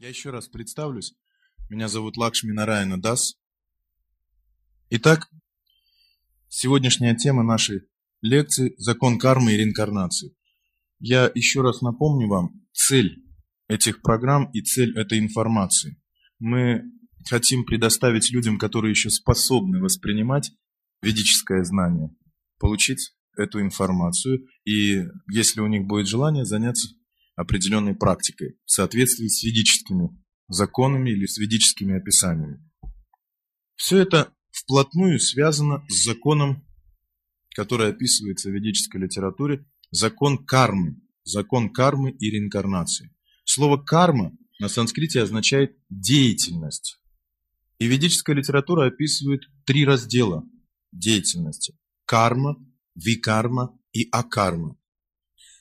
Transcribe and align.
Я 0.00 0.08
еще 0.08 0.30
раз 0.30 0.48
представлюсь. 0.48 1.12
Меня 1.68 1.86
зовут 1.86 2.16
Лакшми 2.16 2.52
Нарайна 2.52 2.98
Дас. 2.98 3.34
Итак, 4.88 5.28
сегодняшняя 6.48 7.14
тема 7.14 7.42
нашей 7.42 7.82
лекции– 8.22 8.72
закон 8.78 9.18
кармы 9.18 9.52
и 9.52 9.58
реинкарнации. 9.58 10.34
Я 11.00 11.30
еще 11.34 11.60
раз 11.60 11.82
напомню 11.82 12.28
вам 12.28 12.66
цель 12.72 13.22
этих 13.68 14.00
программ 14.00 14.50
и 14.52 14.62
цель 14.62 14.96
этой 14.96 15.18
информации. 15.18 16.02
Мы 16.38 16.82
хотим 17.28 17.66
предоставить 17.66 18.30
людям, 18.30 18.56
которые 18.56 18.92
еще 18.92 19.10
способны 19.10 19.82
воспринимать 19.82 20.50
ведическое 21.02 21.62
знание, 21.62 22.08
получить 22.58 23.14
эту 23.36 23.60
информацию 23.60 24.46
и, 24.64 25.04
если 25.30 25.60
у 25.60 25.66
них 25.66 25.86
будет 25.86 26.08
желание, 26.08 26.46
заняться 26.46 26.88
определенной 27.40 27.94
практикой 27.94 28.58
в 28.66 28.70
соответствии 28.70 29.26
с 29.26 29.42
ведическими 29.42 30.10
законами 30.48 31.10
или 31.10 31.24
с 31.24 31.38
ведическими 31.38 31.96
описаниями. 31.96 32.62
Все 33.76 33.98
это 33.98 34.34
вплотную 34.50 35.18
связано 35.18 35.82
с 35.88 36.04
законом, 36.04 36.66
который 37.54 37.88
описывается 37.88 38.50
в 38.50 38.52
ведической 38.52 39.00
литературе, 39.00 39.64
закон 39.90 40.44
кармы, 40.44 41.00
закон 41.24 41.72
кармы 41.72 42.10
и 42.10 42.30
реинкарнации. 42.30 43.14
Слово 43.44 43.78
«карма» 43.78 44.36
на 44.58 44.68
санскрите 44.68 45.22
означает 45.22 45.78
«деятельность». 45.88 47.00
И 47.78 47.86
ведическая 47.86 48.34
литература 48.34 48.86
описывает 48.86 49.44
три 49.64 49.86
раздела 49.86 50.44
деятельности– 50.92 51.74
карма, 52.04 52.56
викарма 52.94 53.78
и 53.92 54.08
акарма. 54.12 54.76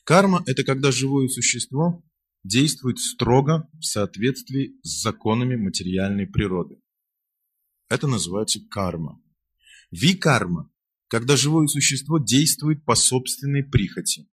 Карма– 0.09 0.41
это 0.47 0.63
когда 0.63 0.91
живое 0.91 1.27
существо 1.27 2.03
действует 2.43 2.97
строго 2.97 3.69
в 3.73 3.83
соответствии 3.83 4.73
с 4.81 5.03
законами 5.03 5.55
материальной 5.55 6.25
природы. 6.25 6.81
Это 7.91 8.07
называется 8.07 8.59
карма. 8.71 9.21
Викарма– 9.91 10.71
когда 11.09 11.37
живое 11.37 11.67
существо 11.67 12.17
действует 12.17 12.83
по 12.85 12.95
собственной 12.95 13.63
прихоти. 13.63 14.27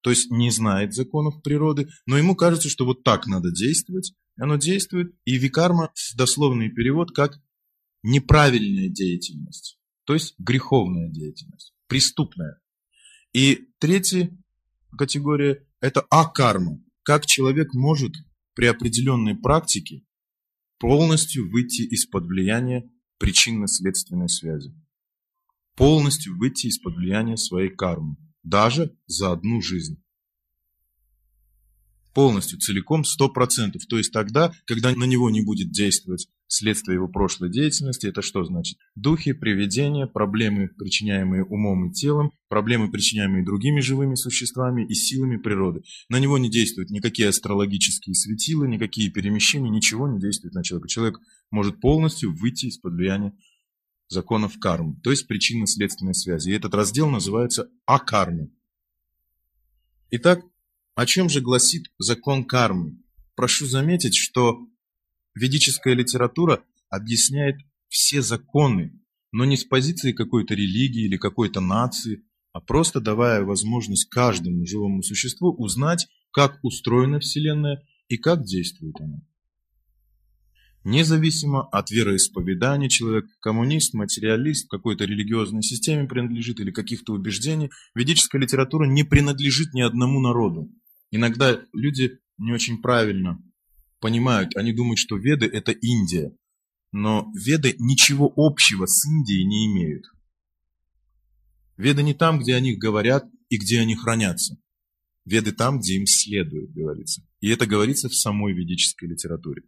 То 0.00 0.10
есть 0.10 0.28
не 0.32 0.50
знает 0.50 0.92
законов 0.92 1.40
природы, 1.40 1.88
но 2.06 2.18
ему 2.18 2.34
кажется, 2.34 2.68
что 2.68 2.84
вот 2.84 3.04
так 3.04 3.28
надо 3.28 3.52
действовать. 3.52 4.12
Оно 4.40 4.56
действует, 4.56 5.14
и 5.24 5.38
викарма– 5.38 5.92
дословный 6.16 6.68
перевод 6.68 7.12
как 7.12 7.40
неправильная 8.02 8.88
деятельность, 8.88 9.78
то 10.02 10.14
есть 10.14 10.34
греховная 10.38 11.08
деятельность, 11.08 11.74
преступная. 11.86 12.60
И 13.32 13.68
третий 13.78 14.39
категория– 14.96 15.66
это 15.80 16.00
акарма. 16.10 16.82
Как 17.02 17.26
человек 17.26 17.74
может 17.74 18.12
при 18.54 18.66
определенной 18.66 19.34
практике 19.34 20.04
полностью 20.78 21.50
выйти 21.50 21.82
из-под 21.82 22.26
влияния 22.26 22.90
причинно-следственной 23.18 24.28
связи. 24.28 24.74
Полностью 25.76 26.36
выйти 26.36 26.66
из-под 26.66 26.96
влияния 26.96 27.36
своей 27.36 27.70
кармы. 27.70 28.16
Даже 28.42 28.96
за 29.06 29.32
одну 29.32 29.60
жизнь 29.60 30.02
полностью, 32.14 32.58
целиком, 32.58 33.02
100%. 33.02 33.78
То 33.88 33.98
есть 33.98 34.12
тогда, 34.12 34.52
когда 34.66 34.94
на 34.94 35.04
него 35.04 35.30
не 35.30 35.42
будет 35.42 35.70
действовать 35.70 36.28
следствие 36.52 36.96
его 36.96 37.08
прошлой 37.08 37.50
деятельности, 37.50 38.06
это 38.06 38.22
что 38.22 38.44
значит? 38.44 38.78
Духи, 38.96 39.32
привидения, 39.32 40.06
проблемы, 40.06 40.68
причиняемые 40.68 41.44
умом 41.44 41.88
и 41.88 41.92
телом, 41.92 42.32
проблемы, 42.48 42.90
причиняемые 42.90 43.44
другими 43.44 43.80
живыми 43.80 44.16
существами 44.16 44.84
и 44.84 44.94
силами 44.94 45.36
природы. 45.36 45.82
На 46.08 46.18
него 46.18 46.38
не 46.38 46.50
действуют 46.50 46.90
никакие 46.90 47.28
астрологические 47.28 48.14
светила, 48.14 48.64
никакие 48.64 49.10
перемещения, 49.10 49.70
ничего 49.70 50.08
не 50.08 50.20
действует 50.20 50.54
на 50.54 50.64
человека. 50.64 50.88
Человек 50.88 51.20
может 51.50 51.80
полностью 51.80 52.34
выйти 52.34 52.66
из-под 52.66 52.94
влияния 52.94 53.32
законов 54.08 54.58
кармы, 54.58 54.96
то 55.02 55.10
есть 55.10 55.28
причинно-следственной 55.28 56.14
связи. 56.14 56.50
И 56.50 56.54
этот 56.54 56.74
раздел 56.74 57.08
называется 57.08 57.70
акарма. 57.86 58.48
Итак, 60.10 60.40
о 60.96 61.06
чем 61.06 61.28
же 61.28 61.40
гласит 61.40 61.84
закон 61.98 62.44
кармы? 62.44 62.98
Прошу 63.36 63.66
заметить, 63.66 64.16
что 64.16 64.66
ведическая 65.40 65.94
литература 65.94 66.62
объясняет 66.90 67.56
все 67.88 68.22
законы, 68.22 69.00
но 69.32 69.44
не 69.44 69.56
с 69.56 69.64
позиции 69.64 70.12
какой-то 70.12 70.54
религии 70.54 71.04
или 71.04 71.16
какой-то 71.16 71.60
нации, 71.60 72.22
а 72.52 72.60
просто 72.60 73.00
давая 73.00 73.42
возможность 73.42 74.08
каждому 74.08 74.66
живому 74.66 75.02
существу 75.02 75.52
узнать, 75.52 76.08
как 76.32 76.58
устроена 76.62 77.20
Вселенная 77.20 77.82
и 78.08 78.16
как 78.16 78.44
действует 78.44 79.00
она. 79.00 79.22
Независимо 80.82 81.68
от 81.68 81.90
вероисповедания 81.90 82.88
человек, 82.88 83.26
коммунист, 83.40 83.92
материалист, 83.92 84.68
какой-то 84.70 85.04
религиозной 85.04 85.62
системе 85.62 86.08
принадлежит 86.08 86.58
или 86.58 86.70
каких-то 86.70 87.12
убеждений, 87.12 87.70
ведическая 87.94 88.38
литература 88.38 88.86
не 88.86 89.04
принадлежит 89.04 89.74
ни 89.74 89.82
одному 89.82 90.20
народу. 90.20 90.70
Иногда 91.10 91.60
люди 91.72 92.18
не 92.38 92.52
очень 92.52 92.80
правильно 92.80 93.42
понимают, 94.00 94.56
они 94.56 94.72
думают, 94.72 94.98
что 94.98 95.16
Веды– 95.16 95.46
это 95.52 95.72
Индия. 95.72 96.36
Но 96.92 97.30
Веды 97.34 97.76
ничего 97.78 98.32
общего 98.36 98.86
с 98.86 99.06
Индией 99.06 99.44
не 99.44 99.66
имеют. 99.66 100.04
Веды 101.76 102.02
не 102.02 102.14
там, 102.14 102.40
где 102.40 102.54
о 102.54 102.60
них 102.60 102.78
говорят 102.78 103.24
и 103.48 103.56
где 103.56 103.80
они 103.80 103.94
хранятся. 103.94 104.56
Веды 105.24 105.52
там, 105.52 105.78
где 105.78 105.94
им 105.94 106.06
следует, 106.06 106.72
говорится. 106.72 107.22
И 107.40 107.48
это 107.48 107.66
говорится 107.66 108.08
в 108.08 108.14
самой 108.14 108.52
ведической 108.52 109.08
литературе. 109.08 109.62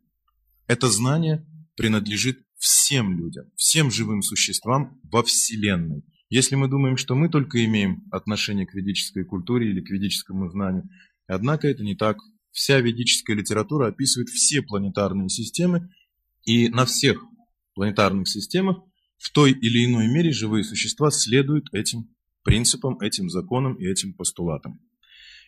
Это 0.66 0.88
знание 0.91 1.47
принадлежит 1.76 2.44
всем 2.59 3.16
людям, 3.16 3.47
всем 3.56 3.91
живым 3.91 4.22
существам 4.22 5.00
во 5.04 5.22
Вселенной. 5.22 6.04
Если 6.28 6.54
мы 6.54 6.69
думаем, 6.69 6.97
что 6.97 7.14
мы 7.14 7.28
только 7.28 7.64
имеем 7.64 8.04
отношение 8.10 8.66
к 8.66 8.75
ведической 8.75 9.25
культуре 9.25 9.70
или 9.70 9.81
к 9.81 9.91
ведическому 9.91 10.49
знанию, 10.50 10.88
Однако 11.32 11.69
это 11.69 11.82
не 11.82 11.94
так. 11.94 12.19
Вся 12.52 12.80
ведическая 12.80 13.34
литература 13.34 13.88
описывает 13.88 14.28
все 14.28 14.62
планетарные 14.62 15.28
системы, 15.28 15.90
и 16.44 16.68
на 16.68 16.84
всех 16.84 17.22
планетарных 17.74 18.28
системах 18.28 18.78
в 19.18 19.30
той 19.32 19.52
или 19.52 19.84
иной 19.86 20.08
мере 20.08 20.32
живые 20.32 20.62
существа 20.62 21.10
следуют 21.10 21.72
этим 21.72 22.14
принципам, 22.42 23.00
этим 23.00 23.30
законам 23.30 23.74
и 23.74 23.86
этим 23.86 24.12
постулатам. 24.12 24.80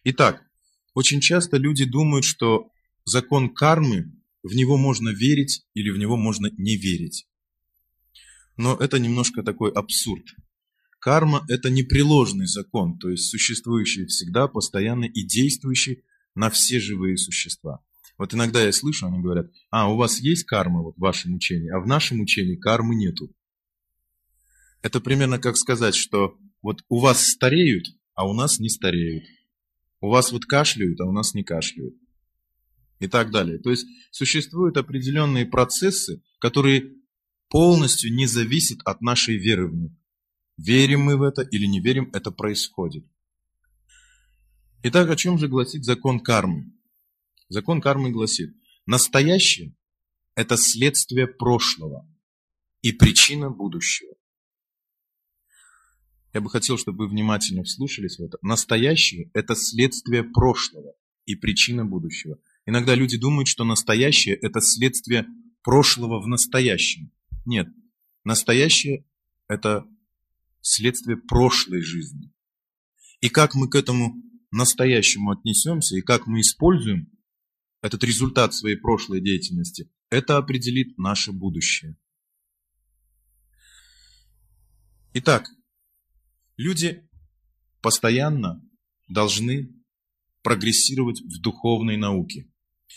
Итак, 0.04 0.42
очень 0.94 1.20
часто 1.20 1.58
люди 1.58 1.84
думают, 1.84 2.24
что 2.24 2.70
закон 3.04 3.52
кармы, 3.52 4.12
в 4.42 4.54
него 4.54 4.76
можно 4.76 5.10
верить 5.10 5.66
или 5.74 5.90
в 5.90 5.98
него 5.98 6.16
можно 6.16 6.50
не 6.56 6.76
верить. 6.76 7.26
Но 8.56 8.76
это 8.76 8.98
немножко 8.98 9.42
такой 9.42 9.72
абсурд. 9.72 10.24
Карма– 11.00 11.44
это 11.48 11.68
непреложный 11.68 12.46
закон, 12.46 12.98
то 12.98 13.10
есть 13.10 13.28
существующий 13.28 14.06
всегда, 14.06 14.48
постоянно 14.48 15.04
и 15.04 15.22
действующий 15.22 16.04
на 16.34 16.50
все 16.50 16.80
живые 16.80 17.16
существа. 17.16 17.80
Вот 18.16 18.32
иногда 18.32 18.62
я 18.62 18.72
слышу, 18.72 19.06
они 19.06 19.20
говорят, 19.20 19.50
а, 19.70 19.90
у 19.90 19.96
вас 19.96 20.20
есть 20.20 20.44
карма 20.44 20.82
вот 20.82 20.96
в 20.96 21.00
вашем 21.00 21.34
учении, 21.34 21.70
а 21.70 21.80
в 21.80 21.86
нашем 21.86 22.20
учении 22.20 22.56
кармы 22.56 22.94
нету. 22.94 23.34
Это 24.82 25.00
примерно 25.00 25.38
как 25.38 25.56
сказать, 25.56 25.94
что 25.94 26.36
вот 26.62 26.84
у 26.88 27.00
вас 27.00 27.26
стареют, 27.26 27.86
а 28.14 28.28
у 28.28 28.32
нас 28.32 28.58
не 28.58 28.68
стареют. 28.68 29.24
У 30.00 30.08
вас 30.08 30.30
вот 30.30 30.44
кашляют, 30.44 31.00
а 31.00 31.06
у 31.06 31.12
нас 31.12 31.34
не 31.34 31.42
кашляют. 31.42 31.94
И 33.00 33.08
так 33.08 33.30
далее. 33.30 33.58
То 33.58 33.70
есть 33.70 33.86
существуют 34.10 34.76
определенные 34.76 35.46
процессы, 35.46 36.22
которые 36.38 36.92
полностью 37.48 38.12
не 38.12 38.26
зависят 38.26 38.78
от 38.84 39.00
нашей 39.00 39.36
веры 39.36 39.68
в 39.68 39.74
них. 39.74 39.92
Верим 40.56 41.00
мы 41.00 41.16
в 41.16 41.22
это 41.22 41.42
или 41.42 41.66
не 41.66 41.80
верим, 41.80 42.10
это 42.12 42.30
происходит. 42.30 43.04
Итак, 44.86 45.08
о 45.08 45.16
чем 45.16 45.38
же 45.38 45.48
гласит 45.48 45.82
закон 45.82 46.20
кармы? 46.20 46.70
Закон 47.48 47.80
кармы 47.80 48.10
гласит, 48.10 48.54
настоящее– 48.84 49.74
это 50.34 50.58
следствие 50.58 51.26
прошлого 51.26 52.06
и 52.82 52.92
причина 52.92 53.48
будущего. 53.48 54.14
Я 56.34 56.42
бы 56.42 56.50
хотел, 56.50 56.76
чтобы 56.76 57.06
вы 57.06 57.08
внимательно 57.08 57.64
вслушались 57.64 58.18
в 58.18 58.24
это. 58.24 58.36
Настоящее– 58.42 59.30
это 59.32 59.56
следствие 59.56 60.22
прошлого 60.22 60.92
и 61.24 61.34
причина 61.34 61.86
будущего. 61.86 62.38
Иногда 62.66 62.94
люди 62.94 63.16
думают, 63.16 63.48
что 63.48 63.64
настоящее– 63.64 64.34
это 64.42 64.60
следствие 64.60 65.26
прошлого 65.62 66.20
в 66.20 66.26
настоящем. 66.26 67.10
Нет, 67.46 67.68
настоящее– 68.22 69.06
это 69.48 69.86
следствие 70.60 71.16
прошлой 71.16 71.80
жизни. 71.80 72.34
И 73.22 73.30
как 73.30 73.54
мы 73.54 73.70
к 73.70 73.76
этому 73.76 74.22
настоящему 74.54 75.32
отнесемся, 75.32 75.96
и 75.96 76.02
как 76.02 76.26
мы 76.26 76.40
используем 76.40 77.10
этот 77.82 78.02
результат 78.04 78.54
своей 78.54 78.76
прошлой 78.76 79.20
деятельности, 79.20 79.90
это 80.10 80.36
определит 80.36 80.96
наше 80.96 81.32
будущее. 81.32 81.96
Итак, 85.12 85.48
люди 86.56 87.08
постоянно 87.82 88.62
должны 89.08 89.70
прогрессировать 90.42 91.20
в 91.20 91.40
духовной 91.40 91.96
науке. 91.96 92.50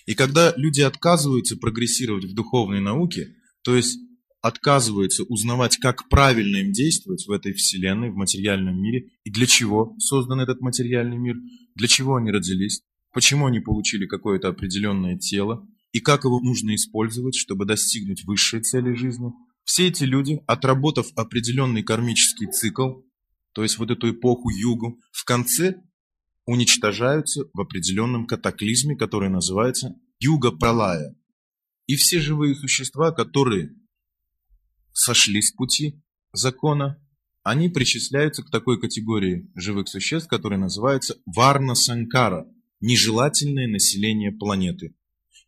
И 0.06 0.15
когда 0.15 0.53
люди 0.56 0.81
отказываются 0.81 1.57
прогрессировать 1.57 2.25
в 2.25 2.33
духовной 2.33 2.81
науке, 2.81 3.36
то 3.62 3.75
есть 3.75 4.00
отказываются 4.48 5.24
узнавать, 5.24 5.78
как 5.78 6.10
правильно 6.10 6.58
им 6.58 6.72
действовать 6.72 7.28
в 7.28 7.32
этой 7.32 7.54
вселенной, 7.54 8.10
в 8.10 8.16
материальном 8.16 8.82
мире, 8.82 9.10
и 9.24 9.30
для 9.30 9.46
чего 9.46 9.96
создан 10.00 10.40
этот 10.40 10.62
материальный 10.62 11.18
мир, 11.18 11.36
для 11.76 11.88
чего 11.88 12.16
они 12.16 12.32
родились, 12.32 12.82
почему 13.14 13.48
они 13.48 13.60
получили 13.60 14.06
какое-то 14.06 14.48
определенное 14.48 15.18
тело, 15.18 15.68
и 15.92 16.00
как 16.00 16.24
его 16.24 16.40
нужно 16.40 16.76
использовать, 16.76 17.36
чтобы 17.36 17.66
достигнуть 17.66 18.24
высшей 18.24 18.62
цели 18.62 18.94
жизни. 18.94 19.32
Все 19.64 19.88
эти 19.88 20.04
люди, 20.04 20.42
отработав 20.48 21.08
определенный 21.16 21.84
кармический 21.84 22.48
цикл, 22.48 23.02
то 23.54 23.64
есть 23.64 23.78
вот 23.78 23.92
эту 23.92 24.12
эпоху 24.12 24.50
югу, 24.50 25.00
в 25.12 25.26
конце 25.26 25.82
уничтожаются 26.46 27.44
в 27.54 27.60
определенном 27.60 28.26
катаклизме, 28.26 28.96
который 28.96 29.30
называется 29.30 29.96
юга 30.20 30.52
пралая. 30.52 31.16
И 31.88 31.96
все 31.96 32.20
живые 32.20 32.56
существа, 32.56 33.12
которые 33.12 33.72
сошли 34.98 35.42
с 35.42 35.52
пути 35.52 36.02
закона, 36.34 37.00
они 37.44 37.70
причисляются 37.70 38.44
к 38.44 38.50
такой 38.50 38.80
категории 38.80 39.50
живых 39.56 39.88
существ, 39.88 40.28
которая 40.28 40.60
называется 40.60 41.16
варна 41.26 41.76
санкара, 41.76 42.48
нежелательное 42.82 43.68
население 43.68 44.32
планеты. 44.32 44.96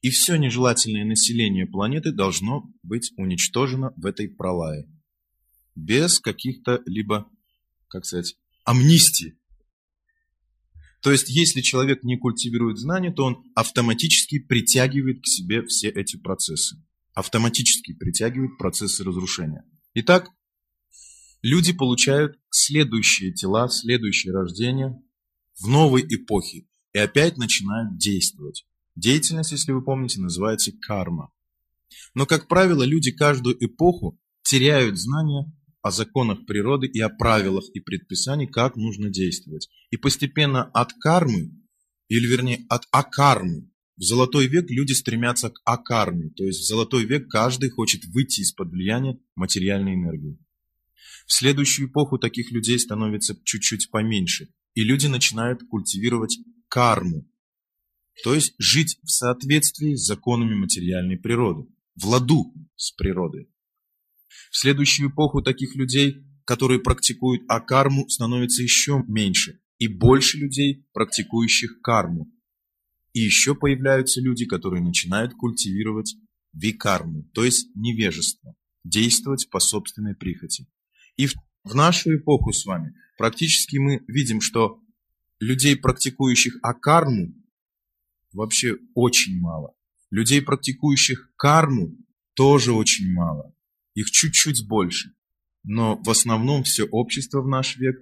И 0.02 0.12
все 0.12 0.38
нежелательное 0.38 1.04
население 1.04 1.66
планеты 1.66 2.12
должно 2.12 2.72
быть 2.84 3.12
уничтожено 3.18 3.92
в 3.98 4.06
этой 4.06 4.30
пролае. 4.30 4.88
Без 5.76 6.20
каких-то 6.20 6.82
либо, 6.86 7.28
как 7.90 8.06
сказать, 8.06 8.38
амнистии. 8.64 9.36
То 11.02 11.12
есть, 11.12 11.30
если 11.30 11.62
человек 11.62 12.04
не 12.04 12.18
культивирует 12.18 12.78
знания, 12.78 13.12
то 13.12 13.26
он 13.26 13.44
автоматически 13.56 14.40
притягивает 14.40 15.22
к 15.22 15.28
себе 15.28 15.64
все 15.66 15.90
эти 15.90 16.18
процессы. 16.18 16.78
Автоматически 17.20 17.92
притягивает 17.92 18.58
процессы 18.58 19.04
разрушения. 19.04 19.66
Итак, 19.94 20.30
люди 21.42 21.74
получают 21.74 22.40
следующие 22.50 23.34
тела, 23.34 23.68
следующее 23.68 24.32
рождение 24.32 24.98
в 25.60 25.68
новой 25.68 26.02
эпохе 26.04 26.66
и 26.94 26.98
опять 26.98 27.36
начинают 27.36 27.98
действовать. 27.98 28.66
Деятельность, 28.96 29.52
если 29.52 29.74
вы 29.74 29.84
помните, 29.84 30.22
называется 30.22 30.72
карма. 30.80 31.30
Но, 32.14 32.26
как 32.26 32.48
правило, 32.48 32.84
люди 32.84 33.12
каждую 33.12 33.58
эпоху 33.66 34.18
теряют 34.44 34.98
знания 34.98 35.52
о 35.82 35.92
законах 35.92 36.46
природы 36.46 36.88
и 36.88 37.02
о 37.02 37.10
правилах 37.10 37.66
и 37.74 37.82
предписаниях, 37.82 38.52
как 38.52 38.78
нужно 38.78 39.10
действовать. 39.10 39.68
И 39.92 39.98
постепенно 39.98 40.64
от 40.64 40.94
кармы, 40.94 41.52
или 42.08 42.26
вернее 42.26 42.66
от 42.70 42.88
акармы, 42.92 43.70
в 44.00 44.04
золотой 44.04 44.48
век 44.48 44.70
люди 44.70 44.94
стремятся 44.94 45.50
к 45.50 45.62
акарме, 45.66 46.30
то 46.30 46.46
есть 46.46 46.62
в 46.62 46.66
золотой 46.66 47.06
век 47.06 47.30
каждый 47.30 47.70
хочет 47.70 48.06
выйти 48.06 48.40
из-под 48.42 48.70
влияния 48.70 49.20
материальной 49.36 49.96
энергии. 49.96 50.40
В 51.28 51.34
следующую 51.34 51.90
эпоху 51.90 52.18
таких 52.18 52.50
людей 52.52 52.80
становится 52.80 53.36
чуть-чуть 53.44 53.92
поменьше, 53.92 54.48
и 54.74 54.84
люди 54.84 55.08
начинают 55.08 55.64
культивировать 55.70 56.40
карму, 56.70 57.30
то 58.24 58.34
есть 58.34 58.56
жить 58.58 58.98
в 59.04 59.10
соответствии 59.10 59.96
с 59.96 60.06
законами 60.06 60.56
материальной 60.56 61.18
природы, 61.18 61.70
в 61.96 62.06
ладу 62.06 62.54
с 62.78 62.92
природой. 62.92 63.50
В 64.50 64.58
следующую 64.58 65.10
эпоху 65.10 65.42
таких 65.42 65.76
людей, 65.76 66.24
которые 66.46 66.80
практикуют 66.80 67.44
акарму, 67.50 68.08
становится 68.08 68.64
еще 68.64 69.04
меньше, 69.10 69.60
и 69.78 69.90
больше 69.90 70.38
людей, 70.38 70.88
практикующих 70.94 71.82
карму. 71.82 72.32
И 73.14 73.22
еще 73.22 73.56
появляются 73.56 74.22
люди, 74.22 74.46
которые 74.46 74.84
начинают 74.84 75.34
культивировать 75.34 76.16
викарму, 76.54 77.24
то 77.34 77.44
есть 77.44 77.70
невежество, 77.76 78.56
действовать 78.84 79.50
по 79.50 79.60
собственной 79.60 80.16
прихоти. 80.16 80.68
И 81.16 81.28
в, 81.28 81.34
в 81.64 81.76
нашу 81.76 82.16
эпоху 82.16 82.54
с 82.54 82.66
вами 82.66 82.96
практически 83.18 83.78
мы 83.78 84.04
видим, 84.08 84.42
что 84.42 84.82
людей, 85.40 85.76
практикующих 85.76 86.58
акарму, 86.62 87.34
вообще 88.32 88.78
очень 88.94 89.40
мало. 89.40 89.74
Людей, 90.12 90.42
практикующих 90.42 91.32
карму, 91.36 91.96
тоже 92.34 92.74
очень 92.74 93.12
мало. 93.12 93.54
Их 93.96 94.12
чуть-чуть 94.12 94.68
больше. 94.68 95.14
Но 95.64 95.98
в 95.98 96.10
основном 96.10 96.64
все 96.64 96.86
общество 96.86 97.42
в 97.42 97.48
наш 97.48 97.78
век 97.78 97.98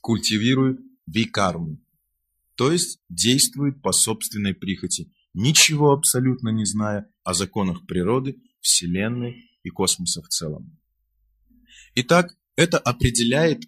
культивирует 0.00 0.80
викарму. 1.06 1.78
То 2.60 2.70
есть 2.70 2.98
действует 3.08 3.80
по 3.80 3.90
собственной 3.90 4.52
прихоти, 4.52 5.10
ничего 5.32 5.92
абсолютно 5.92 6.50
не 6.50 6.66
зная 6.66 7.10
о 7.24 7.32
законах 7.32 7.86
природы, 7.86 8.36
Вселенной 8.60 9.50
и 9.62 9.70
космоса 9.70 10.20
в 10.20 10.28
целом. 10.28 10.78
Итак, 11.94 12.36
это 12.56 12.76
определяет 12.76 13.62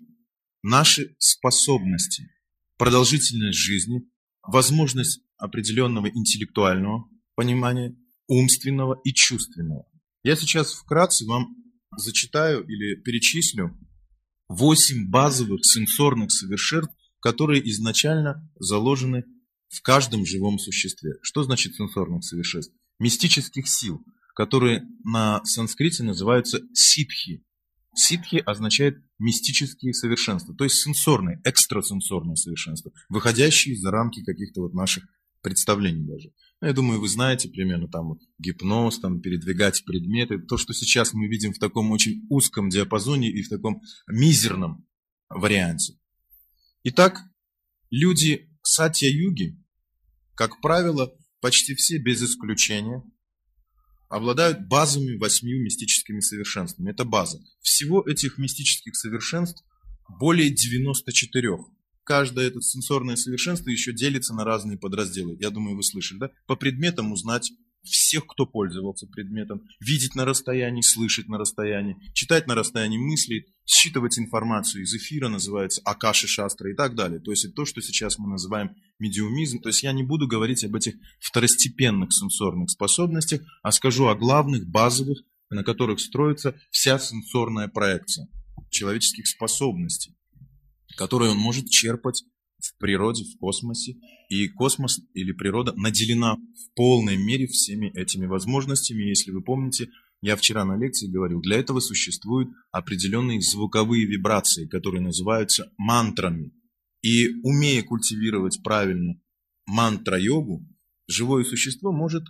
наши 0.62 1.16
способности, 1.18 2.28
продолжительность 2.76 3.56
жизни, 3.56 4.02
возможность 4.42 5.22
определенного 5.38 6.10
интеллектуального 6.10 7.08
понимания, 7.34 7.96
умственного 8.26 9.00
и 9.04 9.14
чувственного. 9.14 9.86
Я 10.22 10.36
сейчас 10.36 10.74
вкратце 10.74 11.24
вам 11.24 11.56
зачитаю 11.96 12.62
или 12.66 12.96
перечислю 12.96 13.74
восемь 14.48 15.08
базовых 15.08 15.60
сенсорных 15.62 16.30
совершенств, 16.30 16.94
которые 17.22 17.66
изначально 17.70 18.50
заложены 18.58 19.24
в 19.68 19.80
каждом 19.80 20.26
живом 20.26 20.58
существе. 20.58 21.12
Что 21.22 21.44
значит 21.44 21.76
сенсорных 21.76 22.24
совершенств? 22.24 22.74
Мистических 22.98 23.68
сил, 23.68 24.04
которые 24.34 24.82
на 25.04 25.42
санскрите 25.44 26.02
называются 26.02 26.60
ситхи. 26.74 27.44
Ситхи 27.94 28.42
означает 28.44 29.02
мистические 29.18 29.94
совершенства, 29.94 30.54
то 30.54 30.64
есть 30.64 30.76
сенсорные, 30.76 31.40
экстрасенсорные 31.44 32.36
совершенства, 32.36 32.90
выходящие 33.08 33.76
за 33.76 33.90
рамки 33.90 34.24
каких-то 34.24 34.62
вот 34.62 34.74
наших 34.74 35.04
представлений 35.42 36.04
даже. 36.04 36.32
Ну, 36.60 36.68
я 36.68 36.72
думаю, 36.72 37.00
вы 37.00 37.08
знаете 37.08 37.48
примерно 37.48 37.88
там 37.88 38.08
вот, 38.08 38.18
гипноз, 38.38 38.98
там 38.98 39.20
передвигать 39.20 39.84
предметы, 39.84 40.38
то, 40.38 40.56
что 40.56 40.72
сейчас 40.72 41.12
мы 41.12 41.28
видим 41.28 41.52
в 41.52 41.58
таком 41.58 41.90
очень 41.92 42.24
узком 42.30 42.68
диапазоне 42.68 43.30
и 43.30 43.42
в 43.42 43.48
таком 43.48 43.82
мизерном 44.08 44.86
варианте. 45.28 45.94
Итак, 46.84 47.20
люди 47.90 48.50
сатья-юги, 48.62 49.56
как 50.34 50.60
правило, 50.60 51.14
почти 51.40 51.74
все 51.74 51.98
без 51.98 52.22
исключения, 52.22 53.02
обладают 54.08 54.66
базовыми 54.66 55.16
восьмью 55.16 55.62
мистическими 55.62 56.20
совершенствами. 56.20 56.90
Это 56.90 57.04
база. 57.04 57.38
Всего 57.60 58.02
этих 58.02 58.38
мистических 58.38 58.96
совершенств 58.96 59.64
более 60.08 60.50
94 60.50 61.58
каждое 62.04 62.48
это 62.48 62.60
сенсорное 62.60 63.16
совершенство 63.16 63.70
еще 63.70 63.92
делится 63.92 64.34
на 64.34 64.44
разные 64.44 64.78
подразделы. 64.78 65.36
Я 65.40 65.50
думаю, 65.50 65.76
вы 65.76 65.82
слышали, 65.82 66.18
да? 66.18 66.30
По 66.46 66.56
предметам 66.56 67.12
узнать 67.12 67.50
всех, 67.82 68.26
кто 68.26 68.46
пользовался 68.46 69.06
предметом, 69.06 69.62
видеть 69.80 70.14
на 70.14 70.24
расстоянии, 70.24 70.82
слышать 70.82 71.28
на 71.28 71.38
расстоянии, 71.38 71.96
читать 72.14 72.46
на 72.46 72.54
расстоянии 72.54 72.98
мысли, 72.98 73.46
считывать 73.66 74.18
информацию 74.18 74.82
из 74.82 74.94
эфира, 74.94 75.28
называется 75.28 75.80
Акаши 75.84 76.26
Шастра 76.26 76.70
и 76.70 76.74
так 76.74 76.94
далее. 76.94 77.20
То 77.20 77.30
есть 77.30 77.44
это 77.44 77.54
то, 77.54 77.64
что 77.64 77.80
сейчас 77.80 78.18
мы 78.18 78.28
называем 78.28 78.76
медиумизм. 78.98 79.60
То 79.60 79.68
есть 79.68 79.82
я 79.82 79.92
не 79.92 80.02
буду 80.02 80.26
говорить 80.26 80.64
об 80.64 80.74
этих 80.74 80.94
второстепенных 81.20 82.12
сенсорных 82.12 82.70
способностях, 82.70 83.42
а 83.62 83.72
скажу 83.72 84.06
о 84.06 84.14
главных, 84.14 84.66
базовых, 84.68 85.18
на 85.50 85.64
которых 85.64 86.00
строится 86.00 86.58
вся 86.70 86.98
сенсорная 86.98 87.68
проекция 87.68 88.28
человеческих 88.70 89.26
способностей 89.26 90.16
которые 90.96 91.30
он 91.30 91.38
может 91.38 91.68
черпать 91.68 92.24
в 92.58 92.76
природе, 92.78 93.24
в 93.24 93.38
космосе. 93.38 93.96
И 94.32 94.48
космос 94.48 94.98
или 95.12 95.32
природа 95.32 95.74
наделена 95.76 96.36
в 96.36 96.74
полной 96.74 97.18
мере 97.18 97.46
всеми 97.46 97.88
этими 97.88 98.24
возможностями. 98.24 99.02
Если 99.02 99.30
вы 99.30 99.42
помните, 99.42 99.90
я 100.22 100.36
вчера 100.36 100.64
на 100.64 100.78
лекции 100.78 101.06
говорил, 101.06 101.42
для 101.42 101.58
этого 101.58 101.80
существуют 101.80 102.48
определенные 102.70 103.42
звуковые 103.42 104.06
вибрации, 104.06 104.66
которые 104.66 105.02
называются 105.02 105.70
мантрами. 105.76 106.54
И 107.02 107.28
умея 107.42 107.82
культивировать 107.82 108.62
правильно 108.64 109.20
мантра-йогу, 109.66 110.66
живое 111.08 111.44
существо 111.44 111.92
может 111.92 112.22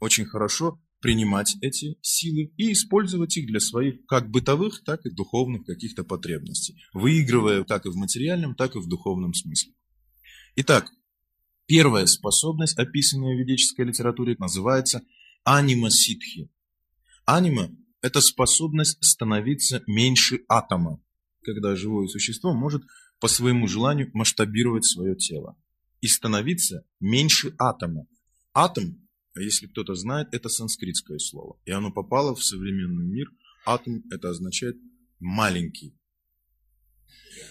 очень 0.00 0.24
хорошо 0.24 0.82
принимать 1.00 1.54
эти 1.60 1.96
силы 2.02 2.52
и 2.56 2.72
использовать 2.72 3.36
их 3.36 3.46
для 3.46 3.60
своих 3.60 4.04
как 4.06 4.32
бытовых, 4.32 4.82
так 4.82 5.06
и 5.06 5.14
духовных 5.14 5.64
каких-то 5.64 6.02
потребностей, 6.02 6.74
выигрывая 6.92 7.62
как 7.62 7.86
и 7.86 7.90
в 7.90 7.94
материальном, 7.94 8.56
так 8.56 8.74
и 8.74 8.80
в 8.80 8.88
духовном 8.88 9.32
смысле. 9.32 9.74
Итак, 10.56 10.90
первая 11.66 12.06
способность, 12.06 12.78
описанная 12.78 13.34
в 13.34 13.38
ведической 13.38 13.84
литературе, 13.84 14.36
называется 14.38 15.02
анима 15.44 15.90
ситхи. 15.90 16.50
Анима– 17.24 17.70
это 18.02 18.20
способность 18.20 18.98
становиться 19.04 19.82
меньше 19.86 20.40
атома, 20.48 21.00
когда 21.42 21.76
живое 21.76 22.08
существо 22.08 22.54
может 22.54 22.82
по 23.20 23.28
своему 23.28 23.66
желанию 23.66 24.10
масштабировать 24.12 24.84
свое 24.84 25.16
тело 25.16 25.56
и 26.00 26.08
становиться 26.08 26.84
меньше 27.00 27.54
атома. 27.58 28.06
Атом 28.52 29.06
если 29.42 29.66
кто-то 29.66 29.94
знает, 29.94 30.28
это 30.32 30.48
санскритское 30.48 31.18
слово. 31.18 31.58
И 31.64 31.70
оно 31.70 31.92
попало 31.92 32.34
в 32.34 32.42
современный 32.42 33.04
мир. 33.04 33.28
Атом 33.64 34.04
это 34.10 34.30
означает 34.30 34.76
маленький. 35.18 35.94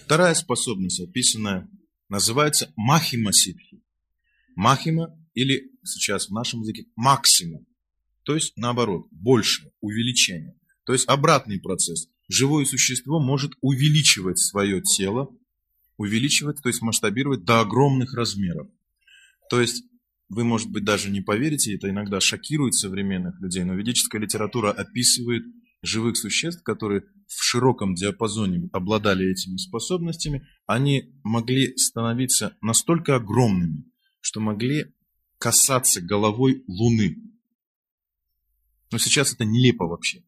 Вторая 0.04 0.34
способность, 0.34 1.00
описанная, 1.00 1.68
называется 2.08 2.72
махима 2.76 3.32
ситхи. 3.32 3.82
Махима 4.56 5.16
или 5.34 5.70
сейчас 5.84 6.28
в 6.28 6.32
нашем 6.32 6.62
языке 6.62 6.86
максимум. 6.96 7.66
То 8.24 8.34
есть 8.34 8.54
наоборот, 8.56 9.06
больше, 9.12 9.70
увеличение. 9.80 10.58
То 10.84 10.92
есть 10.92 11.08
обратный 11.08 11.60
процесс. 11.60 12.08
Живое 12.28 12.64
существо 12.64 13.20
может 13.20 13.52
увеличивать 13.60 14.38
свое 14.38 14.82
тело, 14.82 15.28
увеличивать, 15.96 16.60
то 16.60 16.68
есть 16.68 16.82
масштабировать 16.82 17.44
до 17.44 17.60
огромных 17.60 18.14
размеров. 18.14 18.68
То 19.48 19.60
есть 19.60 19.84
вы, 20.28 20.42
может 20.42 20.70
быть, 20.70 20.84
даже 20.84 21.10
не 21.10 21.20
поверите, 21.20 21.74
это 21.74 21.88
иногда 21.88 22.20
шокирует 22.20 22.74
современных 22.74 23.40
людей, 23.40 23.62
но 23.62 23.74
ведическая 23.74 24.18
литература 24.18 24.72
описывает 24.72 25.44
живых 25.82 26.16
существ, 26.16 26.62
которые 26.64 27.02
в 27.28 27.42
широком 27.42 27.94
диапазоне 27.94 28.68
обладали 28.72 29.30
этими 29.30 29.56
способностями, 29.56 30.46
они 30.66 31.12
могли 31.22 31.76
становиться 31.76 32.56
настолько 32.60 33.16
огромными, 33.16 33.84
что 34.26 34.40
могли 34.40 34.92
касаться 35.38 36.00
головой 36.00 36.64
Луны. 36.66 37.16
Но 38.90 38.98
сейчас 38.98 39.32
это 39.32 39.44
нелепо 39.44 39.86
вообще. 39.86 40.24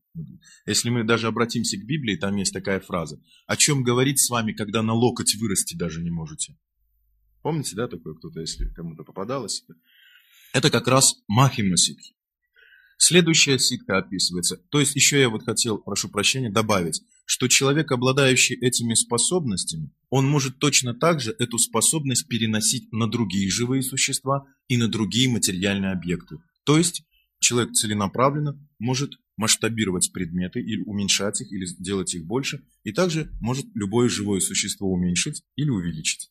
Если 0.67 0.89
мы 0.91 1.03
даже 1.03 1.27
обратимся 1.27 1.77
к 1.77 1.85
Библии, 1.85 2.15
там 2.15 2.37
есть 2.37 2.53
такая 2.53 2.79
фраза. 2.79 3.21
О 3.49 3.57
чем 3.57 3.83
говорить 3.83 4.21
с 4.21 4.31
вами, 4.31 4.53
когда 4.53 4.85
на 4.85 4.93
локоть 4.93 5.35
вырасти 5.35 5.75
даже 5.75 6.01
не 6.01 6.11
можете? 6.11 6.57
Помните, 7.43 7.75
да, 7.75 7.89
такое 7.89 8.15
кто-то, 8.15 8.41
если 8.41 8.69
кому-то 8.69 9.03
попадалось? 9.03 9.65
Это 10.53 10.71
как 10.71 10.87
раз 10.87 11.17
Махима 11.27 11.77
Ситхи. 11.77 12.15
Следующая 12.99 13.59
ситха 13.59 13.99
описывается. 13.99 14.59
То 14.71 14.79
есть 14.79 14.95
еще 14.95 15.21
я 15.21 15.29
вот 15.29 15.45
хотел, 15.45 15.79
прошу 15.79 16.09
прощения, 16.09 16.51
добавить, 16.51 17.03
что 17.31 17.47
человек, 17.47 17.93
обладающий 17.93 18.57
этими 18.57 18.95
способностями, 18.95 19.91
он 20.09 20.27
может 20.27 20.59
точно 20.59 20.95
так 20.95 21.21
же 21.21 21.37
эту 21.39 21.59
способность 21.59 22.27
переносить 22.27 22.91
на 22.91 23.07
другие 23.07 23.51
живые 23.51 23.83
существа 23.83 24.47
и 24.67 24.79
на 24.79 24.89
другие 24.89 25.29
материальные 25.29 25.93
объекты. 25.93 26.39
То 26.65 26.79
есть 26.79 27.03
человек 27.39 27.75
целенаправленно 27.75 28.59
может 28.79 29.13
масштабировать 29.37 30.11
предметы 30.11 30.61
или 30.61 30.81
уменьшать 30.85 31.43
их, 31.43 31.53
или 31.53 31.67
сделать 31.67 32.15
их 32.15 32.25
больше, 32.25 32.65
и 32.83 32.93
также 32.93 33.31
может 33.43 33.67
любое 33.75 34.09
живое 34.09 34.41
существо 34.41 34.91
уменьшить 34.91 35.43
или 35.55 35.69
увеличить. 35.69 36.31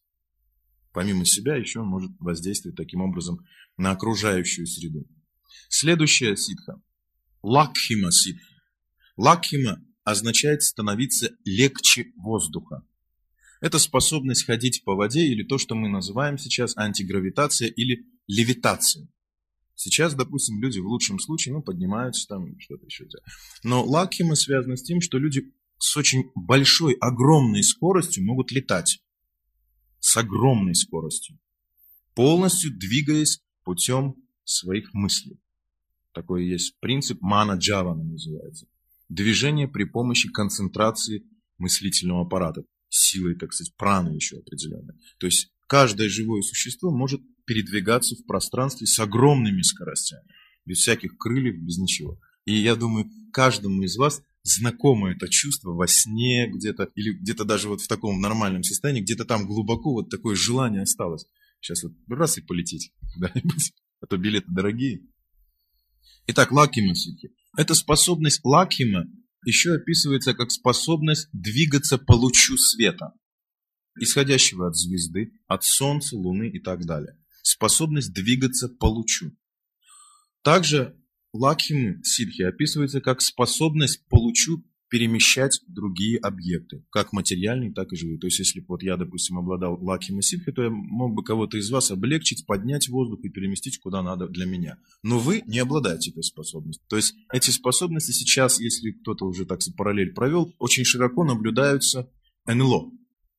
Помимо 0.94 1.26
себя 1.26 1.58
еще 1.58 1.82
он 1.82 1.90
может 1.90 2.10
воздействовать 2.18 2.76
таким 2.76 3.02
образом 3.02 3.46
на 3.78 3.92
окружающую 3.92 4.66
среду. 4.66 5.08
Следующая 5.70 6.36
ситха– 6.36 6.82
лакхима 7.44 8.12
ситха. 8.12 8.48
Лакхима 9.16 9.80
означает 10.08 10.64
становиться 10.64 11.36
легче 11.44 12.14
воздуха. 12.16 12.82
Это 13.60 13.78
способность 13.78 14.46
ходить 14.46 14.86
по 14.86 14.96
воде 14.96 15.28
или 15.28 15.44
то, 15.44 15.58
что 15.58 15.76
мы 15.76 15.90
называем 15.90 16.38
сейчас 16.38 16.78
антигравитация 16.78 17.68
или 17.68 18.06
левитация. 18.26 19.10
Сейчас, 19.76 20.16
допустим, 20.16 20.62
люди 20.62 20.80
в 20.80 20.88
лучшем 20.88 21.20
случае 21.20 21.56
ну, 21.56 21.62
поднимаются 21.62 22.26
там 22.26 22.58
что-то 22.58 22.86
еще. 22.86 23.06
Но 23.64 23.84
лакхима 23.84 24.36
связано 24.36 24.78
с 24.78 24.84
тем, 24.84 25.02
что 25.02 25.18
люди 25.18 25.52
с 25.78 25.98
очень 25.98 26.32
большой, 26.36 26.94
огромной 26.94 27.62
скоростью 27.62 28.24
могут 28.24 28.54
летать. 28.54 29.04
С 30.00 30.16
огромной 30.16 30.76
скоростью. 30.76 31.38
Полностью 32.16 32.72
двигаясь 32.72 33.42
путем 33.66 34.16
своих 34.46 34.94
мыслей. 34.94 35.38
Такой 36.14 36.48
есть 36.48 36.80
принцип 36.80 37.22
мана 37.22 37.58
джавана 37.58 38.04
называется. 38.04 38.68
Движение 39.10 39.68
при 39.68 39.86
помощи 39.86 40.30
концентрации 40.30 41.24
мыслительного 41.58 42.24
аппарата. 42.24 42.64
Силой, 42.90 43.36
так 43.36 43.54
сказать, 43.54 43.76
праны 43.76 44.16
еще 44.16 44.38
определенной. 44.38 44.96
То 45.20 45.28
есть 45.28 45.50
каждое 45.68 46.10
живое 46.10 46.42
существо 46.42 46.92
может 46.92 47.22
передвигаться 47.46 48.16
в 48.16 48.26
пространстве 48.26 48.88
с 48.88 49.00
огромными 49.00 49.62
скоростями. 49.62 50.24
Без 50.66 50.80
всяких 50.80 51.18
крыльев, 51.18 51.58
без 51.58 51.78
ничего. 51.78 52.20
И 52.46 52.54
я 52.54 52.76
думаю, 52.76 53.10
каждому 53.32 53.84
из 53.84 53.98
вас 53.98 54.22
знакомо 54.44 55.12
это 55.12 55.28
чувство 55.28 55.72
во 55.72 55.88
сне 55.88 56.48
где-то, 56.48 56.90
или 56.96 57.12
где-то 57.12 57.46
даже 57.46 57.68
вот 57.68 57.82
в 57.82 57.88
таком 57.88 58.20
нормальном 58.22 58.64
состоянии, 58.64 59.02
где-то 59.02 59.26
там 59.26 59.46
глубоко 59.46 59.94
вот 59.94 60.10
такое 60.10 60.36
желание 60.36 60.84
осталось. 60.84 61.26
Сейчас 61.60 61.84
вот 61.84 61.94
раз 62.10 62.38
и 62.38 62.42
полететь 62.42 62.94
куда-нибудь, 63.14 63.74
а 64.02 64.08
то 64.08 64.18
билеты 64.18 64.48
дорогие. 64.50 65.02
Итак, 66.28 66.52
лакима 66.52 66.96
ситхи. 66.96 67.32
Эта 67.58 67.74
способность 67.74 68.42
лакима 68.44 69.06
еще 69.44 69.74
описывается 69.74 70.36
как 70.36 70.52
способность 70.52 71.28
двигаться 71.34 71.98
по 71.98 72.14
лучу 72.14 72.56
света, 72.56 73.14
исходящего 74.00 74.68
от 74.68 74.76
звезды, 74.76 75.32
от 75.48 75.64
солнца, 75.64 76.16
луны 76.16 76.50
и 76.50 76.60
так 76.60 76.86
далее. 76.86 77.18
Способность 77.42 78.14
двигаться 78.14 78.70
по 78.70 78.86
лучу. 78.86 79.36
Также 80.44 81.02
лакхимы 81.34 82.00
ситхи 82.04 82.44
описывается 82.44 83.02
как 83.02 83.22
способность 83.22 84.08
по 84.08 84.20
лучу 84.20 84.64
перемещать 84.90 85.62
другие 85.68 86.18
объекты, 86.18 86.86
как 86.92 87.14
материальные, 87.14 87.74
так 87.74 87.92
и 87.92 87.96
живые. 87.96 88.20
То 88.20 88.28
есть, 88.28 88.40
если 88.40 88.60
бы 88.60 88.68
вот 88.70 88.84
я, 88.84 88.98
допустим, 88.98 89.38
обладал 89.38 89.78
лакхим 89.82 90.20
и 90.20 90.52
то 90.52 90.64
я 90.64 90.70
мог 90.70 91.14
бы 91.14 91.24
кого-то 91.24 91.58
из 91.58 91.70
вас 91.70 91.92
облегчить, 91.92 92.46
поднять 92.46 92.88
воздух 92.88 93.20
и 93.24 93.30
переместить 93.30 93.80
куда 93.80 94.02
надо 94.02 94.28
для 94.28 94.46
меня. 94.46 94.78
Но 95.04 95.20
вы 95.20 95.44
не 95.46 95.60
обладаете 95.60 96.12
этой 96.12 96.24
способностью. 96.24 96.86
То 96.88 96.96
есть, 96.96 97.16
эти 97.32 97.50
способности 97.52 98.12
сейчас, 98.12 98.60
если 98.60 98.92
кто-то 98.92 99.26
уже 99.26 99.46
так 99.46 99.60
параллель 99.76 100.14
провел, 100.14 100.54
очень 100.60 100.86
широко 100.86 101.24
наблюдаются 101.24 102.10
НЛО. 102.46 102.92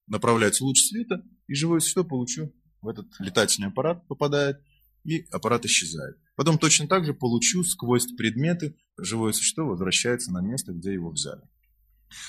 Направляется 0.07 0.65
луч 0.65 0.81
света, 0.81 1.23
и 1.47 1.55
живое 1.55 1.81
существо 1.81 2.05
получу 2.05 2.53
в 2.83 2.89
этот 2.89 3.07
летательный 3.19 3.69
аппарат 3.69 4.07
попадает, 4.07 4.59
и 5.05 5.27
аппарат 5.31 5.65
исчезает. 5.65 6.17
Потом 6.39 6.57
точно 6.57 6.87
так 6.87 7.05
же 7.05 7.15
получу 7.15 7.65
сквозь 7.65 8.07
предметы 8.17 8.77
живое 8.97 9.33
существо 9.33 9.67
возвращается 9.67 10.33
на 10.33 10.41
место, 10.41 10.73
где 10.73 10.93
его 10.93 11.11
взяли. 11.11 11.43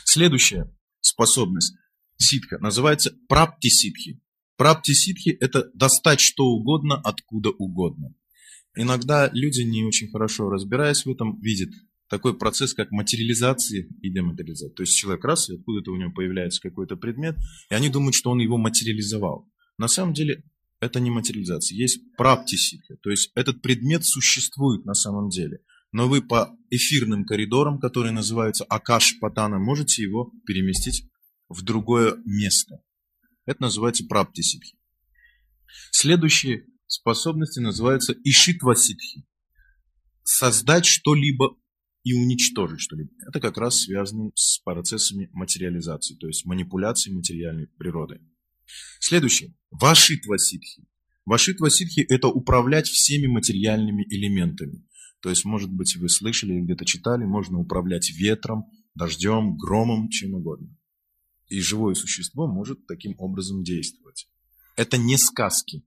Следующая 0.04 0.76
способность 1.00 1.76
ситха 2.18 2.58
называется 2.58 3.16
прапти-ситхи. 3.28 4.20
Прапти-ситхи– 4.58 5.30
это 5.40 5.70
достать 5.76 6.22
что 6.22 6.46
угодно, 6.46 6.96
откуда 6.96 7.52
угодно. 7.52 8.16
Иногда 8.76 9.30
люди, 9.32 9.62
не 9.62 9.84
очень 9.84 10.10
хорошо 10.10 10.50
разбираясь 10.50 11.06
в 11.06 11.12
этом, 11.12 11.40
видят 11.40 11.70
такой 12.10 12.36
процесс, 12.36 12.74
как 12.74 12.90
материализация 12.90 13.88
и 14.02 14.10
дематериализация. 14.10 14.74
То 14.74 14.82
есть 14.82 14.98
человек 14.98 15.24
раз, 15.24 15.52
и 15.52 15.54
откуда-то 15.54 15.92
у 15.92 15.98
него 15.98 16.12
появляется 16.12 16.62
какой-то 16.62 16.96
предмет, 16.98 17.36
и 17.70 17.76
они 17.76 17.90
думают, 17.90 18.16
что 18.16 18.32
он 18.32 18.40
его 18.40 18.58
материализовал. 18.58 19.48
На 19.78 19.88
самом 19.88 20.16
деле 20.16 20.44
это 20.80 21.00
не 21.00 21.12
материализация, 21.12 21.76
есть 21.76 22.16
праптисика, 22.16 22.96
то 23.02 23.10
есть 23.10 23.32
этот 23.36 23.62
предмет 23.62 24.06
существует 24.06 24.86
на 24.86 24.94
самом 24.94 25.30
деле, 25.30 25.60
но 25.92 26.08
вы 26.08 26.22
по 26.22 26.56
эфирным 26.70 27.26
коридорам, 27.26 27.80
которые 27.80 28.12
называются 28.12 28.64
Акаш 28.66 29.20
Патана, 29.20 29.60
можете 29.60 30.04
его 30.04 30.32
переместить 30.46 31.10
в 31.48 31.64
другое 31.64 32.16
место. 32.26 32.82
Это 33.46 33.64
называется 33.64 34.06
праптиситхи. 34.06 34.78
Следующие 35.92 36.66
способности 36.86 37.60
называются 37.60 38.14
ишитваситхи. 38.24 39.26
Создать 40.24 40.86
что-либо 40.86 41.56
и 42.04 42.14
уничтожить 42.14 42.82
что-либо. 42.82 43.10
Это 43.28 43.40
как 43.40 43.58
раз 43.58 43.82
связано 43.82 44.32
с 44.36 44.60
процессами 44.60 45.30
материализации, 45.34 46.16
то 46.16 46.28
есть 46.28 46.46
манипуляции 46.46 47.12
материальной 47.12 47.68
природой. 47.68 48.22
Следующее. 49.00 49.54
Вашитва 49.72 50.38
ситхи. 50.38 50.84
Вашитва 51.26 51.70
ситхи– 51.70 52.00
это 52.10 52.28
управлять 52.28 52.88
всеми 52.88 53.28
материальными 53.28 54.04
элементами. 54.10 54.86
То 55.22 55.30
есть, 55.30 55.46
может 55.46 55.72
быть, 55.72 55.96
вы 55.98 56.10
слышали 56.10 56.54
или 56.54 56.62
где-то 56.62 56.86
читали, 56.86 57.24
можно 57.24 57.60
управлять 57.60 58.10
ветром, 58.12 58.66
дождем, 58.96 59.58
громом, 59.58 60.10
чем 60.10 60.36
угодно. 60.36 60.76
И 61.48 61.60
живое 61.60 61.96
существо 61.96 62.48
может 62.48 62.86
таким 62.88 63.16
образом 63.18 63.64
действовать. 63.64 64.28
Это 64.76 64.98
не 64.98 65.18
сказки. 65.18 65.84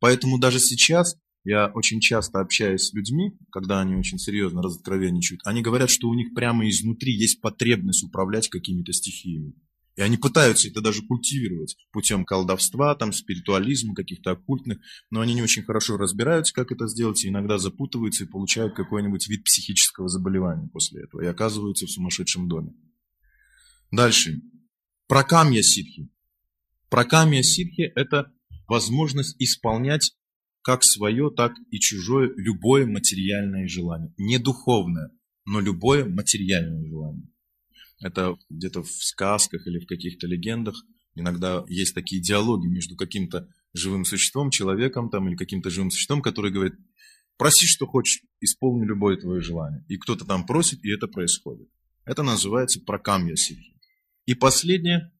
Поэтому 0.00 0.38
даже 0.38 0.60
сейчас 0.60 1.16
я 1.44 1.68
очень 1.74 2.00
часто 2.00 2.40
общаюсь 2.40 2.82
с 2.82 2.92
людьми, 2.92 3.32
когда 3.50 3.80
они 3.80 3.96
очень 3.96 4.18
серьезно 4.18 4.62
разоткровенничают, 4.62 5.40
они 5.44 5.62
говорят, 5.62 5.90
что 5.90 6.08
у 6.08 6.14
них 6.14 6.34
прямо 6.34 6.68
изнутри 6.68 7.14
есть 7.14 7.40
потребность 7.40 8.04
управлять 8.04 8.48
какими-то 8.48 8.92
стихиями. 8.92 9.54
И 9.98 10.00
они 10.00 10.16
пытаются 10.16 10.68
это 10.68 10.80
даже 10.80 11.02
культивировать 11.02 11.76
путем 11.90 12.24
колдовства, 12.24 12.94
там, 12.94 13.12
спиритуализма, 13.12 13.96
каких-то 13.96 14.30
оккультных, 14.30 14.78
но 15.10 15.20
они 15.20 15.34
не 15.34 15.42
очень 15.42 15.64
хорошо 15.64 15.96
разбираются, 15.96 16.54
как 16.54 16.70
это 16.70 16.86
сделать, 16.86 17.24
и 17.24 17.28
иногда 17.28 17.58
запутываются 17.58 18.22
и 18.22 18.28
получают 18.28 18.76
какой-нибудь 18.76 19.26
вид 19.26 19.42
психического 19.42 20.08
заболевания 20.08 20.68
после 20.68 21.02
этого, 21.02 21.22
и 21.22 21.26
оказываются 21.26 21.86
в 21.86 21.90
сумасшедшем 21.90 22.46
доме. 22.46 22.74
Дальше. 23.90 24.40
Прокамья 25.08 25.62
ситхи. 25.62 26.08
Прокамья 26.90 27.42
ситхи– 27.42 27.90
это 27.96 28.32
возможность 28.68 29.34
исполнять 29.40 30.12
как 30.62 30.84
свое, 30.84 31.32
так 31.36 31.54
и 31.72 31.80
чужое, 31.80 32.30
любое 32.36 32.86
материальное 32.86 33.66
желание. 33.66 34.14
Не 34.16 34.38
духовное, 34.38 35.10
но 35.44 35.58
любое 35.58 36.04
материальное 36.04 36.86
желание. 36.86 37.28
Это 38.00 38.36
где-то 38.48 38.82
в 38.82 38.90
сказках 38.90 39.66
или 39.66 39.78
в 39.78 39.86
каких-то 39.86 40.26
легендах 40.26 40.76
иногда 41.18 41.64
есть 41.68 41.94
такие 41.94 42.22
диалоги 42.22 42.66
между 42.66 42.96
каким-то 42.96 43.48
живым 43.74 44.04
существом, 44.04 44.50
человеком 44.50 45.10
там, 45.10 45.28
или 45.28 45.36
каким-то 45.36 45.70
живым 45.70 45.90
существом, 45.90 46.22
который 46.22 46.50
говорит, 46.50 46.74
проси, 47.36 47.66
что 47.66 47.86
хочешь, 47.86 48.22
исполни 48.40 48.84
любое 48.84 49.16
твое 49.16 49.40
желание. 49.40 49.84
И 49.88 49.96
кто-то 49.96 50.24
там 50.24 50.46
просит, 50.46 50.84
и 50.84 50.90
это 50.90 51.06
происходит. 51.08 51.68
Это 52.04 52.22
называется 52.22 52.80
пракамья 52.80 53.36
ситхи. 53.36 53.74
И 54.26 54.34
последнее 54.34 55.12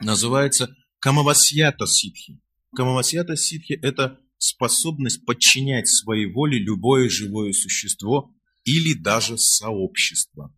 называется 0.00 0.74
камавасьята 0.98 1.86
ситхи. 1.86 2.40
Камавасьята 2.74 3.36
ситхи– 3.36 3.72
это 3.82 4.20
способность 4.38 5.24
подчинять 5.24 5.88
своей 5.88 6.26
воле 6.26 6.58
любое 6.58 7.08
живое 7.08 7.52
существо 7.52 8.34
или 8.64 8.94
даже 8.94 9.38
сообщество. 9.38 10.54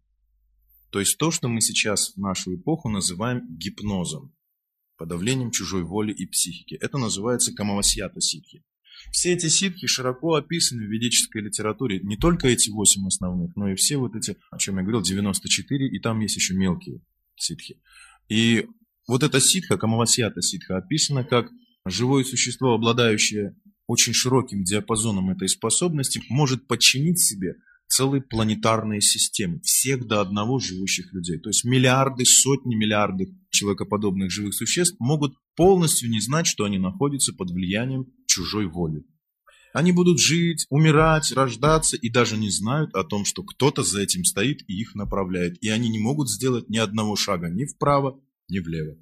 То 0.97 1.01
есть 1.01 1.19
то, 1.19 1.31
что 1.31 1.49
мы 1.49 1.61
сейчас 1.61 2.15
в 2.15 2.17
нашу 2.17 2.55
эпоху 2.55 2.89
называем 2.89 3.55
гипнозом, 3.55 4.35
подавлением 4.97 5.51
чужой 5.51 5.83
воли 5.83 6.11
и 6.11 6.25
психики. 6.25 6.73
Это 6.77 6.97
называется 6.97 7.53
камавасьята 7.53 8.23
ситхи. 8.23 8.65
Все 9.13 9.35
эти 9.35 9.49
ситхи 9.49 9.87
широко 9.89 10.37
описаны 10.37 10.87
в 10.87 10.91
ведической 10.91 11.43
литературе. 11.43 12.01
Не 12.01 12.17
только 12.17 12.49
эти 12.49 12.71
восемь 12.71 13.07
основных, 13.07 13.55
но 13.57 13.71
и 13.71 13.75
все 13.75 13.99
вот 13.99 14.17
эти, 14.17 14.39
о 14.51 14.57
чем 14.57 14.79
я 14.79 14.85
говорил, 14.85 15.03
94, 15.03 15.87
и 15.87 15.99
там 16.01 16.19
есть 16.21 16.37
еще 16.37 16.55
мелкие 16.55 17.03
ситхи. 17.35 17.79
И 18.31 18.67
вот 19.07 19.23
эта 19.23 19.39
ситха, 19.39 19.77
камавасьята 19.77 20.41
ситха, 20.41 20.79
описана 20.79 21.25
как 21.25 21.51
живое 21.85 22.25
существо, 22.25 22.73
обладающее 22.73 23.55
очень 23.87 24.15
широким 24.15 24.65
диапазоном 24.65 25.29
этой 25.29 25.51
способности, 25.51 26.23
может 26.31 26.67
подчинить 26.67 27.21
себе 27.21 27.57
целые 27.89 28.23
планетарные 28.23 29.01
системы, 29.01 29.61
всех 29.63 30.07
до 30.07 30.21
одного 30.21 30.59
живущих 30.59 31.13
людей. 31.13 31.39
То 31.39 31.51
есть 31.51 31.65
миллиарды, 31.65 32.25
сотни 32.25 32.75
миллиардов 32.75 33.29
человекоподобных 33.51 34.31
живых 34.31 34.55
существ 34.55 34.97
могут 34.99 35.35
полностью 35.55 36.11
не 36.11 36.21
знать, 36.21 36.47
что 36.47 36.65
они 36.65 36.79
находятся 36.79 37.33
под 37.33 37.51
влиянием 37.51 38.07
чужой 38.27 38.67
воли. 38.67 39.05
Они 39.73 39.93
будут 39.93 40.19
жить, 40.19 40.65
умирать, 40.71 41.33
рождаться 41.33 41.97
и 41.97 42.09
даже 42.09 42.39
не 42.39 42.49
знают 42.49 42.95
о 42.95 43.05
том, 43.05 43.27
что 43.27 43.43
кто-то 43.43 43.83
за 43.83 44.01
этим 44.01 44.25
стоит 44.25 44.63
и 44.69 44.81
их 44.81 44.95
направляет. 44.95 45.63
И 45.63 45.69
они 45.69 45.91
не 45.91 45.99
могут 45.99 46.31
сделать 46.31 46.71
ни 46.71 46.79
одного 46.79 47.15
шага 47.15 47.51
ни 47.51 47.67
вправо, 47.67 48.19
ни 48.49 48.59
влево. 48.59 48.97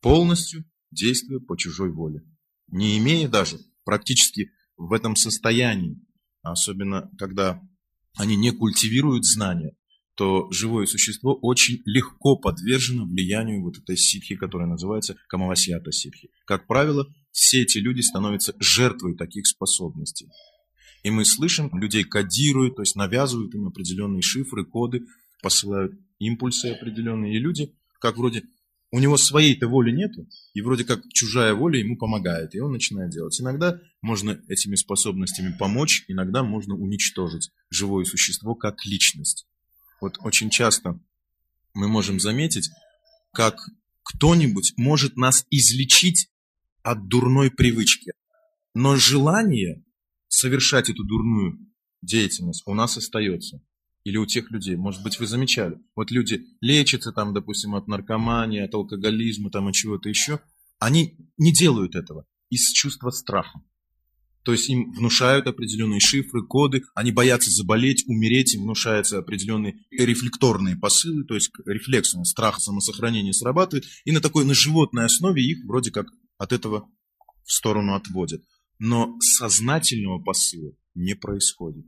Полностью 0.00 0.64
действуя 0.90 1.38
по 1.38 1.56
чужой 1.56 1.92
воле. 1.92 2.22
Не 2.66 2.98
имея 2.98 3.28
даже 3.28 3.58
практически 3.84 4.50
в 4.76 4.92
этом 4.92 5.14
состоянии, 5.14 6.00
особенно 6.42 7.08
когда 7.16 7.60
они 8.16 8.36
не 8.36 8.50
культивируют 8.50 9.24
знания, 9.24 9.72
то 10.14 10.50
живое 10.50 10.86
существо 10.86 11.34
очень 11.34 11.80
легко 11.86 12.36
подвержено 12.36 13.06
влиянию 13.06 13.62
вот 13.62 13.78
этой 13.78 13.96
ситхи, 13.96 14.36
которая 14.36 14.68
называется 14.68 15.16
камавасьята 15.28 15.92
ситхи. 15.92 16.28
Как 16.44 16.66
правило, 16.66 17.06
все 17.30 17.62
эти 17.62 17.78
люди 17.78 18.00
становятся 18.00 18.54
жертвой 18.58 19.16
таких 19.16 19.46
способностей. 19.46 20.28
И 21.02 21.10
мы 21.10 21.24
слышим, 21.24 21.70
людей 21.72 22.04
кодируют, 22.04 22.76
то 22.76 22.82
есть 22.82 22.96
навязывают 22.96 23.54
им 23.54 23.68
определенные 23.68 24.20
шифры, 24.20 24.66
коды, 24.66 25.06
посылают 25.42 25.94
импульсы 26.18 26.66
определенные. 26.66 27.36
И 27.36 27.38
люди, 27.38 27.72
как 27.98 28.18
вроде 28.18 28.42
у 28.92 28.98
него 28.98 29.16
своей-то 29.16 29.68
воли 29.68 29.92
нету, 29.92 30.26
и 30.52 30.62
вроде 30.62 30.84
как 30.84 31.02
чужая 31.12 31.54
воля 31.54 31.78
ему 31.78 31.96
помогает, 31.96 32.54
и 32.54 32.60
он 32.60 32.72
начинает 32.72 33.10
делать. 33.10 33.40
Иногда 33.40 33.80
можно 34.02 34.40
этими 34.48 34.74
способностями 34.74 35.54
помочь, 35.56 36.04
иногда 36.08 36.42
можно 36.42 36.74
уничтожить 36.74 37.50
живое 37.70 38.04
существо 38.04 38.54
как 38.54 38.84
личность. 38.84 39.46
Вот 40.00 40.16
очень 40.20 40.50
часто 40.50 40.98
мы 41.72 41.88
можем 41.88 42.18
заметить, 42.18 42.70
как 43.32 43.60
кто-нибудь 44.02 44.72
может 44.76 45.16
нас 45.16 45.46
излечить 45.50 46.28
от 46.82 47.06
дурной 47.06 47.50
привычки. 47.50 48.12
Но 48.74 48.96
желание 48.96 49.84
совершать 50.28 50.90
эту 50.90 51.04
дурную 51.04 51.58
деятельность 52.02 52.62
у 52.66 52.74
нас 52.74 52.96
остается 52.96 53.62
или 54.04 54.16
у 54.16 54.26
тех 54.26 54.50
людей. 54.50 54.76
Может 54.76 55.02
быть, 55.02 55.18
вы 55.18 55.26
замечали. 55.26 55.78
Вот 55.94 56.10
люди 56.10 56.46
лечатся 56.60 57.12
там, 57.12 57.34
допустим, 57.34 57.74
от 57.74 57.88
наркомании, 57.88 58.60
от 58.60 58.74
алкоголизма, 58.74 59.50
там, 59.50 59.68
от 59.68 59.74
чего-то 59.74 60.08
еще. 60.08 60.40
Они 60.78 61.16
не 61.36 61.52
делают 61.52 61.94
этого 61.94 62.26
из 62.48 62.72
чувства 62.72 63.10
страха. 63.10 63.60
То 64.42 64.52
есть 64.52 64.70
им 64.70 64.92
внушают 64.92 65.46
определенные 65.46 66.00
шифры, 66.00 66.46
коды, 66.46 66.82
они 66.94 67.12
боятся 67.12 67.50
заболеть, 67.50 68.04
умереть, 68.06 68.54
им 68.54 68.62
внушаются 68.62 69.18
определенные 69.18 69.84
рефлекторные 69.90 70.76
посылы, 70.76 71.24
то 71.24 71.34
есть 71.34 71.50
рефлексный 71.66 72.24
страх 72.24 72.58
самосохранения 72.58 73.32
срабатывает, 73.32 73.84
и 74.04 74.12
на 74.12 74.20
такой, 74.20 74.46
на 74.46 74.54
животной 74.54 75.04
основе 75.04 75.44
их 75.44 75.58
вроде 75.66 75.90
как 75.90 76.06
от 76.38 76.52
этого 76.52 76.88
в 77.44 77.52
сторону 77.52 77.94
отводят. 77.94 78.42
Но 78.78 79.18
сознательного 79.20 80.22
посыла 80.22 80.72
не 80.94 81.14
происходит. 81.14 81.84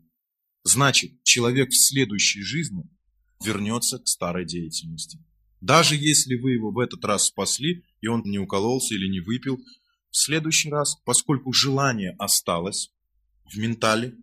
Значит, 0.65 1.23
человек 1.25 1.71
в 1.71 1.89
следующей 1.89 2.43
жизни 2.43 2.85
вернется 3.45 3.99
к 3.99 4.07
старой 4.07 4.45
деятельности. 4.45 5.19
Даже 5.61 5.97
если 5.97 6.37
вы 6.37 6.53
его 6.53 6.71
в 6.71 6.79
этот 6.79 7.05
раз 7.05 7.27
спасли, 7.27 7.85
и 8.01 8.07
он 8.09 8.23
не 8.25 8.39
укололся 8.39 8.95
или 8.95 9.09
не 9.09 9.21
выпил, 9.21 9.59
в 10.11 10.17
следующий 10.17 10.71
раз, 10.71 10.97
поскольку 11.05 11.53
желание 11.53 12.15
осталось 12.19 12.93
в 13.45 13.57
ментале, 13.59 14.15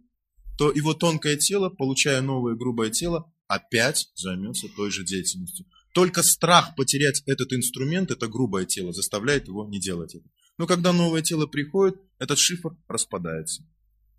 то 0.57 0.71
его 0.71 0.93
тонкое 0.93 1.37
тело, 1.37 1.69
получая 1.69 2.21
новое 2.21 2.55
грубое 2.55 2.89
тело, 2.89 3.33
опять 3.47 4.09
займется 4.15 4.67
той 4.75 4.91
же 4.91 5.03
деятельностью. 5.03 5.65
Только 5.93 6.21
страх 6.21 6.75
потерять 6.75 7.23
этот 7.25 7.51
инструмент, 7.53 8.11
это 8.11 8.27
грубое 8.27 8.65
тело, 8.65 8.93
заставляет 8.93 9.47
его 9.47 9.67
не 9.67 9.79
делать 9.79 10.15
это. 10.15 10.25
Но 10.57 10.67
когда 10.67 10.93
новое 10.93 11.21
тело 11.21 11.47
приходит, 11.47 11.99
этот 12.19 12.37
шифр 12.37 12.77
распадается. 12.87 13.65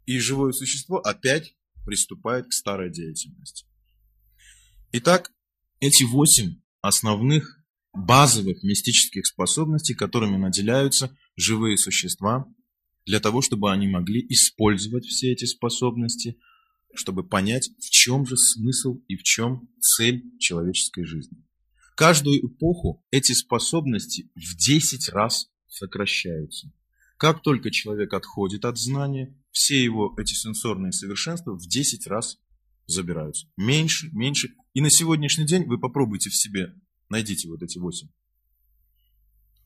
И 0.06 0.18
живое 0.18 0.52
существо 0.52 0.98
опять 0.98 1.54
приступает 1.84 2.46
к 2.46 2.52
старой 2.52 2.90
деятельности. 2.90 3.66
Итак, 4.92 5.32
эти 5.80 6.04
восемь 6.04 6.60
основных 6.80 7.64
базовых 7.92 8.62
мистических 8.62 9.26
способностей, 9.26 9.94
которыми 9.94 10.36
наделяются 10.36 11.16
живые 11.36 11.76
существа, 11.76 12.46
для 13.06 13.20
того, 13.20 13.42
чтобы 13.42 13.72
они 13.72 13.88
могли 13.88 14.24
использовать 14.28 15.04
все 15.04 15.32
эти 15.32 15.44
способности, 15.44 16.38
чтобы 16.94 17.26
понять, 17.26 17.70
в 17.78 17.90
чем 17.90 18.26
же 18.26 18.36
смысл 18.36 19.00
и 19.08 19.16
в 19.16 19.22
чем 19.22 19.68
цель 19.80 20.24
человеческой 20.38 21.04
жизни. 21.04 21.44
Каждую 21.96 22.46
эпоху 22.46 23.04
эти 23.10 23.32
способности 23.32 24.30
в 24.34 24.56
10 24.56 25.08
раз 25.10 25.50
сокращаются. 25.68 26.72
Как 27.16 27.42
только 27.42 27.70
человек 27.70 28.14
отходит 28.14 28.64
от 28.64 28.78
знания, 28.78 29.36
все 29.50 29.82
его 29.82 30.14
эти 30.18 30.34
сенсорные 30.34 30.92
совершенства 30.92 31.52
в 31.52 31.66
10 31.66 32.06
раз 32.06 32.38
забираются. 32.86 33.46
Меньше, 33.56 34.08
меньше. 34.12 34.54
И 34.74 34.80
на 34.80 34.90
сегодняшний 34.90 35.46
день 35.46 35.64
вы 35.64 35.78
попробуйте 35.78 36.30
в 36.30 36.36
себе, 36.36 36.74
найдите 37.08 37.48
вот 37.48 37.62
эти 37.62 37.78
8. 37.78 38.08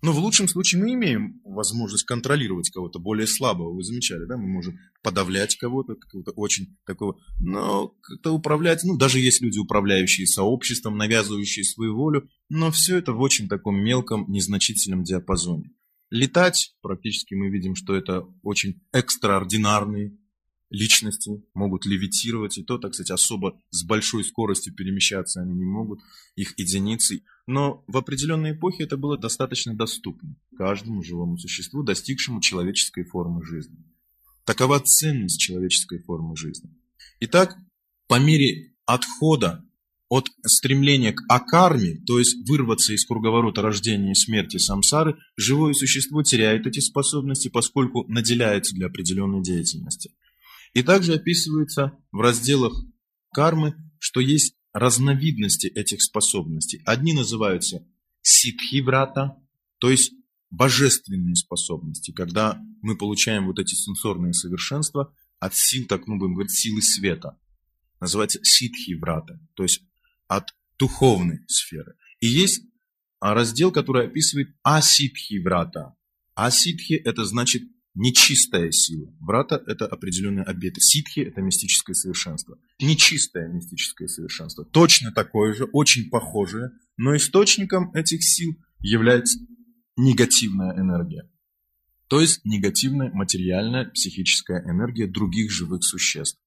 Но 0.05 0.12
в 0.12 0.18
лучшем 0.18 0.49
случае 0.49 0.83
мы 0.83 0.92
имеем 0.92 1.40
возможность 1.44 2.05
контролировать 2.05 2.68
кого-то 2.68 2.99
более 2.99 3.27
слабого. 3.27 3.73
Вы 3.73 3.83
замечали, 3.83 4.27
да? 4.27 4.37
Мы 4.37 4.47
можем 4.47 4.79
подавлять 5.03 5.57
кого-то, 5.57 5.94
какого-то 5.94 6.33
очень 6.33 6.77
такого, 6.85 7.18
но 7.40 7.88
как-то 8.03 8.33
управлять, 8.33 8.85
ну, 8.85 8.99
даже 8.99 9.18
есть 9.18 9.40
люди, 9.40 9.59
управляющие 9.59 10.27
сообществом, 10.27 10.99
навязывающие 10.99 11.64
свою 11.64 11.97
волю, 11.97 12.29
но 12.51 12.70
все 12.70 12.99
это 12.99 13.14
в 13.14 13.20
очень 13.20 13.49
таком 13.49 13.83
мелком, 13.83 14.27
незначительном 14.29 15.05
диапазоне. 15.05 15.70
Летать, 16.14 16.77
практически 16.81 17.35
мы 17.35 17.50
видим, 17.50 17.74
что 17.74 17.92
это 17.92 18.24
очень 18.44 18.81
экстраординарные 18.92 20.16
личности, 20.70 21.42
могут 21.55 21.87
левитировать, 21.87 22.57
и 22.57 22.62
то, 22.62 22.79
так 22.79 22.94
сказать, 22.94 23.11
особо 23.11 23.61
с 23.70 23.83
большой 23.83 24.22
скоростью 24.22 24.77
перемещаться 24.77 25.42
они 25.42 25.55
не 25.55 25.64
могут, 25.64 25.98
их 26.37 26.57
единицы. 26.57 27.24
Но 27.48 27.83
в 27.88 27.96
определенной 27.96 28.53
эпохе 28.53 28.85
это 28.85 28.96
было 28.96 29.18
достаточно 29.18 29.74
доступно 29.74 30.37
каждому 30.57 31.03
живому 31.03 31.37
существу, 31.37 31.83
достигшему 31.83 32.40
человеческой 32.40 33.03
формы 33.03 33.44
жизни. 33.44 33.85
Такова 34.44 34.79
ценность 34.79 35.40
человеческой 35.40 35.98
формы 35.98 36.37
жизни. 36.37 36.70
Итак, 37.18 37.57
по 38.07 38.20
мере 38.20 38.72
отхода 38.87 39.63
от 40.09 40.29
стремления 40.47 41.12
к 41.12 41.23
акарме, 41.29 41.97
то 42.07 42.19
есть 42.19 42.49
вырваться 42.49 42.93
из 42.93 43.05
круговорота 43.05 43.62
рождения 43.62 44.12
и 44.12 44.14
смерти 44.14 44.59
самсары, 44.59 45.17
живое 45.37 45.73
существо 45.73 46.23
теряет 46.23 46.67
эти 46.67 46.81
способности, 46.81 47.49
поскольку 47.49 48.05
наделяется 48.09 48.75
для 48.75 48.87
определенной 48.87 49.43
деятельности. 49.43 50.12
И 50.75 50.83
также 50.83 51.14
описывается 51.14 51.93
в 52.12 52.21
разделах 52.21 52.75
кармы, 53.33 53.75
что 53.99 54.21
есть 54.21 54.55
разновидности 54.73 55.69
этих 55.69 56.03
способностей. 56.03 56.83
Одни 56.85 57.12
называются 57.12 57.87
ситхи 58.23 58.81
врата, 58.81 59.38
то 59.79 59.90
есть 59.90 60.12
божественные 60.51 61.37
способности, 61.37 62.12
когда 62.12 62.61
мы 62.83 62.97
получаем 62.97 63.47
вот 63.47 63.59
эти 63.59 63.75
сенсорные 63.75 64.35
совершенства 64.35 65.14
от 65.38 65.55
сил, 65.55 65.87
так 65.87 66.07
мы 66.07 66.19
будем 66.19 66.35
говорить, 66.35 66.53
силы 66.53 66.83
света. 66.83 67.38
Называется 68.01 68.40
ситхи 68.43 68.95
врата, 68.95 69.40
то 69.55 69.62
есть 69.62 69.83
от 70.28 70.54
духовной 70.78 71.40
сферы. 71.48 71.96
И 72.20 72.26
есть 72.26 72.62
раздел, 73.20 73.72
который 73.72 74.06
описывает 74.06 74.48
аситхи 74.62 75.38
врата. 75.38 75.94
Аситхи– 76.34 76.94
это 77.04 77.24
значит 77.24 77.62
нечистая 77.94 78.70
сила. 78.72 79.14
Врата– 79.20 79.60
это 79.66 79.87
определенный 79.87 80.42
обет. 80.42 80.74
Ситхи– 80.78 81.20
это 81.20 81.40
мистическое 81.40 81.94
совершенство. 81.94 82.58
Нечистое 82.80 83.48
мистическое 83.48 84.08
совершенство. 84.08 84.64
Точно 84.64 85.12
такое 85.12 85.54
же, 85.54 85.64
очень 85.72 86.10
похожее, 86.10 86.70
но 86.96 87.16
источником 87.16 87.92
этих 87.94 88.24
сил 88.24 88.56
является 88.80 89.38
негативная 89.96 90.76
энергия. 90.76 91.30
То 92.08 92.20
есть 92.20 92.44
негативная 92.44 93.10
материальная 93.12 93.87
психическая 93.87 94.62
энергия 94.68 95.06
других 95.06 95.50
живых 95.50 95.84
существ. 95.84 96.38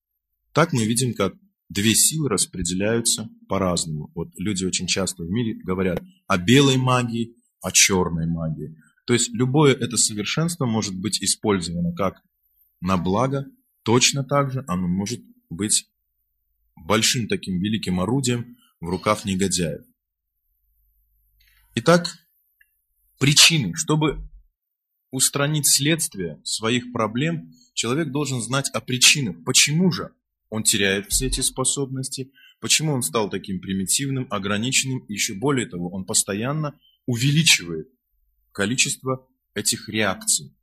Так 0.54 0.74
мы 0.74 0.86
видим, 0.86 1.14
как 1.14 1.34
две 1.70 1.94
силы 1.96 2.30
распределяются 2.30 3.30
по-разному. 3.48 4.12
Вот 4.16 4.30
люди 4.38 4.66
очень 4.66 4.88
часто 4.88 5.24
в 5.24 5.30
мире 5.30 5.56
говорят 5.56 6.02
о 6.28 6.38
белой 6.38 6.78
магии, 6.78 7.36
о 7.62 7.72
черной 7.72 8.28
магии. 8.28 8.76
То 9.06 9.14
есть 9.14 9.30
любое 9.34 9.74
это 9.74 9.98
совершенство 9.98 10.66
может 10.66 10.96
быть 10.96 11.22
использовано 11.22 11.94
как 11.94 12.22
на 12.82 12.98
благо, 12.98 13.46
точно 13.84 14.24
так 14.24 14.52
же 14.52 14.64
оно 14.68 14.88
может 14.88 15.22
быть 15.50 15.90
большим 16.76 17.28
таким 17.28 17.60
великим 17.60 18.00
орудием 18.00 18.58
в 18.80 18.90
руках 18.90 19.26
негодяев. 19.26 19.84
Итак, 21.76 22.08
причины. 23.20 23.74
Чтобы 23.76 24.30
устранить 25.12 25.68
следствие 25.68 26.42
своих 26.44 26.92
проблем, 26.92 27.54
человек 27.74 28.12
должен 28.12 28.42
знать 28.42 28.70
о 28.74 28.82
причинах. 28.82 29.44
Почему 29.46 29.92
же 29.92 30.12
он 30.50 30.64
теряет 30.64 31.08
все 31.10 31.28
эти 31.28 31.42
способности, 31.42 32.32
почему 32.60 32.94
он 32.94 33.02
стал 33.02 33.30
таким 33.30 33.60
примитивным, 33.60 34.28
ограниченным, 34.30 35.06
еще 35.08 35.34
более 35.34 35.68
того, 35.68 35.90
он 35.90 36.06
постоянно 36.06 36.80
увеличивает 37.06 37.88
количество 38.52 39.28
этих 39.54 39.90
реакций. 39.90 40.56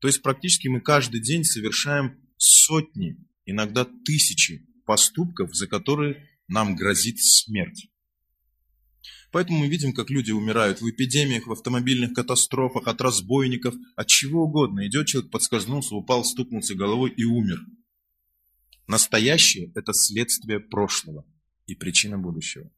То 0.00 0.08
есть 0.08 0.22
практически 0.22 0.68
мы 0.68 0.80
каждый 0.80 1.20
день 1.20 1.44
совершаем 1.44 2.20
сотни, 2.36 3.16
иногда 3.44 3.86
тысячи 4.04 4.66
поступков, 4.84 5.54
за 5.54 5.66
которые 5.66 6.28
нам 6.46 6.76
грозит 6.76 7.18
смерть. 7.20 7.88
Поэтому 9.30 9.58
мы 9.58 9.68
видим, 9.68 9.92
как 9.92 10.08
люди 10.08 10.30
умирают 10.30 10.80
в 10.80 10.88
эпидемиях, 10.88 11.46
в 11.46 11.52
автомобильных 11.52 12.14
катастрофах, 12.14 12.86
от 12.88 13.00
разбойников, 13.00 13.74
от 13.94 14.06
чего 14.06 14.44
угодно. 14.44 14.86
Идет 14.86 15.06
человек, 15.06 15.30
подскользнулся, 15.30 15.94
упал, 15.94 16.24
стукнулся 16.24 16.74
головой 16.74 17.12
и 17.14 17.24
умер. 17.24 17.60
Настоящее– 18.88 19.70
это 19.74 19.92
следствие 19.92 20.60
прошлого 20.60 21.26
и 21.66 21.74
причина 21.74 22.18
будущего. 22.18 22.70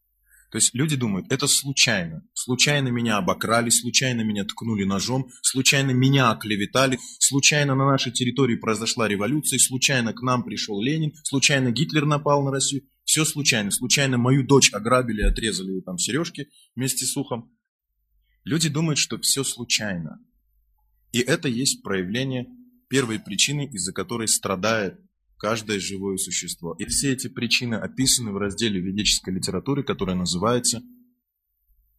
То 0.51 0.59
есть 0.59 0.75
люди 0.75 0.96
думают, 0.96 1.31
это 1.31 1.46
случайно. 1.46 2.27
Случайно 2.35 2.88
меня 2.88 3.18
обокрали, 3.18 3.70
случайно 3.70 4.23
меня 4.23 4.44
ткнули 4.44 4.83
ножом, 4.83 5.31
случайно 5.42 5.92
меня 5.92 6.33
оклеветали, 6.33 6.99
случайно 7.20 7.77
на 7.77 7.87
нашей 7.87 8.11
территории 8.11 8.57
произошла 8.57 9.07
революция, 9.07 9.61
случайно 9.61 10.12
к 10.12 10.23
нам 10.23 10.42
пришел 10.42 10.83
Ленин, 10.83 11.12
случайно 11.23 11.70
Гитлер 11.70 12.05
напал 12.05 12.42
на 12.42 12.51
Россию. 12.51 12.83
Все 13.05 13.25
случайно. 13.25 13.70
Случайно 13.70 14.18
мою 14.18 14.44
дочь 14.44 14.73
ограбили, 14.73 15.23
отрезали 15.23 15.81
там 15.81 15.99
сережки 15.99 16.49
вместе 16.75 17.07
с 17.07 17.16
ухом. 17.16 17.57
Люди 18.42 18.68
думают, 18.68 18.99
что 18.99 19.18
все 19.20 19.44
случайно. 19.44 20.18
И 21.12 21.20
это 21.20 21.46
есть 21.46 21.83
проявление 21.83 22.46
первой 22.88 23.20
причины, 23.20 23.68
из-за 23.73 23.92
которой 23.92 24.27
страдает 24.27 25.01
каждое 25.40 25.81
живое 25.81 26.18
существо. 26.18 26.76
И 26.79 26.85
все 26.85 27.12
эти 27.12 27.29
причины 27.29 27.76
описаны 27.76 28.31
в 28.31 28.37
разделе 28.37 28.79
ведической 28.79 29.35
литературы, 29.35 29.83
который 29.83 30.14
называется 30.14 30.83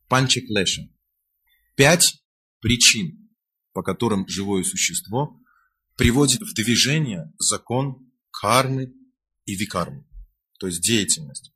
Панчаклеша. 0.08 0.88
Пять 1.76 2.24
причин, 2.60 3.30
по 3.74 3.82
которым 3.82 4.28
живое 4.28 4.64
существо 4.64 5.40
приводит 5.98 6.42
в 6.42 6.54
движение 6.54 7.34
закон 7.40 8.12
кармы 8.32 8.94
и 9.46 9.56
викармы, 9.56 10.06
то 10.60 10.68
есть 10.68 10.82
деятельность. 10.82 11.52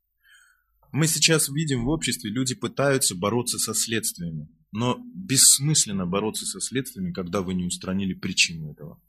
Мы 0.90 1.06
сейчас 1.06 1.48
видим 1.48 1.84
в 1.84 1.88
обществе, 1.88 2.30
люди 2.30 2.54
пытаются 2.54 3.14
бороться 3.14 3.58
со 3.58 3.74
следствиями, 3.74 4.48
но 4.72 4.98
бессмысленно 5.14 6.06
бороться 6.06 6.46
со 6.46 6.60
следствиями, 6.60 7.12
когда 7.12 7.42
вы 7.42 7.54
не 7.54 7.64
устранили 7.64 8.14
причину 8.14 8.72
этого. 8.72 9.00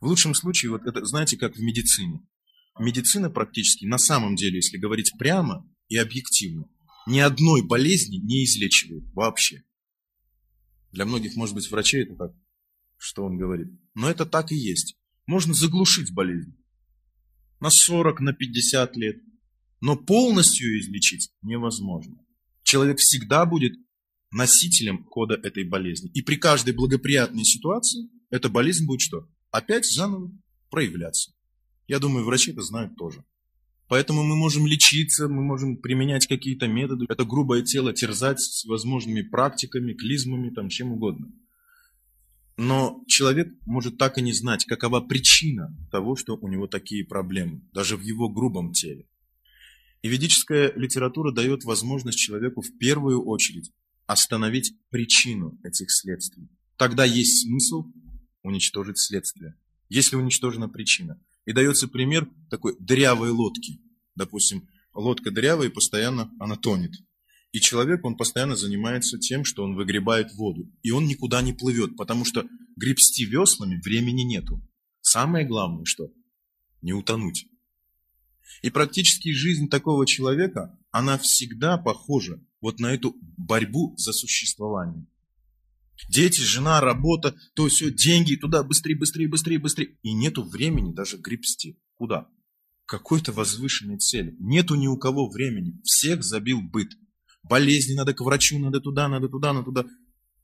В 0.00 0.06
лучшем 0.06 0.34
случае, 0.34 0.70
вот 0.70 0.82
это, 0.86 1.04
знаете, 1.04 1.36
как 1.36 1.56
в 1.56 1.60
медицине. 1.60 2.20
Медицина 2.78 3.30
практически, 3.30 3.86
на 3.86 3.98
самом 3.98 4.36
деле, 4.36 4.56
если 4.56 4.76
говорить 4.76 5.12
прямо 5.18 5.66
и 5.88 5.96
объективно, 5.96 6.68
ни 7.06 7.20
одной 7.20 7.62
болезни 7.62 8.16
не 8.16 8.44
излечивает 8.44 9.04
вообще. 9.14 9.62
Для 10.92 11.06
многих, 11.06 11.36
может 11.36 11.54
быть, 11.54 11.70
врачей 11.70 12.02
это 12.02 12.16
так, 12.16 12.32
что 12.96 13.24
он 13.24 13.38
говорит. 13.38 13.68
Но 13.94 14.10
это 14.10 14.26
так 14.26 14.52
и 14.52 14.56
есть. 14.56 14.96
Можно 15.26 15.54
заглушить 15.54 16.12
болезнь 16.12 16.56
на 17.60 17.70
40, 17.70 18.20
на 18.20 18.32
50 18.32 18.96
лет. 18.96 19.16
Но 19.80 19.96
полностью 19.96 20.78
излечить 20.80 21.30
невозможно. 21.42 22.16
Человек 22.62 22.98
всегда 22.98 23.46
будет 23.46 23.74
носителем 24.30 25.04
кода 25.04 25.34
этой 25.34 25.64
болезни. 25.64 26.10
И 26.12 26.22
при 26.22 26.36
каждой 26.36 26.74
благоприятной 26.74 27.44
ситуации 27.44 28.08
эта 28.30 28.48
болезнь 28.48 28.86
будет 28.86 29.02
что? 29.02 29.28
Опять 29.50 29.86
заново 29.86 30.30
проявляться. 30.70 31.32
Я 31.88 31.98
думаю, 31.98 32.24
врачи 32.24 32.52
это 32.52 32.62
знают 32.62 32.96
тоже. 32.96 33.24
Поэтому 33.88 34.24
мы 34.24 34.34
можем 34.34 34.66
лечиться, 34.66 35.28
мы 35.28 35.42
можем 35.42 35.76
применять 35.76 36.26
какие-то 36.26 36.66
методы, 36.66 37.06
это 37.08 37.24
грубое 37.24 37.62
тело 37.62 37.92
терзать 37.92 38.40
с 38.40 38.64
возможными 38.64 39.22
практиками, 39.22 39.92
клизмами, 39.92 40.50
там, 40.50 40.68
чем 40.68 40.92
угодно. 40.92 41.30
Но 42.56 43.04
человек 43.06 43.54
может 43.64 43.98
так 43.98 44.18
и 44.18 44.22
не 44.22 44.32
знать, 44.32 44.64
какова 44.64 45.00
причина 45.00 45.76
того, 45.92 46.16
что 46.16 46.36
у 46.36 46.48
него 46.48 46.66
такие 46.66 47.04
проблемы, 47.04 47.62
даже 47.72 47.96
в 47.96 48.00
его 48.00 48.28
грубом 48.28 48.72
теле. 48.72 49.06
И 50.02 50.08
ведическая 50.08 50.72
литература 50.74 51.32
дает 51.32 51.64
возможность 51.64 52.18
человеку 52.18 52.62
в 52.62 52.78
первую 52.78 53.24
очередь 53.24 53.72
остановить 54.06 54.74
причину 54.88 55.58
этих 55.62 55.92
следствий. 55.92 56.48
Тогда 56.76 57.04
есть 57.04 57.42
смысл 57.42 57.86
уничтожить 58.46 58.98
следствие, 58.98 59.54
если 59.88 60.16
уничтожена 60.16 60.68
причина. 60.68 61.20
И 61.44 61.52
дается 61.52 61.88
пример 61.88 62.28
такой 62.50 62.76
дырявой 62.78 63.30
лодки. 63.30 63.80
Допустим, 64.14 64.68
лодка 64.94 65.30
дырявая 65.30 65.68
и 65.68 65.72
постоянно 65.72 66.30
она 66.38 66.56
тонет. 66.56 66.92
И 67.52 67.60
человек, 67.60 68.04
он 68.04 68.16
постоянно 68.16 68.56
занимается 68.56 69.18
тем, 69.18 69.44
что 69.44 69.64
он 69.64 69.74
выгребает 69.74 70.32
воду. 70.34 70.70
И 70.82 70.90
он 70.90 71.06
никуда 71.06 71.42
не 71.42 71.52
плывет, 71.52 71.96
потому 71.96 72.24
что 72.24 72.46
гребсти 72.76 73.24
веслами 73.24 73.80
времени 73.82 74.22
нету. 74.22 74.60
Самое 75.00 75.46
главное, 75.46 75.84
что 75.84 76.08
не 76.82 76.92
утонуть. 76.92 77.46
И 78.62 78.70
практически 78.70 79.32
жизнь 79.32 79.68
такого 79.68 80.06
человека, 80.06 80.78
она 80.90 81.18
всегда 81.18 81.78
похожа 81.78 82.40
вот 82.60 82.80
на 82.80 82.92
эту 82.92 83.16
борьбу 83.36 83.94
за 83.96 84.12
существование. 84.12 85.06
Дети, 86.08 86.40
жена, 86.40 86.80
работа, 86.80 87.34
то 87.54 87.68
все, 87.68 87.90
деньги, 87.90 88.36
туда 88.36 88.62
быстрее, 88.62 88.96
быстрее, 88.96 89.28
быстрее, 89.28 89.58
быстрее. 89.58 89.96
И 90.02 90.12
нету 90.12 90.42
времени 90.42 90.92
даже 90.92 91.16
гребсти. 91.16 91.78
Куда? 91.94 92.28
Какой-то 92.84 93.32
возвышенной 93.32 93.98
цели. 93.98 94.36
Нету 94.38 94.74
ни 94.74 94.86
у 94.86 94.96
кого 94.96 95.28
времени. 95.28 95.80
Всех 95.84 96.22
забил 96.22 96.60
быт. 96.60 96.92
Болезни, 97.42 97.94
надо 97.94 98.12
к 98.12 98.20
врачу, 98.20 98.58
надо 98.58 98.80
туда, 98.80 99.08
надо 99.08 99.28
туда, 99.28 99.52
надо 99.52 99.64
туда. 99.64 99.86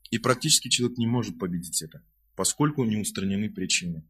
И 0.09 0.17
практически 0.17 0.69
человек 0.69 0.97
не 0.97 1.07
может 1.07 1.39
победить 1.39 1.81
это, 1.81 2.03
поскольку 2.35 2.83
не 2.83 2.97
устранены 2.97 3.49
причины. 3.49 4.07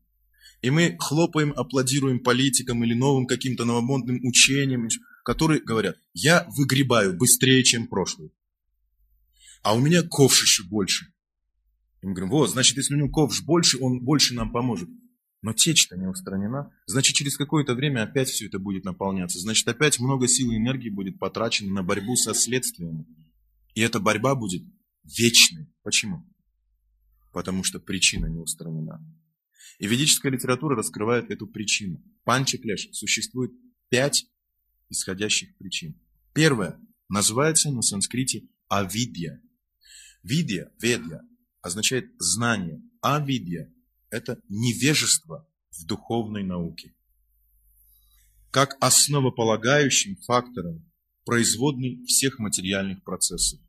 И 0.61 0.69
мы 0.69 0.95
хлопаем, 0.99 1.53
аплодируем 1.53 2.19
политикам 2.19 2.83
или 2.83 2.93
новым 2.93 3.25
каким-то 3.25 3.65
новомодным 3.65 4.19
учениям, 4.25 4.87
которые 5.23 5.61
говорят, 5.61 5.97
я 6.13 6.47
выгребаю 6.55 7.17
быстрее, 7.17 7.63
чем 7.63 7.87
прошлый. 7.87 8.31
А 9.61 9.75
у 9.75 9.79
меня 9.79 10.03
ковш 10.03 10.41
еще 10.43 10.63
больше. 10.63 11.12
И 12.03 12.05
мы 12.05 12.13
говорим, 12.13 12.31
вот, 12.31 12.49
значит, 12.49 12.75
если 12.75 12.95
у 12.95 12.97
него 12.97 13.09
ковш 13.09 13.43
больше, 13.43 13.77
он 13.79 14.01
больше 14.01 14.33
нам 14.33 14.51
поможет. 14.51 14.89
Но 15.41 15.53
течь-то 15.53 15.95
не 15.95 16.05
устранена. 16.05 16.69
Значит, 16.85 17.15
через 17.15 17.37
какое-то 17.37 17.75
время 17.75 18.03
опять 18.03 18.27
все 18.27 18.47
это 18.47 18.59
будет 18.59 18.83
наполняться. 18.83 19.39
Значит, 19.39 19.65
опять 19.69 19.99
много 20.01 20.27
сил 20.27 20.51
и 20.51 20.57
энергии 20.57 20.89
будет 20.89 21.17
потрачено 21.17 21.73
на 21.73 21.81
борьбу 21.81 22.17
со 22.17 22.33
следствиями. 22.33 23.05
И 23.73 23.79
эта 23.79 24.01
борьба 24.01 24.35
будет 24.35 24.63
вечной. 25.05 25.73
Почему? 25.81 26.29
Потому 27.31 27.63
что 27.63 27.79
причина 27.79 28.25
не 28.25 28.39
устранена. 28.39 29.01
И 29.79 29.87
ведическая 29.87 30.29
литература 30.29 30.75
раскрывает 30.75 31.31
эту 31.31 31.47
причину. 31.47 32.03
Панча 32.25 32.57
Клеш 32.57 32.89
существует 32.91 33.53
пять 33.89 34.25
исходящих 34.89 35.55
причин. 35.57 35.97
Первое 36.33 36.81
называется 37.07 37.71
на 37.71 37.81
санскрите 37.81 38.43
авидья. 38.67 39.41
Видья, 40.21 40.69
ведья 40.81 41.21
означает 41.63 42.11
знание, 42.19 42.83
а 43.01 43.19
видья– 43.19 43.73
это 44.11 44.39
невежество 44.49 45.49
в 45.71 45.85
духовной 45.85 46.43
науке. 46.43 46.93
Как 48.51 48.75
основополагающим 48.79 50.17
фактором 50.17 50.85
производной 51.25 52.03
всех 52.05 52.37
материальных 52.37 53.03
процессов. 53.03 53.59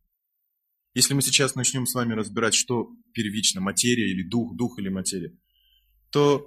Если 0.93 1.15
мы 1.15 1.23
сейчас 1.23 1.55
начнем 1.55 1.87
с 1.87 1.95
вами 1.95 2.13
разбирать, 2.15 2.55
что 2.55 2.91
первично, 3.13 3.61
материя 3.61 4.11
или 4.11 4.29
дух, 4.29 4.57
дух 4.57 4.79
или 4.79 4.89
материя, 4.89 5.37
то 6.11 6.47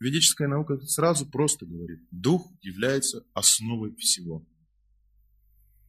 ведическая 0.00 0.48
наука 0.48 0.78
сразу 0.80 1.26
просто 1.26 1.64
говорит, 1.64 2.00
дух 2.10 2.52
является 2.60 3.24
основой 3.34 3.94
всего. 3.96 4.46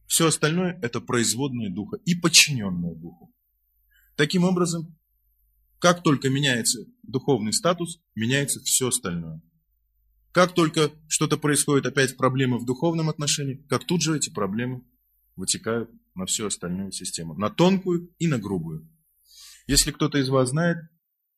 Все 0.06 0.26
остальное– 0.26 0.78
это 0.82 1.00
производное 1.00 1.70
духа 1.70 1.98
и 2.04 2.14
подчиненное 2.14 2.94
духу. 2.94 3.32
Таким 4.16 4.44
образом, 4.44 4.96
как 5.80 6.02
только 6.02 6.28
меняется 6.28 6.84
духовный 7.02 7.54
статус, 7.54 8.00
меняется 8.14 8.60
все 8.60 8.88
остальное. 8.88 9.42
Как 10.30 10.54
только 10.54 10.92
что-то 11.08 11.38
происходит, 11.38 11.86
опять 11.86 12.16
проблемы 12.16 12.58
в 12.58 12.66
духовном 12.66 13.08
отношении, 13.08 13.64
как 13.68 13.84
тут 13.86 14.02
же 14.02 14.16
эти 14.16 14.30
проблемы 14.30 14.84
вытекают 15.36 15.90
на 16.14 16.26
всю 16.26 16.46
остальную 16.46 16.92
систему, 16.92 17.34
на 17.34 17.48
тонкую 17.48 18.14
и 18.18 18.28
на 18.28 18.38
грубую. 18.38 18.88
Если 19.66 19.90
кто-то 19.90 20.18
из 20.18 20.28
вас 20.28 20.50
знает, 20.50 20.76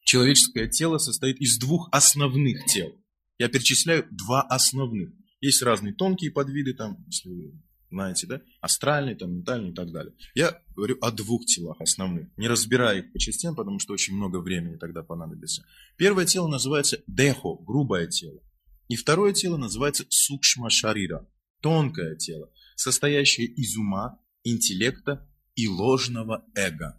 человеческое 0.03 0.69
тело 0.69 0.99
состоит 0.99 1.41
из 1.41 1.59
двух 1.59 1.89
основных 1.93 2.65
тел. 2.67 2.93
Я 3.39 3.49
перечисляю 3.49 4.07
два 4.11 4.43
основных. 4.43 5.11
Есть 5.41 5.63
разные 5.63 5.95
тонкие 5.95 6.33
подвиды, 6.33 6.75
там, 6.75 7.03
если 7.07 7.29
вы 7.29 7.63
знаете, 7.93 8.27
да, 8.27 8.41
астральный, 8.63 9.15
там, 9.15 9.35
ментальный 9.35 9.71
и 9.71 9.75
так 9.75 9.93
далее. 9.93 10.15
Я 10.35 10.59
говорю 10.75 10.97
о 11.03 11.11
двух 11.11 11.45
телах 11.45 11.79
основных, 11.79 12.29
не 12.39 12.49
разбирая 12.49 13.01
их 13.01 13.13
по 13.13 13.19
частям, 13.19 13.55
потому 13.55 13.79
что 13.79 13.93
очень 13.93 14.15
много 14.15 14.39
времени 14.39 14.77
тогда 14.77 15.03
понадобится. 15.03 15.63
Первое 15.99 16.25
тело 16.25 16.49
называется 16.49 17.03
дехо, 17.07 17.55
грубое 17.57 18.07
тело. 18.07 18.41
И 18.89 18.97
второе 18.97 19.35
тело 19.35 19.59
называется 19.59 20.07
сукшма 20.09 20.71
шарира, 20.71 21.29
тонкое 21.61 22.17
тело, 22.17 22.51
состоящее 22.77 23.47
из 23.47 23.77
ума, 23.77 24.19
интеллекта 24.43 25.29
и 25.55 25.69
ложного 25.69 26.47
эго. 26.55 26.99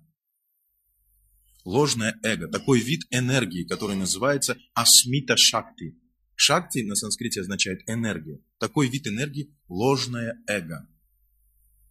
Ложное 1.66 2.20
эго, 2.24 2.48
такой 2.48 2.82
вид 2.82 3.02
энергии, 3.10 3.64
который 3.64 3.96
называется 3.96 4.58
асмита 4.76 5.38
шакти. 5.38 5.98
Шакти 6.36 6.84
на 6.84 6.96
санскрите 6.96 7.42
означает 7.42 7.82
энергия. 7.88 8.40
Такой 8.64 8.88
вид 8.88 9.08
энергии– 9.08 9.54
ложное 9.68 10.42
эго. 10.48 10.88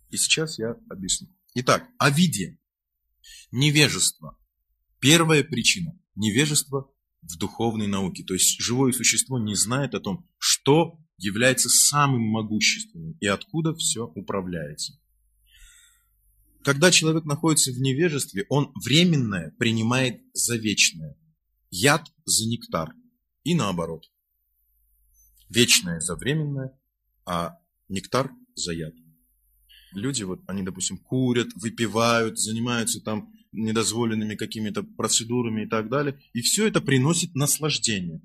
И 0.08 0.16
сейчас 0.16 0.58
я 0.58 0.70
объясню. 0.88 1.28
Итак, 1.52 1.86
авидия. 1.98 2.58
Невежество. 3.50 4.38
Первая 4.98 5.44
причина– 5.44 5.92
невежество 6.14 6.90
в 7.20 7.36
духовной 7.36 7.88
науке. 7.88 8.24
То 8.24 8.32
есть 8.32 8.58
живое 8.58 8.92
существо 8.92 9.38
не 9.38 9.54
знает 9.54 9.94
о 9.94 10.00
том, 10.00 10.26
что 10.38 10.98
является 11.18 11.68
самым 11.68 12.22
могущественным 12.22 13.18
и 13.20 13.26
откуда 13.26 13.74
все 13.74 14.06
управляется. 14.06 14.98
Когда 16.64 16.90
человек 16.90 17.26
находится 17.26 17.70
в 17.70 17.78
невежестве, 17.82 18.46
он 18.48 18.72
временное 18.82 19.50
принимает 19.58 20.22
за 20.32 20.56
вечное. 20.56 21.18
Яд 21.68 22.10
за 22.24 22.48
нектар. 22.48 22.94
И 23.44 23.54
наоборот. 23.54 24.11
Вечное 25.54 26.00
за 26.00 26.16
временное, 26.16 26.72
а 27.26 27.58
нектар 27.88 28.30
за 28.54 28.72
яд. 28.72 28.94
Люди, 29.92 30.22
вот, 30.22 30.40
они, 30.46 30.62
допустим, 30.62 30.96
курят, 30.96 31.48
выпивают, 31.54 32.38
занимаются 32.38 33.00
там 33.00 33.30
недозволенными 33.52 34.34
какими-то 34.34 34.82
процедурами 34.82 35.64
и 35.64 35.68
так 35.68 35.90
далее. 35.90 36.18
И 36.32 36.40
все 36.40 36.66
это 36.66 36.80
приносит 36.80 37.34
наслаждение. 37.34 38.22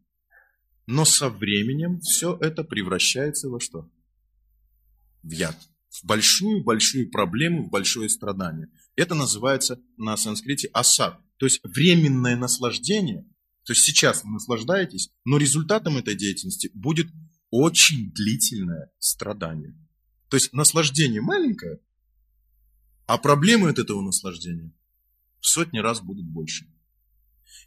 Но 0.86 1.04
со 1.04 1.30
временем 1.30 2.00
все 2.00 2.38
это 2.40 2.64
превращается 2.64 3.50
во 3.50 3.60
что? 3.60 3.92
В 5.22 5.32
яд. 5.32 5.58
В 5.90 6.06
большую-большую 6.06 7.12
проблему, 7.12 7.66
в 7.66 7.70
большое 7.70 8.08
страдание. 8.08 8.70
Это 8.96 9.16
называется 9.16 9.82
на 9.98 10.16
санскрите 10.16 10.70
асад. 10.72 11.20
То 11.38 11.46
есть 11.46 11.60
временное 11.64 12.38
наслаждение. 12.38 13.26
То 13.68 13.74
есть 13.74 13.84
сейчас 13.84 14.24
наслаждаетесь, 14.24 15.12
но 15.26 15.38
результатом 15.38 15.98
этой 15.98 16.16
деятельности 16.16 16.72
будет 16.74 17.08
очень 17.50 18.14
длительное 18.14 18.94
страдание. 18.98 19.76
То 20.30 20.38
есть 20.38 20.54
наслаждение 20.54 21.20
маленькое, 21.20 21.82
а 23.08 23.18
проблемы 23.18 23.70
от 23.70 23.78
этого 23.78 24.02
наслаждения 24.02 24.74
в 25.42 25.48
сотни 25.48 25.80
раз 25.80 26.00
будут 26.00 26.26
больше. 26.26 26.66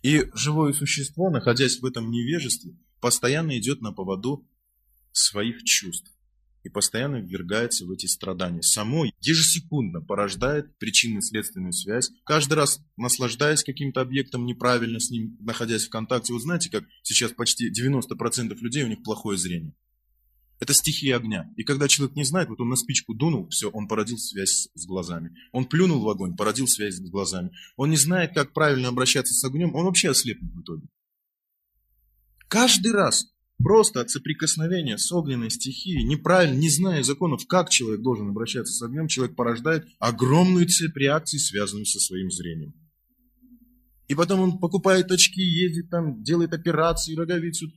И 0.00 0.24
живое 0.32 0.72
существо, 0.72 1.28
находясь 1.28 1.80
в 1.80 1.84
этом 1.84 2.10
невежестве, 2.10 2.74
постоянно 3.00 3.58
идет 3.58 3.82
на 3.82 3.92
поводу 3.92 4.48
своих 5.12 5.62
чувств 5.64 6.10
и 6.62 6.68
постоянно 6.68 7.16
ввергается 7.16 7.87
в 7.87 7.90
эти 7.90 8.07
страдания. 8.07 8.62
Само 8.62 9.07
ежесекундно 9.20 10.01
порождает 10.01 10.77
причинно-следственную 10.79 11.73
связь. 11.73 12.11
Каждый 12.25 12.55
раз 12.55 12.81
наслаждаясь 12.96 13.64
каким-то 13.64 14.01
объектом 14.01 14.46
неправильно 14.46 15.01
с 15.01 15.11
ним, 15.11 15.37
находясь 15.40 15.87
в 15.87 15.90
контакте. 15.90 16.33
Вы 16.33 16.40
знаете, 16.40 16.70
как 16.70 16.85
сейчас 17.03 17.33
почти 17.33 17.70
90% 17.70 18.55
людей, 18.61 18.85
у 18.85 18.88
них 18.88 19.03
плохое 19.03 19.38
зрение. 19.38 19.75
Это 20.61 20.75
стихия 20.75 21.16
огня. 21.16 21.51
И 21.57 21.64
когда 21.64 21.88
человек 21.88 22.14
не 22.16 22.25
знает, 22.25 22.51
вот 22.51 22.61
он 22.61 22.68
на 22.68 22.77
спичку 22.77 23.14
дунул, 23.14 23.49
все, 23.49 23.70
он 23.70 23.88
породил 23.88 24.18
связь 24.18 24.68
с 24.75 24.87
глазами. 24.87 25.35
Он 25.53 25.64
плюнул 25.64 26.03
в 26.03 26.09
огонь, 26.09 26.37
породил 26.37 26.68
связь 26.68 26.96
с 26.96 27.11
глазами. 27.11 27.51
Он 27.77 27.88
не 27.88 27.96
знает, 27.96 28.35
как 28.35 28.53
правильно 28.53 28.88
обращаться 28.88 29.33
с 29.33 29.42
огнем, 29.42 29.75
он 29.75 29.87
вообще 29.87 30.11
ослепнет 30.11 30.53
в 30.53 30.61
итоге. 30.61 30.87
Каждый 32.49 32.92
раз 32.92 33.33
просто 33.62 34.01
от 34.01 34.11
соприкосновения 34.11 34.99
с 34.99 35.11
огненной 35.12 35.51
стихией, 35.51 36.03
неправильно, 36.05 36.59
не 36.59 36.68
зная 36.68 37.03
законов, 37.03 37.46
как 37.46 37.70
человек 37.70 38.03
должен 38.03 38.29
обращаться 38.29 38.73
с 38.73 38.83
огнем, 38.83 39.09
человек 39.09 39.37
порождает 39.37 39.87
огромную 39.99 40.68
цепь 40.68 40.96
реакций, 40.96 41.38
связанную 41.38 41.87
со 41.87 42.01
своим 42.01 42.31
зрением. 42.31 42.75
И 44.09 44.14
потом 44.14 44.40
он 44.40 44.59
покупает 44.59 45.11
очки, 45.11 45.40
ездит 45.40 45.90
там, 45.90 46.23
делает 46.23 46.53
операции, 46.53 47.14
роговицу. 47.14 47.70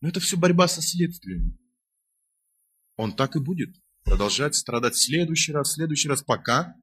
Но 0.00 0.08
это 0.08 0.20
все 0.20 0.36
борьба 0.36 0.68
со 0.68 0.80
следствиями 0.80 1.56
он 2.96 3.14
так 3.14 3.36
и 3.36 3.40
будет 3.40 3.74
продолжать 4.04 4.54
страдать 4.54 4.94
в 4.94 5.02
следующий 5.02 5.52
раз, 5.52 5.70
в 5.70 5.74
следующий 5.74 6.08
раз, 6.08 6.22
пока 6.22 6.74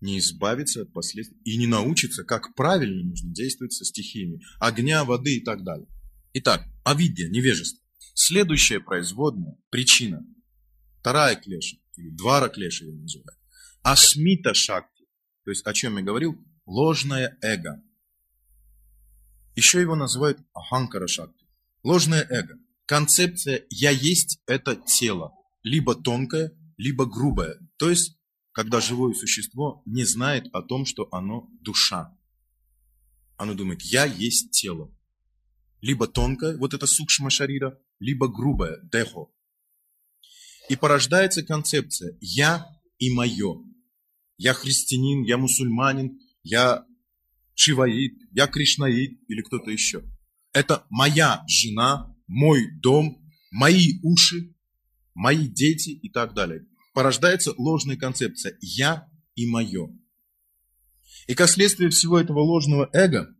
не 0.00 0.18
избавится 0.18 0.82
от 0.82 0.92
последствий 0.92 1.38
и 1.44 1.56
не 1.56 1.66
научится, 1.66 2.24
как 2.24 2.54
правильно 2.54 3.04
нужно 3.04 3.32
действовать 3.32 3.72
со 3.72 3.84
стихиями 3.84 4.40
огня, 4.58 5.04
воды 5.04 5.36
и 5.36 5.44
так 5.44 5.62
далее. 5.62 5.86
Итак, 6.34 6.66
авидия, 6.84 7.28
невежество. 7.28 7.84
Следующая 8.14 8.80
производная 8.80 9.58
причина, 9.70 10.24
вторая 11.00 11.36
клеша, 11.36 11.76
или 11.96 12.08
двара 12.08 12.48
клеша 12.48 12.86
я 12.86 12.94
называю, 12.94 13.36
асмита 13.82 14.54
шакти, 14.54 15.04
то 15.44 15.50
есть 15.50 15.66
о 15.66 15.74
чем 15.74 15.98
я 15.98 16.02
говорил, 16.02 16.42
ложное 16.64 17.36
эго. 17.42 17.82
Еще 19.56 19.80
его 19.82 19.94
называют 19.94 20.38
аханкара 20.54 21.06
шакти, 21.06 21.46
ложное 21.82 22.26
эго. 22.28 22.58
Концепция 22.86 23.64
«я 23.70 23.90
есть»– 23.90 24.40
это 24.46 24.74
тело, 24.76 25.34
либо 25.62 25.94
тонкое, 25.94 26.52
либо 26.78 27.06
грубое. 27.06 27.58
То 27.76 27.90
есть, 27.90 28.18
когда 28.52 28.80
живое 28.80 29.14
существо 29.14 29.82
не 29.86 30.04
знает 30.04 30.46
о 30.52 30.62
том, 30.62 30.84
что 30.86 31.08
оно 31.12 31.48
душа. 31.60 32.16
Оно 33.36 33.54
думает 33.54 33.82
«я 33.82 34.04
есть 34.04 34.50
тело». 34.50 34.90
Либо 35.82 36.06
тонкое, 36.06 36.56
вот 36.56 36.74
это 36.74 36.86
сукшма 36.86 37.28
шарира, 37.28 37.78
либо 37.98 38.28
грубое, 38.28 38.78
дехо. 38.90 39.26
И 40.68 40.76
порождается 40.76 41.42
концепция 41.42 42.16
«я 42.20 42.66
и 42.98 43.12
мое». 43.12 43.56
Я 44.38 44.54
христианин, 44.54 45.24
я 45.24 45.36
мусульманин, 45.36 46.18
я 46.42 46.86
шиваид, 47.54 48.14
я 48.32 48.46
кришнаид 48.46 49.20
или 49.28 49.42
кто-то 49.42 49.70
еще. 49.70 50.02
Это 50.52 50.86
моя 50.88 51.44
жена, 51.48 52.16
мой 52.26 52.70
дом, 52.80 53.20
мои 53.50 54.00
уши, 54.02 54.54
мои 55.14 55.48
дети 55.48 55.90
и 55.90 56.08
так 56.08 56.32
далее. 56.34 56.64
Порождается 56.94 57.54
ложная 57.58 57.96
концепция 57.96 58.56
«я» 58.60 59.08
и 59.34 59.46
«мое». 59.46 59.88
И 61.26 61.34
как 61.34 61.48
следствие 61.48 61.90
всего 61.90 62.18
этого 62.18 62.40
ложного 62.40 62.88
эго, 62.92 63.34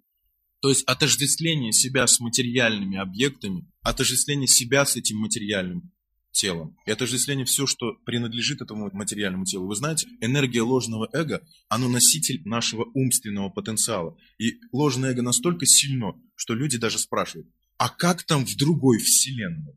то 0.63 0.69
есть 0.69 0.85
отождествление 0.85 1.73
себя 1.73 2.07
с 2.07 2.21
материальными 2.21 2.97
объектами, 2.97 3.69
отождествление 3.83 4.47
себя 4.47 4.87
с 4.87 4.95
этим 4.95 5.19
материальным 5.19 5.93
телом, 6.31 6.77
и 6.87 6.93
отождествление 6.93 7.45
все, 7.45 7.67
что 7.67 7.95
принадлежит 8.07 8.63
этому 8.63 8.89
материальному 8.93 9.45
телу. 9.45 9.67
Вы 9.67 9.75
знаете, 9.75 10.07
энергия 10.21 10.63
ложного 10.63 11.09
эго, 11.13 11.45
оно 11.69 11.89
носитель 11.89 12.43
нашего 12.45 12.89
умственного 12.95 13.51
потенциала. 13.51 14.17
И 14.39 14.61
ложное 14.71 15.11
эго 15.11 15.23
настолько 15.23 15.67
сильно, 15.67 16.13
что 16.37 16.55
люди 16.55 16.79
даже 16.79 17.01
спрашивают, 17.01 17.49
а 17.77 17.89
как 17.89 18.23
там 18.23 18.47
в 18.47 18.57
другой 18.57 18.99
вселенной? 18.99 19.75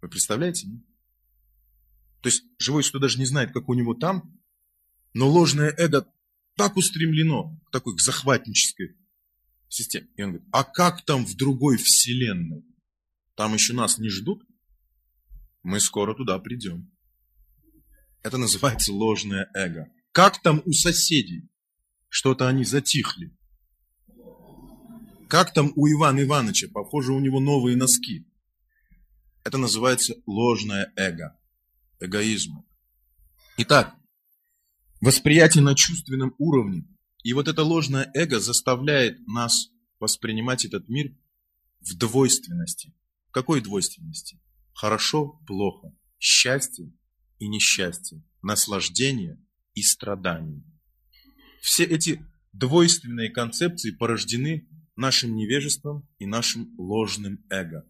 Вы 0.00 0.08
представляете? 0.08 0.66
То 2.22 2.30
есть 2.30 2.42
живой 2.58 2.82
существо 2.82 3.00
даже 3.00 3.18
не 3.18 3.26
знает, 3.26 3.52
как 3.52 3.68
у 3.68 3.74
него 3.74 3.92
там, 3.92 4.34
но 5.12 5.28
ложное 5.28 5.74
эго 5.76 6.10
так 6.56 6.78
устремлено 6.78 7.60
такой 7.70 7.96
к 7.96 8.00
захватнической 8.00 8.96
системе. 9.68 10.08
И 10.16 10.22
он 10.22 10.30
говорит, 10.30 10.48
а 10.52 10.64
как 10.64 11.04
там 11.04 11.24
в 11.24 11.36
другой 11.36 11.76
вселенной? 11.76 12.64
Там 13.34 13.54
еще 13.54 13.72
нас 13.72 13.98
не 13.98 14.08
ждут? 14.08 14.42
Мы 15.62 15.80
скоро 15.80 16.14
туда 16.14 16.38
придем. 16.38 16.90
Это 18.22 18.38
называется 18.38 18.92
ложное 18.92 19.48
эго. 19.54 19.90
Как 20.12 20.42
там 20.42 20.62
у 20.64 20.72
соседей? 20.72 21.48
Что-то 22.08 22.48
они 22.48 22.64
затихли. 22.64 23.36
Как 25.28 25.52
там 25.52 25.72
у 25.76 25.88
Ивана 25.88 26.22
Ивановича? 26.22 26.68
Похоже, 26.72 27.12
у 27.12 27.20
него 27.20 27.40
новые 27.40 27.76
носки. 27.76 28.26
Это 29.44 29.58
называется 29.58 30.14
ложное 30.26 30.92
эго. 30.96 31.38
Эгоизм. 32.00 32.64
Итак, 33.58 33.94
восприятие 35.00 35.62
на 35.62 35.74
чувственном 35.74 36.34
уровне. 36.38 36.84
И 37.26 37.32
вот 37.32 37.48
это 37.48 37.64
ложное 37.64 38.08
эго 38.14 38.38
заставляет 38.38 39.26
нас 39.26 39.70
воспринимать 39.98 40.64
этот 40.64 40.88
мир 40.88 41.12
в 41.80 41.96
двойственности. 41.96 42.94
В 43.26 43.32
какой 43.32 43.60
двойственности? 43.60 44.40
Хорошо, 44.72 45.40
плохо, 45.44 45.92
счастье 46.20 46.92
и 47.40 47.48
несчастье, 47.48 48.22
наслаждение 48.42 49.44
и 49.74 49.82
страдание. 49.82 50.62
Все 51.62 51.82
эти 51.82 52.24
двойственные 52.52 53.30
концепции 53.30 53.90
порождены 53.90 54.68
нашим 54.94 55.34
невежеством 55.34 56.08
и 56.20 56.26
нашим 56.26 56.78
ложным 56.78 57.44
эго. 57.50 57.84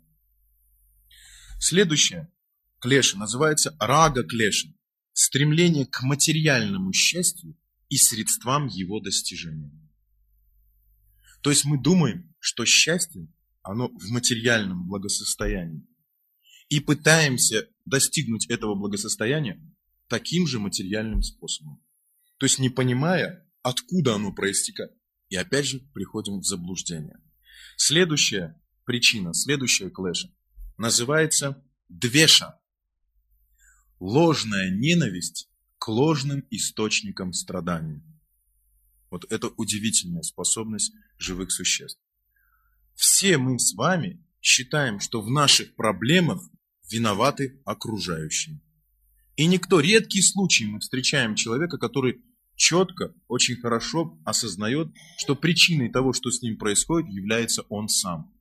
Следующее 1.61 2.33
клеша 2.81 3.19
называется 3.19 3.77
рага 3.79 4.23
клеша, 4.23 4.73
стремление 5.13 5.85
к 5.85 6.01
материальному 6.01 6.91
счастью 6.95 7.55
и 7.89 7.97
средствам 7.97 8.67
его 8.67 9.01
достижения. 9.01 9.73
То 11.43 11.51
есть 11.51 11.65
мы 11.65 11.81
думаем, 11.81 12.35
что 12.41 12.65
счастье, 12.65 13.29
оно 13.63 13.89
в 13.89 14.11
материальном 14.11 14.87
благосостоянии. 14.87 15.87
И 16.69 16.81
пытаемся 16.81 17.69
достигнуть 17.85 18.47
этого 18.47 18.75
благосостояния 18.75 19.63
таким 20.09 20.47
же 20.47 20.59
материальным 20.59 21.23
способом. 21.23 21.83
То 22.39 22.47
есть 22.47 22.59
не 22.59 22.69
понимая, 22.69 23.49
откуда 23.63 24.17
оно 24.17 24.33
проистекает. 24.33 24.93
И 25.29 25.37
опять 25.37 25.67
же 25.67 25.81
приходим 25.93 26.41
в 26.41 26.45
заблуждение. 26.45 27.21
Следующая 27.77 28.61
причина, 28.85 29.35
следующая 29.35 29.91
клэша 29.91 30.33
называется 30.77 31.65
двеша. 31.89 32.61
Ложная 33.99 34.71
ненависть 34.71 35.51
ложным 35.89 36.45
источникам 36.51 37.33
страданий. 37.33 38.03
Вот 39.11 39.25
это 39.31 39.49
удивительная 39.57 40.23
способность 40.23 40.93
живых 41.19 41.53
существ. 41.53 42.01
Все 42.95 43.39
мы 43.39 43.59
с 43.59 43.75
вами 43.75 44.25
считаем, 44.41 45.01
что 45.01 45.23
в 45.23 45.31
наших 45.31 45.75
проблемах 45.75 46.43
виноваты 46.91 47.61
окружающие. 47.65 48.61
И 49.37 49.47
никто, 49.47 49.81
редкий 49.81 50.23
случай 50.23 50.65
мы 50.65 50.81
встречаем 50.81 51.35
человека, 51.35 51.79
который 51.79 52.23
четко, 52.57 53.13
очень 53.29 53.57
хорошо 53.57 54.19
осознает, 54.25 54.89
что 55.19 55.37
причиной 55.37 55.91
того, 55.91 56.13
что 56.13 56.31
с 56.31 56.41
ним 56.43 56.57
происходит, 56.57 57.11
является 57.11 57.63
он 57.69 57.89
сам. 57.89 58.33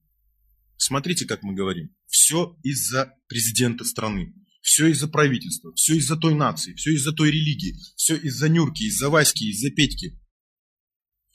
Смотрите, 0.78 1.26
как 1.26 1.44
мы 1.44 1.54
говорим. 1.54 1.94
Все 2.08 2.58
из-за 2.64 3.14
президента 3.28 3.84
страны, 3.84 4.34
все 4.66 4.88
из-за 4.88 5.08
правительства, 5.08 5.72
все 5.76 5.96
из-за 5.98 6.18
той 6.18 6.34
нации, 6.34 6.74
все 6.74 6.96
из-за 6.96 7.12
той 7.14 7.30
религии, 7.30 7.78
все 7.96 8.16
из-за 8.16 8.50
Нюрки, 8.50 8.82
из-за 8.86 9.12
Васьки, 9.12 9.44
из-за 9.52 9.70
Петьки. 9.70 10.20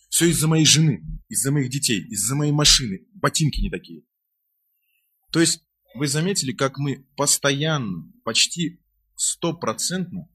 Все 0.09 0.31
из-за 0.31 0.49
моей 0.49 0.67
жены, 0.67 1.05
из-за 1.29 1.53
моих 1.53 1.71
детей, 1.71 2.01
из-за 2.09 2.35
моей 2.35 2.51
машины. 2.51 3.07
Ботинки 3.15 3.61
не 3.61 3.71
такие. 3.71 4.03
То 5.31 5.39
есть 5.39 5.63
вы 5.95 6.09
заметили, 6.09 6.51
как 6.51 6.77
мы 6.79 7.07
постоянно, 7.17 8.13
почти 8.25 8.83
стопроцентно 9.15 10.29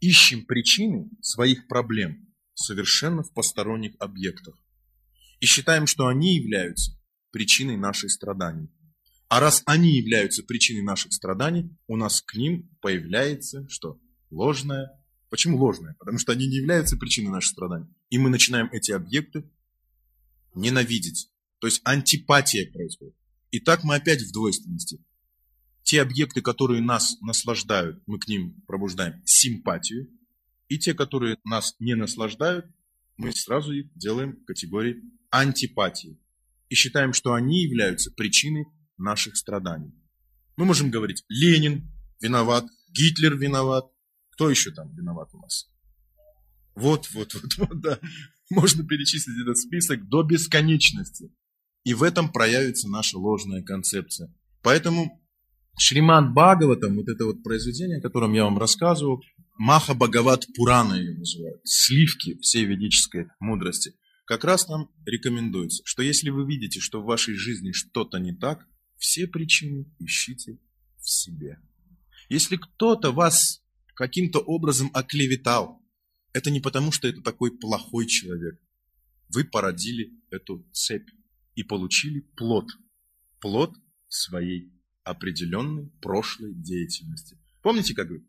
ищем 0.00 0.46
причины 0.46 1.10
своих 1.20 1.68
проблем 1.68 2.34
совершенно 2.54 3.22
в 3.22 3.34
посторонних 3.34 3.92
объектах 3.98 4.54
и 5.40 5.44
считаем, 5.44 5.86
что 5.86 6.06
они 6.06 6.36
являются 6.36 6.98
причиной 7.30 7.76
наших 7.76 8.10
страданий. 8.10 8.70
А 9.32 9.40
раз 9.40 9.62
они 9.64 9.96
являются 9.96 10.42
причиной 10.42 10.82
наших 10.82 11.14
страданий, 11.14 11.74
у 11.86 11.96
нас 11.96 12.20
к 12.20 12.34
ним 12.34 12.68
появляется 12.82 13.66
что? 13.66 13.98
Ложное. 14.30 14.90
Почему 15.30 15.56
ложное? 15.56 15.96
Потому 15.98 16.18
что 16.18 16.32
они 16.32 16.46
не 16.46 16.56
являются 16.56 16.98
причиной 16.98 17.30
наших 17.30 17.52
страданий. 17.52 17.86
И 18.10 18.18
мы 18.18 18.28
начинаем 18.28 18.68
эти 18.72 18.90
объекты 18.92 19.50
ненавидеть. 20.54 21.30
То 21.60 21.66
есть 21.66 21.80
антипатия 21.84 22.70
происходит. 22.70 23.14
И 23.50 23.58
так 23.58 23.84
мы 23.84 23.94
опять 23.94 24.20
в 24.20 24.32
двойственности 24.34 25.02
те 25.82 26.02
объекты, 26.02 26.42
которые 26.42 26.82
нас 26.82 27.18
наслаждают, 27.22 28.02
мы 28.04 28.18
к 28.18 28.28
ним 28.28 28.60
пробуждаем 28.66 29.22
симпатию, 29.24 30.10
и 30.68 30.78
те, 30.78 30.92
которые 30.92 31.38
нас 31.44 31.74
не 31.78 31.94
наслаждают, 31.94 32.66
мы 33.16 33.32
сразу 33.32 33.72
их 33.72 33.86
делаем 33.94 34.36
в 34.36 34.44
категории 34.44 35.02
антипатии 35.30 36.20
и 36.68 36.74
считаем, 36.74 37.14
что 37.14 37.32
они 37.32 37.62
являются 37.62 38.10
причиной 38.10 38.66
наших 39.02 39.36
страданий. 39.36 39.92
Мы 40.56 40.64
можем 40.64 40.90
говорить, 40.90 41.24
Ленин 41.28 41.90
виноват, 42.20 42.66
Гитлер 42.90 43.36
виноват, 43.36 43.86
кто 44.30 44.50
еще 44.50 44.70
там 44.70 44.94
виноват 44.94 45.28
у 45.32 45.38
нас? 45.38 45.70
Вот, 46.74 47.10
вот, 47.12 47.34
вот, 47.42 47.56
вот, 47.58 47.80
да. 47.80 47.98
Можно 48.50 48.86
перечислить 48.86 49.40
этот 49.40 49.58
список 49.58 50.08
до 50.08 50.22
бесконечности. 50.22 51.34
И 51.84 51.94
в 51.94 52.02
этом 52.02 52.30
проявится 52.30 52.88
наша 52.88 53.18
ложная 53.18 53.62
концепция. 53.62 54.32
Поэтому 54.62 55.20
Шримад 55.78 56.32
Бхагаватам, 56.32 56.96
вот 56.96 57.08
это 57.08 57.24
вот 57.24 57.42
произведение, 57.42 57.98
о 57.98 58.02
котором 58.02 58.32
я 58.34 58.44
вам 58.44 58.58
рассказывал, 58.58 59.22
Маха 59.58 59.94
Бхагават 59.94 60.46
Пурана 60.54 60.94
ее 60.94 61.16
называют, 61.16 61.60
сливки 61.64 62.38
всей 62.38 62.64
ведической 62.64 63.28
мудрости, 63.40 63.94
как 64.24 64.44
раз 64.44 64.68
нам 64.68 64.88
рекомендуется, 65.04 65.82
что 65.84 66.02
если 66.02 66.30
вы 66.30 66.46
видите, 66.46 66.80
что 66.80 67.02
в 67.02 67.06
вашей 67.06 67.34
жизни 67.34 67.72
что-то 67.72 68.18
не 68.18 68.34
так, 68.34 68.66
все 69.02 69.26
причины 69.26 69.92
ищите 69.98 70.60
в 71.00 71.10
себе. 71.10 71.60
Если 72.28 72.56
кто-то 72.56 73.10
вас 73.10 73.60
каким-то 73.96 74.38
образом 74.38 74.90
оклеветал, 74.94 75.84
это 76.32 76.52
не 76.52 76.60
потому, 76.60 76.92
что 76.92 77.08
это 77.08 77.20
такой 77.20 77.50
плохой 77.50 78.06
человек. 78.06 78.62
Вы 79.28 79.42
породили 79.42 80.12
эту 80.30 80.64
цепь 80.72 81.10
и 81.56 81.64
получили 81.64 82.20
плод. 82.36 82.68
Плод 83.40 83.74
своей 84.06 84.72
определенной 85.02 85.90
прошлой 86.00 86.54
деятельности. 86.54 87.36
Помните, 87.60 87.94
как 87.94 88.06
говорит? 88.06 88.28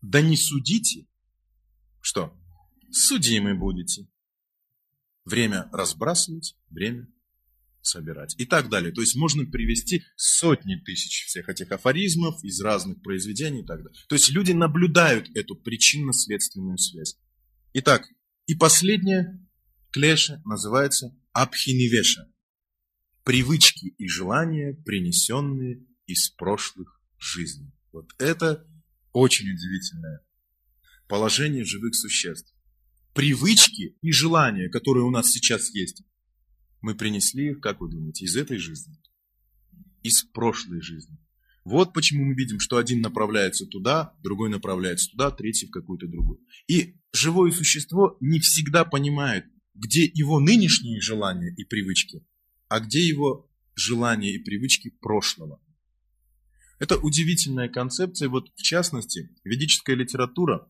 Да 0.00 0.20
не 0.20 0.36
судите. 0.36 1.08
Что? 2.00 2.40
Судимы 2.92 3.56
будете. 3.56 4.06
Время 5.24 5.68
разбрасывать, 5.72 6.56
время 6.70 7.08
собирать 7.82 8.34
и 8.38 8.44
так 8.44 8.68
далее. 8.68 8.92
То 8.92 9.00
есть 9.00 9.16
можно 9.16 9.44
привести 9.44 10.04
сотни 10.16 10.76
тысяч 10.76 11.26
всех 11.26 11.48
этих 11.48 11.72
афоризмов 11.72 12.42
из 12.44 12.60
разных 12.60 13.02
произведений 13.02 13.62
и 13.62 13.66
так 13.66 13.82
далее. 13.82 13.98
То 14.08 14.14
есть 14.14 14.30
люди 14.30 14.52
наблюдают 14.52 15.28
эту 15.34 15.56
причинно-следственную 15.56 16.78
связь. 16.78 17.16
Итак, 17.74 18.08
и 18.46 18.54
последняя 18.54 19.40
клеша 19.90 20.42
называется 20.44 21.16
абхинивеша. 21.32 22.30
Привычки 23.24 23.94
и 23.98 24.08
желания, 24.08 24.74
принесенные 24.74 25.84
из 26.06 26.30
прошлых 26.30 27.00
жизней. 27.18 27.72
Вот 27.92 28.10
это 28.18 28.66
очень 29.12 29.50
удивительное 29.50 30.24
положение 31.08 31.64
живых 31.64 31.94
существ. 31.94 32.54
Привычки 33.14 33.96
и 34.00 34.12
желания, 34.12 34.68
которые 34.68 35.04
у 35.04 35.10
нас 35.10 35.32
сейчас 35.32 35.74
есть, 35.74 36.02
мы 36.80 36.94
принесли 36.94 37.50
их, 37.50 37.60
как 37.60 37.80
вы 37.80 37.90
думаете, 37.90 38.24
из 38.24 38.36
этой 38.36 38.58
жизни, 38.58 38.96
из 40.02 40.22
прошлой 40.22 40.80
жизни. 40.80 41.18
Вот 41.64 41.92
почему 41.92 42.24
мы 42.24 42.34
видим, 42.34 42.60
что 42.60 42.78
один 42.78 43.00
направляется 43.00 43.66
туда, 43.66 44.14
другой 44.22 44.48
направляется 44.48 45.10
туда, 45.10 45.30
третий 45.30 45.66
в 45.66 45.70
какую-то 45.70 46.06
другую. 46.06 46.40
И 46.66 46.96
живое 47.12 47.50
существо 47.52 48.16
не 48.20 48.40
всегда 48.40 48.84
понимает, 48.84 49.44
где 49.74 50.04
его 50.04 50.40
нынешние 50.40 51.00
желания 51.00 51.54
и 51.56 51.64
привычки, 51.64 52.24
а 52.68 52.80
где 52.80 53.06
его 53.06 53.50
желания 53.74 54.34
и 54.34 54.38
привычки 54.38 54.90
прошлого. 54.90 55.60
Это 56.78 56.96
удивительная 56.96 57.68
концепция. 57.68 58.28
Вот 58.28 58.50
в 58.54 58.62
частности, 58.62 59.30
ведическая 59.44 59.94
литература 59.94 60.68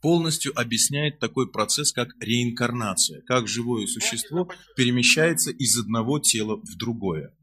полностью 0.00 0.58
объясняет 0.58 1.18
такой 1.18 1.50
процесс, 1.50 1.92
как 1.92 2.08
реинкарнация, 2.20 3.22
как 3.22 3.48
живое 3.48 3.86
существо 3.86 4.48
перемещается 4.76 5.50
из 5.50 5.78
одного 5.78 6.18
тела 6.18 6.56
в 6.56 6.76
другое. 6.76 7.34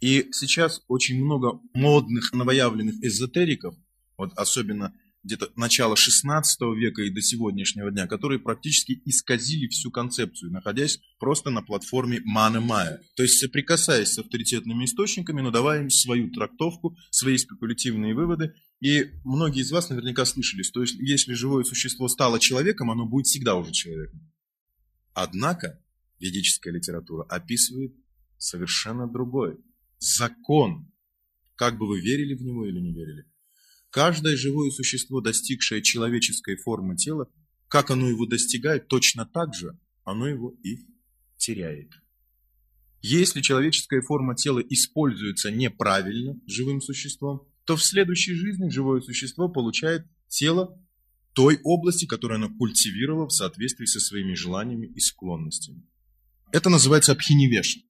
И 0.00 0.28
сейчас 0.32 0.82
очень 0.88 1.22
много 1.22 1.60
модных 1.74 2.32
новоявленных 2.32 2.96
эзотериков, 3.04 3.76
вот 4.16 4.32
особенно 4.36 4.92
где-то 5.24 5.50
начала 5.56 5.96
16 5.96 6.60
века 6.76 7.02
и 7.02 7.10
до 7.10 7.20
сегодняшнего 7.20 7.90
дня, 7.90 8.06
которые 8.06 8.40
практически 8.40 9.00
исказили 9.04 9.68
всю 9.68 9.90
концепцию, 9.90 10.50
находясь 10.52 11.00
просто 11.18 11.50
на 11.50 11.62
платформе 11.62 12.20
Мана 12.24 12.60
Майя. 12.60 13.00
То 13.16 13.22
есть 13.22 13.38
соприкасаясь 13.38 14.12
с 14.12 14.18
авторитетными 14.18 14.84
источниками, 14.84 15.40
но 15.40 15.50
давая 15.50 15.82
им 15.82 15.90
свою 15.90 16.30
трактовку, 16.30 16.96
свои 17.10 17.36
спекулятивные 17.36 18.14
выводы. 18.14 18.54
И 18.80 19.12
многие 19.24 19.60
из 19.60 19.70
вас 19.70 19.90
наверняка 19.90 20.24
слышали, 20.24 20.62
что 20.62 20.82
если 20.82 21.34
живое 21.34 21.62
существо 21.64 22.08
стало 22.08 22.40
человеком, 22.40 22.90
оно 22.90 23.06
будет 23.06 23.26
всегда 23.26 23.54
уже 23.54 23.70
человеком. 23.70 24.32
Однако 25.14 25.80
ведическая 26.18 26.72
литература 26.72 27.24
описывает 27.24 27.94
совершенно 28.38 29.06
другой 29.06 29.58
закон. 29.98 30.90
Как 31.54 31.78
бы 31.78 31.86
вы 31.86 32.00
верили 32.00 32.34
в 32.34 32.42
него 32.42 32.66
или 32.66 32.80
не 32.80 32.92
верили. 32.92 33.24
Каждое 33.92 34.38
живое 34.38 34.70
существо, 34.70 35.20
достигшее 35.20 35.82
человеческой 35.82 36.56
формы 36.56 36.96
тела, 36.96 37.28
как 37.68 37.90
оно 37.90 38.08
его 38.08 38.24
достигает, 38.24 38.88
точно 38.88 39.26
так 39.26 39.54
же 39.54 39.78
оно 40.04 40.26
его 40.26 40.54
и 40.64 40.78
теряет. 41.36 41.90
Если 43.02 43.42
человеческая 43.42 44.00
форма 44.00 44.34
тела 44.34 44.60
используется 44.60 45.50
неправильно 45.50 46.40
живым 46.46 46.80
существом, 46.80 47.46
то 47.66 47.76
в 47.76 47.84
следующей 47.84 48.32
жизни 48.32 48.70
живое 48.70 49.02
существо 49.02 49.50
получает 49.50 50.06
тело 50.26 50.80
той 51.34 51.60
области, 51.62 52.06
которую 52.06 52.36
оно 52.36 52.48
культивировало 52.48 53.28
в 53.28 53.34
соответствии 53.34 53.84
со 53.84 54.00
своими 54.00 54.32
желаниями 54.32 54.86
и 54.86 55.00
склонностями. 55.00 55.86
Это 56.50 56.70
называется 56.70 57.12
абхиневеша. 57.12 57.80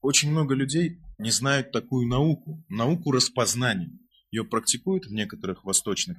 Очень 0.00 0.30
много 0.30 0.54
людей 0.54 1.00
не 1.18 1.30
знают 1.30 1.70
такую 1.70 2.08
науку, 2.08 2.64
науку 2.70 3.12
распознания 3.12 3.98
ее 4.34 4.44
практикуют 4.44 5.06
в 5.06 5.12
некоторых 5.12 5.64
восточных 5.64 6.18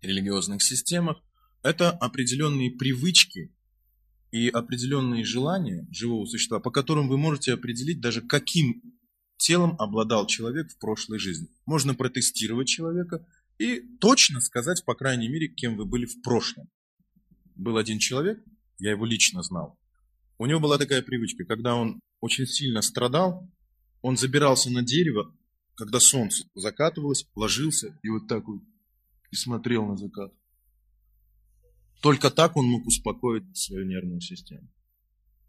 религиозных 0.00 0.62
системах, 0.62 1.18
это 1.62 1.90
определенные 1.90 2.70
привычки 2.70 3.52
и 4.30 4.48
определенные 4.48 5.24
желания 5.24 5.86
живого 5.90 6.26
существа, 6.26 6.60
по 6.60 6.70
которым 6.70 7.08
вы 7.08 7.18
можете 7.18 7.52
определить 7.52 8.00
даже 8.00 8.20
каким 8.22 8.82
телом 9.36 9.74
обладал 9.80 10.26
человек 10.26 10.70
в 10.70 10.78
прошлой 10.78 11.18
жизни. 11.18 11.48
Можно 11.66 11.94
протестировать 11.94 12.68
человека 12.68 13.26
и 13.58 13.80
точно 14.00 14.40
сказать, 14.40 14.84
по 14.84 14.94
крайней 14.94 15.28
мере, 15.28 15.48
кем 15.48 15.76
вы 15.76 15.86
были 15.86 16.06
в 16.06 16.22
прошлом. 16.22 16.68
Был 17.56 17.78
один 17.78 17.98
человек, 17.98 18.38
я 18.78 18.92
его 18.92 19.06
лично 19.06 19.42
знал. 19.42 19.76
У 20.38 20.46
него 20.46 20.60
была 20.60 20.78
такая 20.78 21.02
привычка, 21.02 21.44
когда 21.44 21.74
он 21.74 21.98
очень 22.20 22.46
сильно 22.46 22.80
страдал, 22.82 23.50
он 24.02 24.16
забирался 24.16 24.70
на 24.70 24.82
дерево, 24.82 25.34
когда 25.76 26.00
солнце 26.00 26.44
закатывалось, 26.54 27.26
ложился 27.34 27.98
и 28.02 28.08
вот 28.08 28.26
так 28.26 28.46
вот 28.48 28.62
и 29.30 29.36
смотрел 29.36 29.86
на 29.86 29.96
закат. 29.96 30.32
Только 32.02 32.30
так 32.30 32.56
он 32.56 32.66
мог 32.66 32.86
успокоить 32.86 33.56
свою 33.56 33.86
нервную 33.86 34.20
систему. 34.20 34.68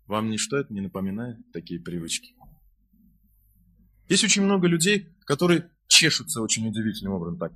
Вам 0.06 0.30
ничто 0.30 0.58
это 0.58 0.74
не 0.74 0.82
напоминает 0.82 1.38
такие 1.52 1.80
привычки? 1.80 2.34
Есть 4.10 4.24
очень 4.24 4.42
много 4.42 4.68
людей, 4.68 5.10
которые 5.26 5.70
чешутся 5.88 6.42
очень 6.42 6.68
удивительным 6.68 7.14
образом 7.14 7.40
так. 7.40 7.54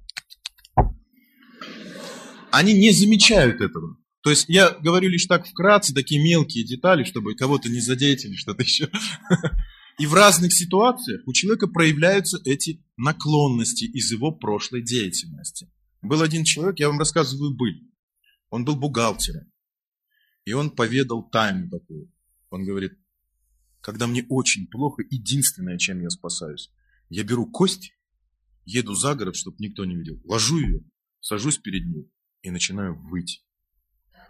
Они 2.51 2.73
не 2.73 2.91
замечают 2.91 3.61
этого. 3.61 3.97
То 4.23 4.29
есть 4.29 4.45
я 4.49 4.71
говорю 4.71 5.09
лишь 5.09 5.25
так 5.25 5.47
вкратце, 5.47 5.93
такие 5.93 6.21
мелкие 6.21 6.65
детали, 6.65 7.03
чтобы 7.03 7.35
кого-то 7.35 7.69
не 7.69 7.79
задеть 7.79 8.25
или 8.25 8.35
что-то 8.35 8.63
еще. 8.63 8.89
И 10.01 10.07
в 10.07 10.15
разных 10.15 10.51
ситуациях 10.51 11.21
у 11.27 11.31
человека 11.31 11.67
проявляются 11.67 12.39
эти 12.43 12.83
наклонности 12.97 13.83
из 13.83 14.11
его 14.11 14.31
прошлой 14.31 14.81
деятельности. 14.81 15.71
Был 16.01 16.23
один 16.23 16.43
человек, 16.43 16.79
я 16.79 16.87
вам 16.87 16.97
рассказываю 16.97 17.55
быль. 17.55 17.87
Он 18.49 18.65
был 18.65 18.75
бухгалтером. 18.75 19.51
И 20.43 20.53
он 20.53 20.71
поведал 20.71 21.29
тайну 21.29 21.69
такую. 21.69 22.11
Он 22.49 22.65
говорит, 22.65 22.93
когда 23.79 24.07
мне 24.07 24.25
очень 24.27 24.65
плохо, 24.65 25.03
единственное, 25.07 25.77
чем 25.77 26.01
я 26.01 26.09
спасаюсь, 26.09 26.71
я 27.09 27.23
беру 27.23 27.45
кость, 27.45 27.93
еду 28.65 28.95
за 28.95 29.13
город, 29.13 29.35
чтобы 29.35 29.57
никто 29.59 29.85
не 29.85 29.95
видел, 29.95 30.19
ложу 30.23 30.57
ее, 30.57 30.81
сажусь 31.19 31.59
перед 31.59 31.85
ней 31.85 32.11
и 32.41 32.49
начинаю 32.49 32.95
выть. 32.95 33.45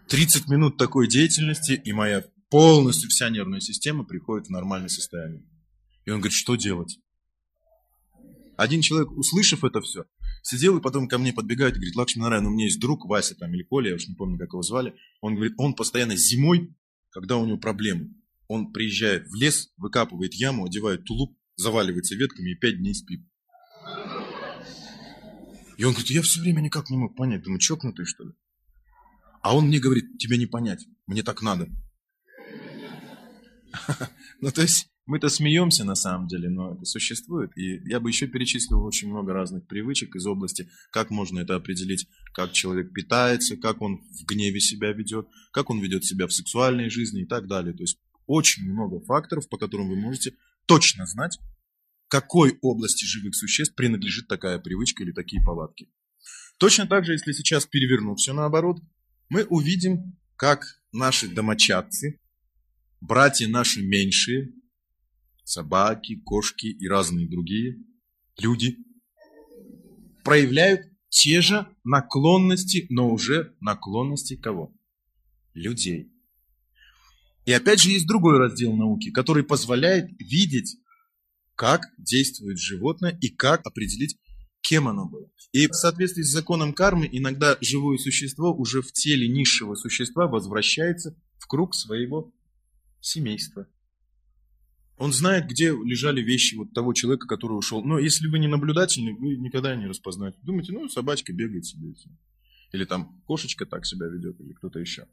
30 0.10 0.50
минут 0.50 0.76
такой 0.76 1.08
деятельности, 1.08 1.82
и 1.82 1.94
моя 1.94 2.26
полностью 2.50 3.10
вся 3.10 3.30
нервная 3.30 3.62
система 3.62 4.04
приходит 4.04 4.48
в 4.48 4.52
нормальное 4.52 4.90
состояние. 4.90 5.46
И 6.06 6.12
он 6.12 6.20
говорит, 6.20 6.34
что 6.34 6.56
делать? 6.56 7.00
Один 8.58 8.82
человек, 8.82 9.12
услышав 9.12 9.64
это 9.64 9.82
все, 9.82 10.06
сидел 10.44 10.78
и 10.78 10.82
потом 10.82 11.08
ко 11.08 11.18
мне 11.18 11.34
подбегает 11.34 11.74
и 11.74 11.78
говорит, 11.78 11.96
Лакшми 11.96 12.22
Нарайан, 12.22 12.46
у 12.46 12.52
меня 12.52 12.66
есть 12.66 12.80
друг, 12.80 13.06
Вася 13.06 13.36
там 13.36 13.54
или 13.54 13.64
Коля, 13.64 13.90
я 13.90 13.96
уж 13.96 14.08
не 14.08 14.16
помню, 14.16 14.38
как 14.38 14.50
его 14.54 14.62
звали. 14.62 14.94
Он 15.22 15.36
говорит, 15.36 15.54
он 15.58 15.74
постоянно 15.74 16.16
зимой, 16.16 16.76
когда 17.10 17.38
у 17.38 17.46
него 17.46 17.58
проблемы, 17.58 18.14
он 18.48 18.72
приезжает 18.72 19.28
в 19.28 19.36
лес, 19.36 19.72
выкапывает 19.78 20.34
яму, 20.34 20.66
одевает 20.66 21.06
тулуп, 21.06 21.38
заваливается 21.56 22.16
ветками 22.16 22.52
и 22.52 22.56
пять 22.56 22.78
дней 22.78 22.94
спит. 22.94 23.26
И 25.78 25.84
он 25.84 25.94
говорит, 25.94 26.12
я 26.12 26.22
все 26.22 26.42
время 26.42 26.62
никак 26.62 26.90
не 26.90 26.98
мог 26.98 27.16
понять, 27.16 27.44
думаю, 27.44 27.60
чокнутый 27.60 28.06
что 28.06 28.26
ли? 28.26 28.34
А 29.42 29.56
он 29.56 29.68
мне 29.68 29.80
говорит, 29.80 30.20
тебе 30.20 30.38
не 30.38 30.46
понять, 30.46 30.86
мне 31.08 31.24
так 31.24 31.42
надо. 31.42 31.68
Ну, 34.42 34.52
то 34.52 34.64
есть, 34.64 34.91
мы-то 35.06 35.30
смеемся 35.30 35.84
на 35.84 35.96
самом 35.96 36.28
деле, 36.28 36.50
но 36.50 36.76
это 36.76 36.86
существует. 36.86 37.52
И 37.58 37.82
я 37.90 38.00
бы 38.00 38.10
еще 38.10 38.28
перечислил 38.28 38.84
очень 38.84 39.10
много 39.10 39.34
разных 39.34 39.68
привычек 39.68 40.16
из 40.16 40.26
области, 40.26 40.70
как 40.92 41.10
можно 41.10 41.40
это 41.40 41.56
определить, 41.56 42.08
как 42.34 42.52
человек 42.52 42.94
питается, 42.94 43.58
как 43.58 43.82
он 43.82 43.98
в 43.98 44.26
гневе 44.26 44.60
себя 44.60 44.94
ведет, 44.94 45.28
как 45.52 45.70
он 45.70 45.80
ведет 45.80 46.06
себя 46.06 46.28
в 46.28 46.34
сексуальной 46.34 46.90
жизни 46.90 47.24
и 47.24 47.26
так 47.26 47.48
далее. 47.48 47.74
То 47.74 47.84
есть 47.84 48.00
очень 48.28 48.64
много 48.72 49.02
факторов, 49.02 49.50
по 49.50 49.58
которым 49.58 49.90
вы 49.90 49.96
можете 49.96 50.36
точно 50.66 51.06
знать, 51.06 51.40
какой 52.08 52.58
области 52.62 53.06
живых 53.06 53.36
существ 53.36 53.76
принадлежит 53.76 54.28
такая 54.28 54.60
привычка 54.60 55.04
или 55.04 55.12
такие 55.12 55.44
повадки. 55.44 55.90
Точно 56.58 56.86
так 56.86 57.06
же, 57.06 57.14
если 57.14 57.32
сейчас 57.32 57.66
перевернуть 57.66 58.20
все 58.20 58.34
наоборот, 58.34 58.80
мы 59.30 59.46
увидим, 59.46 60.18
как 60.36 60.82
наши 60.92 61.28
домочадцы, 61.28 62.20
братья 63.00 63.48
наши 63.48 63.82
меньшие, 63.82 64.54
собаки, 65.44 66.16
кошки 66.16 66.68
и 66.68 66.88
разные 66.88 67.28
другие 67.28 67.78
люди 68.38 68.78
проявляют 70.24 70.88
те 71.10 71.42
же 71.42 71.68
наклонности, 71.84 72.86
но 72.90 73.10
уже 73.10 73.56
наклонности 73.60 74.36
кого? 74.36 74.74
Людей. 75.54 76.12
И 77.46 77.52
опять 77.52 77.82
же 77.82 77.92
есть 77.92 78.08
другой 78.08 78.38
раздел 78.38 78.74
науки, 78.74 79.12
который 79.12 79.44
позволяет 79.44 80.10
видеть, 80.20 80.78
как 81.56 81.82
действует 81.98 82.60
животное 82.60 83.18
и 83.20 83.30
как 83.30 83.66
определить, 83.66 84.18
кем 84.62 84.88
оно 84.88 85.08
было. 85.08 85.30
И 85.52 85.68
в 85.68 85.74
соответствии 85.74 86.22
с 86.22 86.32
законом 86.32 86.74
кармы 86.74 87.10
иногда 87.12 87.58
живое 87.60 87.98
существо 87.98 88.54
уже 88.54 88.82
в 88.82 88.94
теле 88.94 89.28
низшего 89.28 89.76
существа 89.76 90.28
возвращается 90.28 91.16
в 91.38 91.48
круг 91.48 91.76
своего 91.76 92.32
семейства. 93.02 93.68
Он 95.02 95.12
знает, 95.12 95.48
где 95.48 95.72
лежали 95.72 96.22
вещи 96.22 96.54
вот 96.54 96.74
того 96.74 96.94
человека, 96.94 97.26
который 97.26 97.54
ушел. 97.54 97.84
Но 97.84 97.98
если 97.98 98.28
вы 98.28 98.38
не 98.38 98.48
наблюдательны, 98.48 99.16
вы 99.16 99.36
никогда 99.36 99.76
не 99.76 99.88
распознаете. 99.88 100.38
Думаете, 100.44 100.74
ну, 100.74 100.88
собачка 100.90 101.34
бегает 101.34 101.66
себе. 101.66 101.96
Или 102.72 102.86
там 102.86 103.20
кошечка 103.26 103.66
так 103.66 103.88
себя 103.88 104.06
ведет, 104.06 104.40
или 104.40 104.54
кто-то 104.54 104.78
еще. 104.78 105.08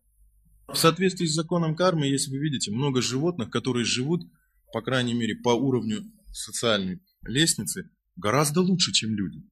В 0.67 0.75
соответствии 0.75 1.25
с 1.25 1.33
законом 1.33 1.75
кармы, 1.75 2.05
если 2.05 2.31
вы 2.31 2.37
видите, 2.37 2.71
много 2.71 3.01
животных, 3.01 3.49
которые 3.49 3.87
живут, 3.87 4.31
по 4.75 4.83
крайней 4.83 5.15
мере, 5.15 5.37
по 5.37 5.55
уровню 5.55 6.03
социальной 6.35 7.01
лестницы, 7.23 7.89
гораздо 8.15 8.61
лучше, 8.61 8.93
чем 8.93 9.15
люди. 9.15 9.43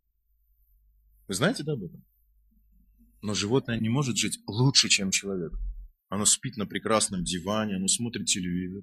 Вы 1.28 1.34
знаете 1.34 1.62
да, 1.62 1.72
об 1.72 1.84
этом? 1.84 2.04
Но 3.22 3.32
животное 3.32 3.80
не 3.80 3.88
может 3.88 4.18
жить 4.18 4.38
лучше, 4.46 4.90
чем 4.90 5.10
человек. 5.12 5.54
Оно 6.10 6.26
спит 6.26 6.58
на 6.58 6.66
прекрасном 6.66 7.24
диване, 7.24 7.76
оно 7.76 7.88
смотрит 7.88 8.26
телевизор, 8.26 8.82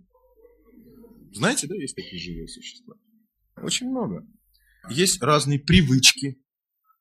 знаете, 1.34 1.68
да, 1.68 1.76
есть 1.76 1.96
такие 1.96 2.22
живые 2.22 2.48
существа? 2.48 2.96
Очень 3.58 3.90
много. 3.90 4.26
Есть 4.90 5.22
разные 5.22 5.60
привычки. 5.60 6.40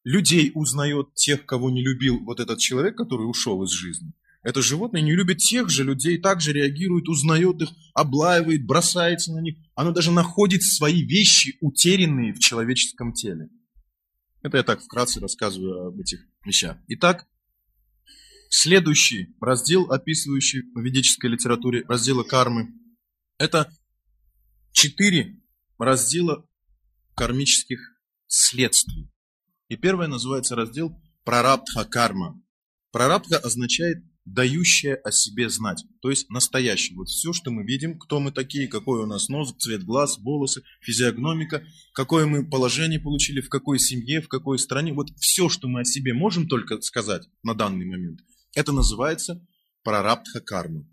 Людей 0.04 0.50
узнает 0.54 1.14
тех, 1.14 1.46
кого 1.46 1.70
не 1.70 1.82
любил 1.82 2.20
вот 2.24 2.40
этот 2.40 2.58
человек, 2.58 2.96
который 2.96 3.28
ушел 3.28 3.62
из 3.64 3.70
жизни. 3.70 4.12
Это 4.42 4.60
животное 4.60 5.00
не 5.00 5.14
любит 5.14 5.38
тех 5.38 5.70
же 5.70 5.84
людей, 5.84 6.18
также 6.18 6.52
реагирует, 6.52 7.08
узнает 7.08 7.62
их, 7.62 7.68
облаивает, 7.94 8.66
бросается 8.66 9.32
на 9.32 9.40
них. 9.40 9.56
Оно 9.76 9.92
даже 9.92 10.10
находит 10.10 10.62
свои 10.62 11.02
вещи, 11.02 11.56
утерянные 11.60 12.32
в 12.32 12.40
человеческом 12.40 13.12
теле. 13.12 13.48
Это 14.42 14.56
я 14.56 14.62
так 14.64 14.82
вкратце 14.82 15.20
рассказываю 15.20 15.86
об 15.86 16.00
этих 16.00 16.26
вещах. 16.44 16.76
Итак, 16.88 17.28
следующий 18.48 19.36
раздел, 19.40 19.92
описывающий 19.92 20.62
в 20.74 20.80
ведической 20.80 21.30
литературе 21.30 21.84
раздела 21.86 22.24
кармы, 22.24 22.74
это 23.38 23.72
четыре 24.72 25.40
раздела 25.78 26.46
кармических 27.14 27.80
следствий. 28.26 29.10
И 29.68 29.76
первое 29.76 30.08
называется 30.08 30.56
раздел 30.56 31.00
прарабдха 31.24 31.84
карма. 31.84 32.42
Прарабдха 32.90 33.38
означает 33.38 34.04
дающая 34.24 34.94
о 34.94 35.10
себе 35.10 35.48
знать, 35.50 35.84
то 36.00 36.10
есть 36.10 36.30
настоящее. 36.30 36.96
Вот 36.96 37.08
все, 37.08 37.32
что 37.32 37.50
мы 37.50 37.64
видим, 37.64 37.98
кто 37.98 38.20
мы 38.20 38.30
такие, 38.30 38.68
какой 38.68 39.00
у 39.00 39.06
нас 39.06 39.28
нос, 39.28 39.54
цвет 39.58 39.84
глаз, 39.84 40.18
волосы, 40.18 40.62
физиогномика, 40.80 41.64
какое 41.92 42.26
мы 42.26 42.48
положение 42.48 43.00
получили, 43.00 43.40
в 43.40 43.48
какой 43.48 43.78
семье, 43.78 44.20
в 44.20 44.28
какой 44.28 44.58
стране. 44.58 44.92
Вот 44.92 45.10
все, 45.18 45.48
что 45.48 45.68
мы 45.68 45.80
о 45.80 45.84
себе 45.84 46.14
можем 46.14 46.46
только 46.48 46.80
сказать 46.82 47.28
на 47.42 47.54
данный 47.54 47.86
момент, 47.86 48.20
это 48.54 48.72
называется 48.72 49.44
прарабдха 49.82 50.40
карма. 50.40 50.86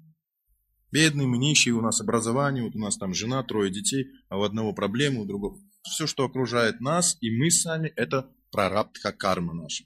Бедный, 0.92 1.28
мы 1.28 1.38
нищие, 1.38 1.76
у 1.76 1.82
нас 1.82 2.02
образование, 2.02 2.64
вот 2.64 2.76
у 2.76 2.80
нас 2.80 2.98
там 2.98 3.14
жена, 3.14 3.44
трое 3.44 3.72
детей, 3.72 4.08
а 4.28 4.40
у 4.40 4.44
одного 4.44 4.74
проблемы, 4.74 5.22
у 5.22 5.26
другого. 5.26 5.60
Все, 5.84 6.08
что 6.08 6.26
окружает 6.26 6.82
нас 6.82 7.18
и 7.22 7.30
мы 7.30 7.52
сами, 7.52 7.90
это 7.96 8.32
прарабдха 8.52 9.12
карма 9.12 9.54
наша. 9.54 9.86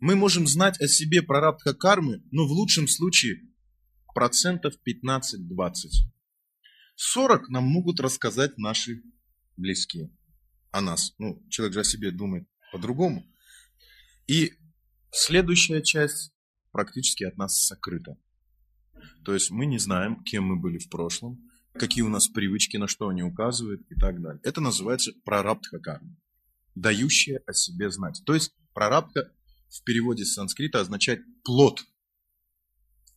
Мы 0.00 0.14
можем 0.14 0.46
знать 0.46 0.80
о 0.80 0.88
себе 0.88 1.22
прарабдха 1.22 1.74
кармы, 1.74 2.22
но 2.30 2.46
в 2.46 2.50
лучшем 2.50 2.86
случае 2.86 3.40
процентов 4.14 4.74
15-20. 4.86 5.72
40 6.96 7.48
нам 7.48 7.64
могут 7.64 8.00
рассказать 8.00 8.58
наши 8.58 9.02
близкие 9.56 10.10
о 10.70 10.80
нас. 10.80 11.14
Ну, 11.18 11.42
человек 11.48 11.74
же 11.74 11.80
о 11.80 11.84
себе 11.84 12.10
думает 12.10 12.46
по-другому. 12.72 13.26
И 14.26 14.52
следующая 15.10 15.82
часть 15.82 16.32
практически 16.72 17.24
от 17.24 17.36
нас 17.36 17.64
сокрыта. 17.64 18.16
То 19.24 19.34
есть 19.34 19.50
мы 19.50 19.66
не 19.66 19.78
знаем, 19.78 20.22
кем 20.24 20.44
мы 20.44 20.56
были 20.56 20.78
в 20.78 20.88
прошлом, 20.88 21.50
какие 21.72 22.02
у 22.02 22.08
нас 22.08 22.28
привычки, 22.28 22.76
на 22.76 22.88
что 22.88 23.08
они 23.08 23.22
указывают 23.22 23.82
и 23.90 23.94
так 23.94 24.20
далее. 24.20 24.40
Это 24.44 24.60
называется 24.60 25.12
прарабдха 25.24 25.78
карма, 25.78 26.16
дающая 26.74 27.40
о 27.46 27.52
себе 27.52 27.90
знать. 27.90 28.22
То 28.26 28.34
есть 28.34 28.54
прарабдха 28.74 29.32
в 29.68 29.82
переводе 29.84 30.24
с 30.24 30.34
санскрита 30.34 30.80
означает 30.80 31.22
плод. 31.44 31.84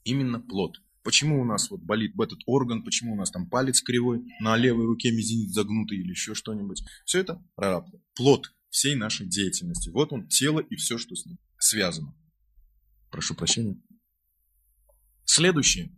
Именно 0.03 0.39
плод. 0.39 0.81
Почему 1.03 1.41
у 1.41 1.45
нас 1.45 1.69
вот 1.69 1.81
болит 1.81 2.13
этот 2.19 2.39
орган, 2.47 2.83
почему 2.83 3.13
у 3.13 3.15
нас 3.15 3.29
там 3.29 3.47
палец 3.47 3.81
кривой, 3.81 4.25
на 4.39 4.57
левой 4.57 4.85
руке 4.85 5.11
мизинец 5.11 5.51
загнутый 5.51 5.99
или 5.99 6.09
еще 6.09 6.33
что-нибудь. 6.33 6.83
Все 7.05 7.19
это 7.19 7.43
прарабдха. 7.55 7.99
Плод 8.15 8.51
всей 8.69 8.95
нашей 8.95 9.27
деятельности. 9.27 9.89
Вот 9.89 10.11
он, 10.11 10.27
тело 10.27 10.59
и 10.59 10.75
все, 10.75 10.97
что 10.97 11.15
с 11.15 11.25
ним 11.25 11.37
связано. 11.57 12.15
Прошу 13.11 13.35
прощения. 13.35 13.79
Следующее. 15.25 15.91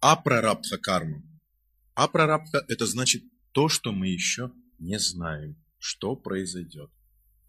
Апрарабдха 0.00 0.78
карма. 0.78 1.22
Апрарабдха– 1.94 2.64
это 2.68 2.86
значит 2.86 3.24
то, 3.52 3.68
что 3.68 3.92
мы 3.92 4.08
еще 4.08 4.52
не 4.78 4.98
знаем, 4.98 5.56
что 5.78 6.14
произойдет 6.16 6.90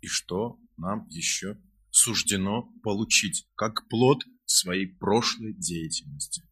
и 0.01 0.07
что 0.07 0.59
нам 0.77 1.07
еще 1.09 1.57
суждено 1.91 2.71
получить 2.83 3.47
как 3.55 3.87
плод 3.89 4.23
своей 4.45 4.87
прошлой 4.87 5.53
деятельности. 5.53 6.43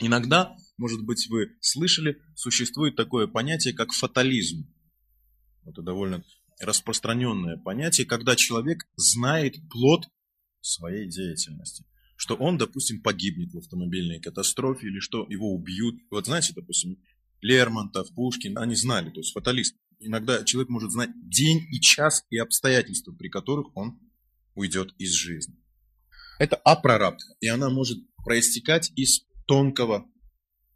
Иногда, 0.00 0.54
может 0.76 1.04
быть, 1.04 1.26
вы 1.28 1.56
слышали, 1.60 2.20
существует 2.36 2.96
такое 2.96 3.26
понятие, 3.26 3.74
как 3.74 3.92
фатализм. 3.92 4.72
Это 5.64 5.82
довольно 5.82 6.22
распространенное 6.60 7.56
понятие, 7.56 8.06
когда 8.06 8.36
человек 8.36 8.86
знает 8.96 9.56
плод 9.70 10.04
своей 10.60 11.08
деятельности. 11.08 11.84
Что 12.18 12.34
он, 12.34 12.58
допустим, 12.58 13.00
погибнет 13.00 13.54
в 13.54 13.58
автомобильной 13.58 14.18
катастрофе 14.18 14.88
или 14.88 14.98
что 14.98 15.24
его 15.28 15.54
убьют. 15.54 16.00
Вот 16.10 16.26
знаете, 16.26 16.52
допустим, 16.52 16.98
Лермонтов, 17.40 18.12
Пушкин, 18.12 18.58
они 18.58 18.74
знали, 18.74 19.10
то 19.10 19.20
есть 19.20 19.32
фаталист. 19.32 19.76
Иногда 20.00 20.42
человек 20.42 20.68
может 20.68 20.90
знать 20.90 21.10
день 21.30 21.64
и 21.70 21.80
час 21.80 22.24
и 22.30 22.38
обстоятельства, 22.38 23.12
при 23.12 23.28
которых 23.28 23.68
он 23.76 24.00
уйдет 24.56 24.96
из 24.98 25.12
жизни. 25.12 25.54
Это 26.40 26.56
апрарабдха, 26.56 27.34
и 27.40 27.46
она 27.46 27.70
может 27.70 27.98
проистекать 28.24 28.90
из 28.96 29.22
тонкого 29.46 30.04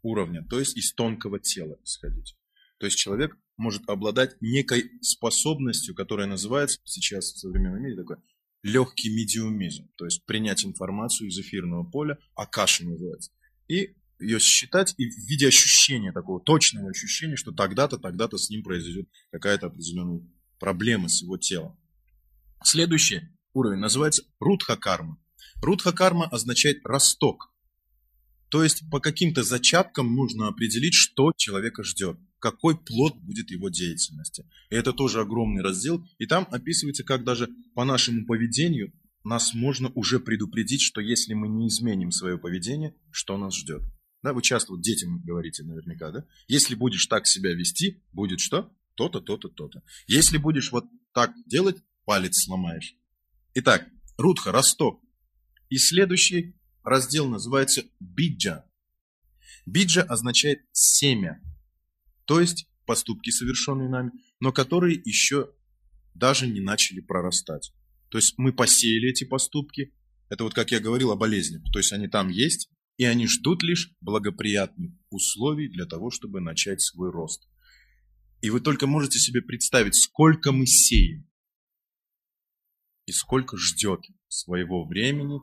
уровня, 0.01 0.47
то 0.49 0.59
есть 0.59 0.77
из 0.77 0.93
тонкого 0.93 1.41
тела 1.41 1.77
исходить. 1.83 2.37
То 2.79 2.85
есть 2.85 2.97
человек 2.97 3.37
может 3.57 3.81
обладать 3.89 4.37
некой 4.39 4.91
способностью, 5.01 5.93
которая 5.93 6.27
называется 6.27 6.79
сейчас 6.85 7.33
в 7.33 7.39
современном 7.39 7.83
мире 7.83 7.97
такой 7.97 8.15
легкий 8.63 9.13
медиумизм, 9.13 9.89
то 9.97 10.05
есть 10.05 10.25
принять 10.25 10.65
информацию 10.65 11.27
из 11.27 11.37
эфирного 11.37 11.83
поля, 11.83 12.17
акаши 12.35 12.85
называется, 12.85 13.31
и 13.67 13.95
ее 14.19 14.39
считать 14.39 14.95
и 14.97 15.09
в 15.09 15.17
виде 15.27 15.47
ощущения, 15.47 16.13
такого 16.13 16.39
точного 16.39 16.89
ощущения, 16.89 17.35
что 17.35 17.51
тогда-то, 17.51 17.97
тогда-то 17.97 18.37
с 18.37 18.49
ним 18.49 18.63
произойдет 18.63 19.09
какая-то 19.31 19.67
определенная 19.67 20.21
проблема 20.59 21.09
с 21.09 21.21
его 21.21 21.37
телом. 21.37 21.77
Следующее 22.63 23.35
уровень 23.53 23.79
называется 23.79 24.23
рудха-карма. 24.39 25.17
Рудха-карма 25.61 26.25
означает 26.25 26.79
росток. 26.85 27.52
То 28.53 28.63
есть 28.63 28.87
по 28.91 28.99
каким-то 28.99 29.41
зачаткам 29.41 30.13
нужно 30.13 30.47
определить, 30.47 30.93
что 30.93 31.31
человека 31.35 31.81
ждет, 31.81 32.19
какой 32.37 32.77
плод 32.77 33.17
будет 33.17 33.49
его 33.49 33.69
деятельности. 33.69 34.45
И 34.69 34.75
это 34.75 34.93
тоже 34.93 35.21
огромный 35.21 35.63
раздел. 35.63 36.05
И 36.19 36.27
там 36.27 36.47
описывается, 36.51 37.03
как 37.03 37.23
даже 37.23 37.49
по 37.73 37.83
нашему 37.83 38.27
поведению 38.27 38.93
нас 39.23 39.55
можно 39.55 39.91
уже 39.95 40.19
предупредить, 40.19 40.83
что 40.83 41.01
если 41.01 41.33
мы 41.33 41.47
не 41.47 41.67
изменим 41.67 42.11
свое 42.11 42.37
поведение, 42.37 42.93
что 43.09 43.39
нас 43.39 43.55
ждет. 43.55 43.81
Да, 44.21 44.33
вы 44.33 44.43
часто 44.43 44.73
вот 44.73 44.83
детям 44.83 45.23
говорите 45.23 45.63
наверняка, 45.63 46.11
да? 46.11 46.23
Если 46.47 46.75
будешь 46.75 47.07
так 47.07 47.25
себя 47.25 47.55
вести, 47.55 48.03
будет 48.11 48.39
что? 48.39 48.71
То-то, 48.93 49.19
то-то, 49.19 49.49
то-то. 49.49 49.81
Если 50.05 50.37
будешь 50.37 50.71
вот 50.71 50.85
так 51.11 51.33
делать, 51.47 51.77
палец 52.05 52.43
сломаешь. 52.43 52.93
Итак, 53.55 53.87
Рудха, 54.15 54.51
росток. 54.51 55.01
И 55.69 55.79
следующий 55.79 56.53
раздел 56.83 57.27
называется 57.27 57.83
биджа. 57.99 58.65
Биджа 59.65 60.03
означает 60.03 60.61
семя, 60.71 61.41
то 62.25 62.39
есть 62.39 62.67
поступки, 62.85 63.29
совершенные 63.29 63.89
нами, 63.89 64.11
но 64.39 64.51
которые 64.51 65.01
еще 65.03 65.51
даже 66.13 66.47
не 66.47 66.59
начали 66.59 66.99
прорастать. 66.99 67.73
То 68.09 68.17
есть 68.17 68.37
мы 68.37 68.53
посеяли 68.53 69.09
эти 69.09 69.23
поступки, 69.23 69.93
это 70.29 70.43
вот 70.43 70.53
как 70.53 70.71
я 70.71 70.79
говорил 70.79 71.11
о 71.11 71.15
болезнях, 71.15 71.63
то 71.71 71.79
есть 71.79 71.93
они 71.93 72.07
там 72.07 72.29
есть, 72.29 72.69
и 72.97 73.05
они 73.05 73.27
ждут 73.27 73.63
лишь 73.63 73.91
благоприятных 74.01 74.91
условий 75.09 75.67
для 75.67 75.85
того, 75.85 76.11
чтобы 76.11 76.41
начать 76.41 76.81
свой 76.81 77.09
рост. 77.09 77.47
И 78.41 78.49
вы 78.49 78.59
только 78.59 78.87
можете 78.87 79.19
себе 79.19 79.41
представить, 79.41 79.95
сколько 79.95 80.51
мы 80.51 80.65
сеем 80.67 81.27
и 83.05 83.11
сколько 83.11 83.57
ждет 83.57 84.01
своего 84.27 84.85
времени 84.85 85.39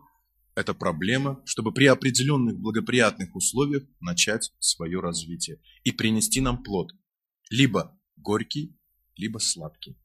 эта 0.61 0.75
проблема, 0.75 1.43
чтобы 1.47 1.73
при 1.73 1.87
определенных 1.87 2.59
благоприятных 2.59 3.35
условиях 3.35 3.83
начать 4.01 4.53
свое 4.59 5.01
развитие 5.01 5.61
и 5.85 5.91
принести 5.91 6.41
нам 6.41 6.63
плод, 6.63 6.93
либо 7.49 7.99
горький, 8.17 8.77
либо 9.17 9.39
сладкий. 9.39 9.99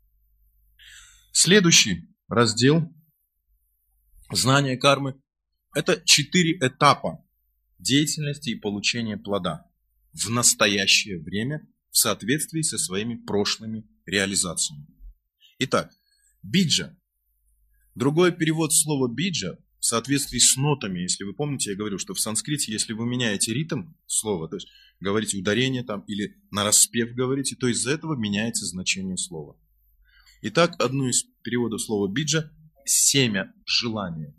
Следующий 1.32 2.10
раздел 2.28 2.90
знания 4.32 4.78
кармы– 4.78 5.22
это 5.76 6.02
четыре 6.06 6.58
этапа 6.58 7.24
деятельности 7.78 8.52
и 8.52 8.56
получения 8.56 9.18
плода 9.18 9.70
в 10.14 10.30
настоящее 10.30 11.20
время 11.20 11.68
в 11.92 11.98
соответствии 11.98 12.62
со 12.62 12.78
своими 12.78 13.16
прошлыми 13.16 13.86
реализациями. 14.06 14.88
Итак, 15.60 15.92
биджа 16.42 16.98
Другой 17.96 18.34
перевод 18.34 18.74
слова 18.74 19.08
биджа 19.08 19.58
в 19.86 19.88
соответствии 19.88 20.40
с 20.40 20.58
нотами, 20.58 21.02
если 21.02 21.26
вы 21.26 21.36
помните, 21.36 21.70
я 21.70 21.78
говорил, 21.78 22.00
что 22.00 22.16
в 22.16 22.20
санскрите, 22.20 22.72
если 22.72 22.94
вы 22.94 23.06
меняете 23.06 23.54
ритм 23.54 23.94
слова, 24.08 24.50
то 24.50 24.56
есть 24.56 24.68
говорите 25.00 25.38
ударение 25.38 25.84
там 25.84 26.02
или 26.08 26.42
на 26.50 26.64
распев 26.64 27.14
говорите, 27.14 27.56
то 27.56 27.68
из-за 27.68 27.92
этого 27.92 28.16
меняется 28.16 28.66
значение 28.66 29.16
слова. 29.16 29.62
Итак, 30.42 30.74
одно 30.80 31.08
из 31.08 31.26
переводов 31.44 31.84
слова 31.84 32.12
биджа– 32.12 32.52
семя 32.86 33.54
желания. 33.64 34.36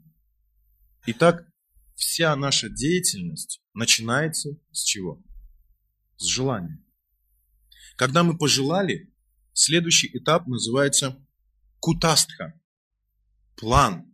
Итак, 1.07 1.47
вся 1.95 2.35
наша 2.35 2.69
деятельность 2.69 3.61
начинается 3.73 4.59
с 4.73 4.83
чего? 4.83 5.23
С 6.17 6.27
желания. 6.27 6.85
Когда 7.95 8.25
мы 8.25 8.37
пожелали, 8.37 9.15
следующий 9.53 10.11
этап 10.13 10.49
называется 10.49 11.25
кутастха 11.79 12.61
план 13.55 14.13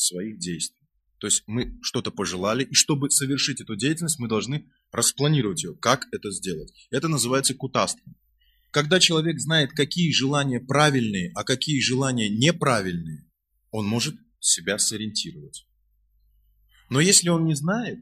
своих 0.00 0.38
действий. 0.38 0.80
То 1.18 1.26
есть 1.26 1.42
мы 1.46 1.78
что-то 1.82 2.10
пожелали, 2.10 2.64
и 2.64 2.74
чтобы 2.74 3.10
совершить 3.10 3.60
эту 3.60 3.76
деятельность, 3.76 4.18
мы 4.18 4.28
должны 4.28 4.70
распланировать 4.90 5.62
ее, 5.62 5.74
как 5.74 6.06
это 6.12 6.30
сделать. 6.30 6.72
Это 6.90 7.08
называется 7.08 7.54
кутастом. 7.54 8.16
Когда 8.70 9.00
человек 9.00 9.38
знает, 9.38 9.72
какие 9.72 10.12
желания 10.12 10.60
правильные, 10.60 11.32
а 11.34 11.44
какие 11.44 11.80
желания 11.80 12.28
неправильные, 12.28 13.28
он 13.70 13.86
может 13.86 14.14
себя 14.38 14.78
сориентировать. 14.78 15.66
Но 16.88 17.00
если 17.00 17.28
он 17.28 17.44
не 17.44 17.54
знает, 17.54 17.98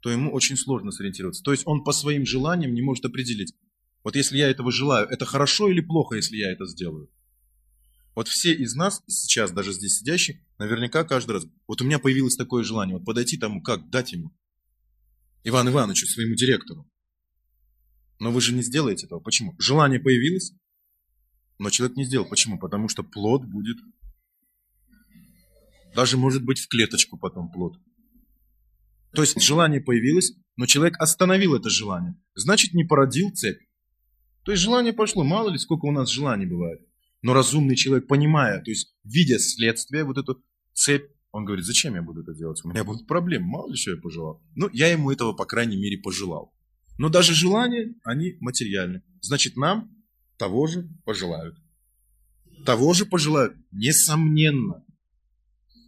то 0.00 0.10
ему 0.10 0.32
очень 0.32 0.56
сложно 0.56 0.90
сориентироваться. 0.90 1.42
То 1.42 1.52
есть 1.52 1.64
он 1.66 1.84
по 1.84 1.92
своим 1.92 2.26
желаниям 2.26 2.74
не 2.74 2.82
может 2.82 3.04
определить, 3.04 3.54
вот 4.04 4.16
если 4.16 4.38
я 4.38 4.48
этого 4.48 4.72
желаю, 4.72 5.06
это 5.08 5.24
хорошо 5.24 5.68
или 5.68 5.80
плохо, 5.80 6.16
если 6.16 6.36
я 6.36 6.50
это 6.50 6.66
сделаю. 6.66 7.10
Вот 8.14 8.28
все 8.28 8.52
из 8.54 8.74
нас 8.74 9.02
сейчас, 9.06 9.50
даже 9.50 9.72
здесь 9.72 9.98
сидящие, 9.98 10.44
наверняка 10.58 11.04
каждый 11.04 11.32
раз, 11.32 11.46
вот 11.66 11.80
у 11.80 11.84
меня 11.84 11.98
появилось 11.98 12.36
такое 12.36 12.64
желание, 12.64 12.96
вот 12.96 13.04
подойти 13.04 13.38
тому, 13.38 13.62
как 13.62 13.88
дать 13.90 14.12
ему, 14.12 14.36
Ивану 15.44 15.70
Ивановичу, 15.70 16.06
своему 16.06 16.34
директору. 16.34 16.88
Но 18.18 18.32
вы 18.32 18.40
же 18.40 18.52
не 18.52 18.62
сделаете 18.62 19.06
этого. 19.06 19.20
Почему? 19.20 19.54
Желание 19.58 20.00
появилось, 20.00 20.52
но 21.58 21.70
человек 21.70 21.96
не 21.96 22.04
сделал. 22.04 22.26
Почему? 22.26 22.58
Потому 22.58 22.88
что 22.88 23.04
плод 23.04 23.44
будет, 23.44 23.76
даже 25.94 26.16
может 26.16 26.44
быть 26.44 26.58
в 26.58 26.68
клеточку 26.68 27.16
потом 27.16 27.50
плод. 27.50 27.78
То 29.14 29.22
есть 29.22 29.40
желание 29.40 29.80
появилось, 29.80 30.32
но 30.56 30.66
человек 30.66 31.00
остановил 31.00 31.54
это 31.54 31.70
желание. 31.70 32.14
Значит, 32.34 32.74
не 32.74 32.84
породил 32.84 33.30
цепь. 33.30 33.60
То 34.44 34.52
есть 34.52 34.62
желание 34.62 34.92
пошло. 34.92 35.24
Мало 35.24 35.50
ли, 35.50 35.58
сколько 35.58 35.86
у 35.86 35.92
нас 35.92 36.10
желаний 36.10 36.46
бывает. 36.46 36.80
Но 37.22 37.32
разумный 37.34 37.74
человек, 37.74 38.06
понимая, 38.06 38.62
то 38.62 38.70
есть 38.70 38.94
видя 39.02 39.38
следствие, 39.38 40.04
вот 40.04 40.18
эту 40.18 40.42
цепь, 40.78 41.10
он 41.32 41.44
говорит, 41.44 41.66
зачем 41.66 41.94
я 41.94 42.02
буду 42.02 42.22
это 42.22 42.34
делать? 42.34 42.60
У 42.64 42.68
меня 42.68 42.84
будут 42.84 43.06
проблемы, 43.06 43.46
мало 43.46 43.70
ли 43.70 43.76
что 43.76 43.90
я 43.90 43.96
пожелал. 43.96 44.42
Ну, 44.54 44.70
я 44.72 44.88
ему 44.88 45.10
этого, 45.10 45.32
по 45.32 45.44
крайней 45.44 45.76
мере, 45.76 45.98
пожелал. 45.98 46.54
Но 46.98 47.08
даже 47.08 47.34
желания, 47.34 47.94
они 48.04 48.36
материальны. 48.40 49.02
Значит, 49.20 49.56
нам 49.56 49.90
того 50.36 50.66
же 50.66 50.88
пожелают. 51.04 51.56
Того 52.64 52.92
же 52.94 53.06
пожелают, 53.06 53.56
несомненно. 53.70 54.84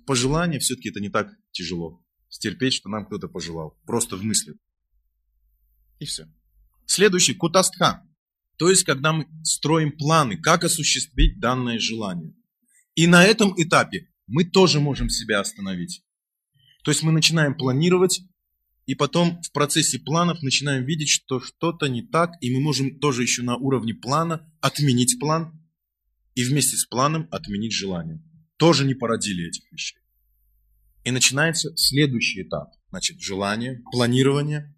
Пожелание 0.07 0.61
все-таки 0.61 0.91
это 0.91 1.01
не 1.01 1.09
так 1.09 1.30
тяжело. 1.53 2.05
Стерпеть, 2.28 2.74
что 2.74 2.88
нам 2.88 3.07
кто-то 3.07 3.28
пожелал. 3.28 3.78
Просто 3.86 4.16
в 4.16 4.22
мысли. 4.22 4.55
И 5.99 6.05
все. 6.05 6.26
Следующий, 6.86 7.34
кутастха. 7.34 8.07
То 8.57 8.68
есть, 8.68 8.84
когда 8.84 9.12
мы 9.12 9.26
строим 9.43 9.97
планы, 9.97 10.36
как 10.36 10.64
осуществить 10.64 11.41
данное 11.41 11.78
желание. 11.78 12.34
И 12.95 13.07
на 13.07 13.24
этом 13.24 13.55
этапе 13.57 14.09
мы 14.31 14.45
тоже 14.45 14.81
можем 14.81 15.11
себя 15.11 15.41
остановить. 15.41 16.05
То 16.85 16.93
есть 16.93 17.03
мы 17.03 17.11
начинаем 17.11 17.57
планировать, 17.57 18.22
и 18.87 18.95
потом 18.95 19.43
в 19.43 19.51
процессе 19.53 19.99
планов 19.99 20.41
начинаем 20.43 20.85
видеть, 20.85 21.11
что 21.11 21.41
что-то 21.41 21.89
не 21.89 22.03
так, 22.03 22.31
и 22.41 22.55
мы 22.55 22.61
можем 22.61 22.99
тоже 23.01 23.22
еще 23.22 23.43
на 23.43 23.57
уровне 23.57 23.93
плана 23.93 24.49
отменить 24.61 25.18
план, 25.18 25.61
и 26.37 26.45
вместе 26.45 26.76
с 26.76 26.87
планом 26.87 27.28
отменить 27.33 27.72
желание. 27.72 28.22
Тоже 28.57 28.85
не 28.85 28.95
породили 28.95 29.49
этих 29.49 29.70
вещей. 29.72 29.99
И 31.05 31.11
начинается 31.11 31.76
следующий 31.76 32.43
этап. 32.43 32.70
Значит, 32.91 33.20
желание, 33.20 33.83
планирование 33.91 34.76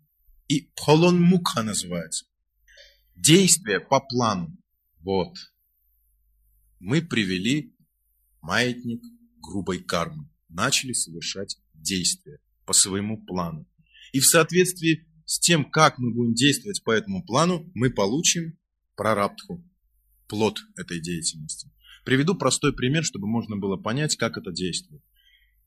и 0.49 0.73
полон 0.75 1.21
мука 1.21 1.63
называется. 1.63 2.25
Действие 3.17 3.81
по 3.81 4.01
плану. 4.01 4.57
Вот. 5.01 5.37
Мы 6.81 7.03
привели 7.03 7.77
маятник 8.41 9.03
грубой 9.43 9.81
кармы. 9.81 10.31
Начали 10.49 10.93
совершать 10.93 11.59
действия 11.75 12.39
по 12.65 12.73
своему 12.73 13.23
плану. 13.25 13.69
И 14.13 14.21
в 14.21 14.27
соответствии 14.27 15.07
с 15.25 15.39
тем, 15.39 15.71
как 15.71 15.99
мы 15.99 16.13
будем 16.13 16.35
действовать 16.35 16.83
по 16.85 16.91
этому 16.91 17.25
плану, 17.25 17.71
мы 17.75 17.91
получим 17.91 18.59
прарабдху, 18.97 19.65
плод 20.29 20.61
этой 20.77 21.01
деятельности. 21.01 21.71
Приведу 22.05 22.35
простой 22.35 22.75
пример, 22.75 23.05
чтобы 23.05 23.27
можно 23.27 23.57
было 23.57 23.77
понять, 23.77 24.17
как 24.17 24.37
это 24.37 24.53
действует. 24.53 25.03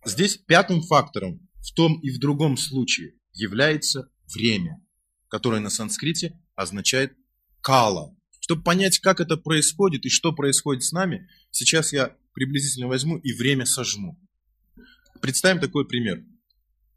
Здесь 0.06 0.38
пятым 0.38 0.82
фактором 0.82 1.48
в 1.62 1.74
том 1.74 2.00
и 2.02 2.12
в 2.12 2.20
другом 2.20 2.58
случае 2.58 3.16
является 3.34 4.10
время, 4.34 4.82
которое 5.28 5.62
на 5.62 5.70
санскрите 5.70 6.40
означает 6.56 7.18
кала. 7.62 8.16
Чтобы 8.46 8.62
понять, 8.62 9.00
как 9.00 9.22
это 9.22 9.38
происходит 9.38 10.06
и 10.06 10.10
что 10.10 10.32
происходит 10.32 10.84
с 10.84 10.92
нами, 10.92 11.28
сейчас 11.50 11.92
я 11.92 12.16
приблизительно 12.32 12.88
возьму 12.88 13.18
и 13.18 13.34
время 13.34 13.66
сожму. 13.66 14.22
Представим 15.20 15.60
такой 15.60 15.88
пример. 15.88 16.24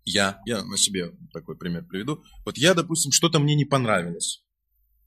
Я, 0.05 0.43
я 0.45 0.63
на 0.63 0.77
себе 0.77 1.11
такой 1.33 1.57
пример 1.57 1.87
приведу. 1.87 2.23
Вот 2.45 2.59
я, 2.59 2.75
допустим, 2.75 3.13
что-то 3.13 3.39
мне 3.39 3.55
не 3.55 3.65
понравилось. 3.65 4.45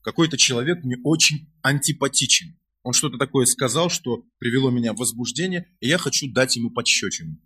Какой-то 0.02 0.36
человек 0.36 0.84
мне 0.84 0.98
очень 1.04 1.54
антипатичен. 1.62 2.58
Он 2.82 2.94
что-то 2.94 3.20
такое 3.20 3.46
сказал, 3.46 3.92
что 3.92 4.26
привело 4.39 4.72
меня 4.72 4.94
в 4.94 4.98
возбуждение, 4.98 5.68
и 5.80 5.89
я 5.89 6.00
хочу 6.00 6.26
дать 6.34 6.56
ему 6.56 6.72
подщечину. 6.72 7.38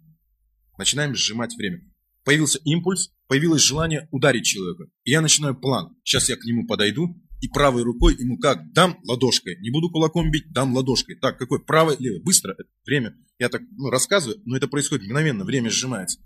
Начинаем 0.77 1.15
сжимать 1.15 1.53
время. 1.57 1.81
Появился 2.23 2.59
импульс, 2.63 3.11
появилось 3.27 3.61
желание 3.61 4.07
ударить 4.11 4.45
человека. 4.45 4.85
И 5.03 5.11
я 5.11 5.19
начинаю 5.19 5.53
план. 5.53 5.97
Сейчас 6.05 6.29
я 6.29 6.37
к 6.37 6.45
нему 6.45 6.65
подойду, 6.65 7.21
и 7.45 7.47
правой 7.47 7.83
рукой 7.83 8.15
ему 8.17 8.39
как? 8.39 8.71
Дам 8.73 8.99
ладошкой. 9.03 9.57
Не 9.59 9.69
буду 9.69 9.91
кулаком 9.91 10.31
бить, 10.31 10.51
дам 10.51 10.73
ладошкой. 10.73 11.15
Так, 11.15 11.37
какой? 11.37 11.63
Правой, 11.63 11.95
левой. 11.99 12.19
Быстро. 12.23 12.57
Время. 12.83 13.15
Я 13.37 13.49
так 13.49 13.61
ну, 13.77 13.91
рассказываю, 13.91 14.41
но 14.45 14.57
это 14.57 14.67
происходит 14.67 15.05
мгновенно. 15.05 15.45
Время 15.45 15.69
сжимается. 15.69 16.19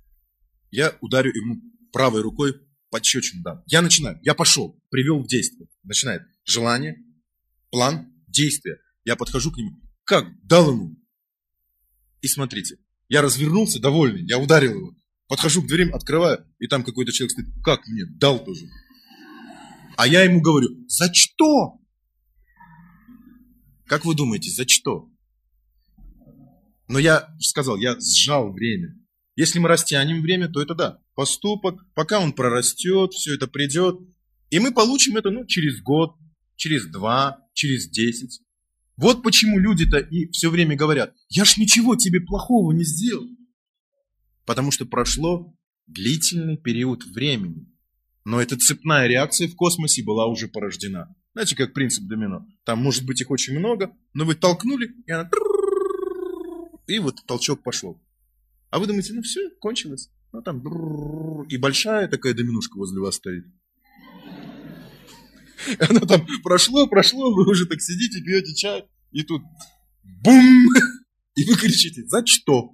Я 0.71 0.97
ударю 1.01 1.33
ему 1.35 1.61
правой 1.91 2.21
рукой 2.21 2.55
подщечину 2.89 3.43
дам. 3.43 3.63
Я 3.65 3.81
начинаю. 3.81 4.17
Я 4.23 4.33
пошел. 4.33 4.81
Привел 4.89 5.21
в 5.21 5.27
действие. 5.27 5.67
Начинает 5.83 6.21
желание, 6.45 6.95
план, 7.69 8.13
действие. 8.27 8.77
Я 9.03 9.17
подхожу 9.17 9.51
к 9.51 9.57
нему. 9.57 9.71
Как? 10.05 10.25
Дал 10.43 10.71
ему. 10.71 10.95
И 12.21 12.29
смотрите. 12.29 12.77
Я 13.09 13.21
развернулся, 13.21 13.81
довольный. 13.81 14.25
Я 14.25 14.39
ударил 14.39 14.71
его. 14.71 14.95
Подхожу 15.27 15.63
к 15.63 15.67
дверям, 15.67 15.93
открываю, 15.93 16.45
и 16.59 16.67
там 16.67 16.83
какой-то 16.83 17.11
человек 17.11 17.31
стоит. 17.33 17.47
Как 17.63 17.85
мне? 17.87 18.05
Дал 18.05 18.43
тоже. 18.43 18.65
А 19.99 20.07
я 20.07 20.23
ему 20.23 20.39
говорю, 20.39 20.69
за 20.87 21.13
что? 21.13 21.77
Как 23.85 24.05
вы 24.05 24.15
думаете, 24.15 24.49
за 24.49 24.65
что? 24.65 25.09
Но 26.87 26.99
я 26.99 27.27
сказал, 27.41 27.75
я 27.75 27.99
сжал 27.99 28.53
время. 28.53 28.95
Если 29.35 29.59
мы 29.59 29.67
растянем 29.67 30.21
время, 30.21 30.47
то 30.47 30.61
это 30.61 30.73
да, 30.73 30.99
поступок, 31.15 31.83
пока 31.95 32.21
он 32.21 32.31
прорастет, 32.31 33.11
все 33.11 33.35
это 33.35 33.47
придет, 33.47 33.99
и 34.49 34.59
мы 34.59 34.73
получим 34.73 35.17
это 35.17 35.31
ну, 35.31 35.45
через 35.45 35.81
год, 35.81 36.15
через 36.55 36.85
два, 36.85 37.45
через 37.53 37.89
десять. 37.89 38.39
Вот 38.95 39.21
почему 39.21 39.59
люди-то 39.59 39.97
и 39.97 40.31
все 40.31 40.49
время 40.49 40.77
говорят, 40.77 41.13
я 41.27 41.43
ж 41.43 41.57
ничего 41.57 41.97
тебе 41.97 42.21
плохого 42.21 42.71
не 42.71 42.85
сделал. 42.85 43.27
Потому 44.45 44.71
что 44.71 44.85
прошло 44.85 45.53
длительный 45.87 46.55
период 46.55 47.03
времени. 47.03 47.68
Но 48.25 48.41
эта 48.41 48.57
цепная 48.57 49.07
реакция 49.07 49.47
в 49.47 49.55
космосе 49.55 50.03
была 50.03 50.27
уже 50.27 50.47
порождена. 50.47 51.15
Знаете, 51.33 51.55
как 51.55 51.73
принцип 51.73 52.05
домино. 52.05 52.45
Там 52.63 52.81
может 52.81 53.05
быть 53.05 53.21
их 53.21 53.31
очень 53.31 53.57
много, 53.57 53.95
но 54.13 54.25
вы 54.25 54.35
толкнули, 54.35 54.93
и 55.05 55.11
она... 55.11 55.29
И 56.87 56.99
вот 56.99 57.23
толчок 57.25 57.63
пошел. 57.63 58.01
А 58.71 58.79
вы 58.79 58.87
думаете, 58.87 59.13
ну 59.13 59.21
все, 59.21 59.49
кончилось. 59.59 60.09
Ну 60.31 60.41
там... 60.41 60.61
И 61.47 61.57
большая 61.57 62.07
такая 62.07 62.33
доминушка 62.33 62.77
возле 62.77 62.99
вас 62.99 63.15
стоит. 63.15 63.45
Оно 65.79 66.01
там 66.01 66.25
прошло, 66.43 66.87
прошло, 66.87 67.33
вы 67.33 67.49
уже 67.49 67.65
так 67.65 67.81
сидите, 67.81 68.21
пьете 68.21 68.55
чай, 68.55 68.85
и 69.11 69.23
тут 69.23 69.41
бум! 70.03 70.67
И 71.35 71.43
вы 71.45 71.55
кричите, 71.55 72.05
за 72.05 72.25
что? 72.25 72.71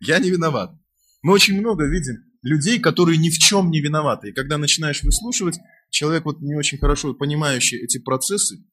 Я 0.00 0.18
не 0.18 0.30
виноват. 0.30 0.74
Мы 1.22 1.32
очень 1.32 1.58
много 1.58 1.86
видим 1.88 2.25
людей, 2.46 2.78
которые 2.78 3.18
ни 3.18 3.28
в 3.28 3.38
чем 3.38 3.70
не 3.70 3.80
виноваты. 3.80 4.28
И 4.28 4.32
когда 4.32 4.56
начинаешь 4.56 5.02
выслушивать, 5.02 5.58
человек 5.90 6.24
вот 6.24 6.40
не 6.40 6.54
очень 6.54 6.78
хорошо 6.78 7.12
понимающий 7.12 7.78
эти 7.78 7.98
процессы, 7.98 8.64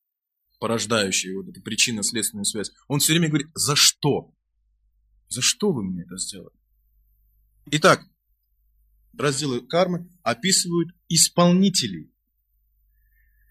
порождающие 0.59 1.35
вот 1.35 1.49
эту 1.49 1.61
причинно-следственную 1.61 2.45
связь, 2.45 2.71
он 2.87 2.99
все 2.99 3.13
время 3.13 3.29
говорит, 3.29 3.47
за 3.55 3.75
что? 3.75 4.33
За 5.27 5.41
что 5.41 5.71
вы 5.71 5.83
мне 5.83 6.03
это 6.03 6.17
сделали? 6.17 6.55
Итак, 7.71 8.05
разделы 9.17 9.61
кармы 9.61 10.07
описывают 10.21 10.89
исполнителей. 11.09 12.11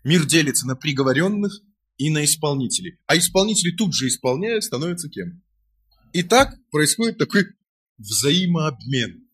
Мир 0.05 0.25
делится 0.25 0.67
на 0.67 0.77
приговоренных 0.77 1.53
и 1.97 2.11
на 2.11 2.25
исполнителей. 2.25 2.99
А 3.07 3.17
исполнители 3.17 3.75
тут 3.75 3.95
же 3.95 4.07
исполняют, 4.07 4.65
становятся 4.65 5.09
кем? 5.09 5.43
И 6.13 6.23
так 6.23 6.57
происходит 6.71 7.19
такой 7.19 7.47
взаимообмен 7.99 9.27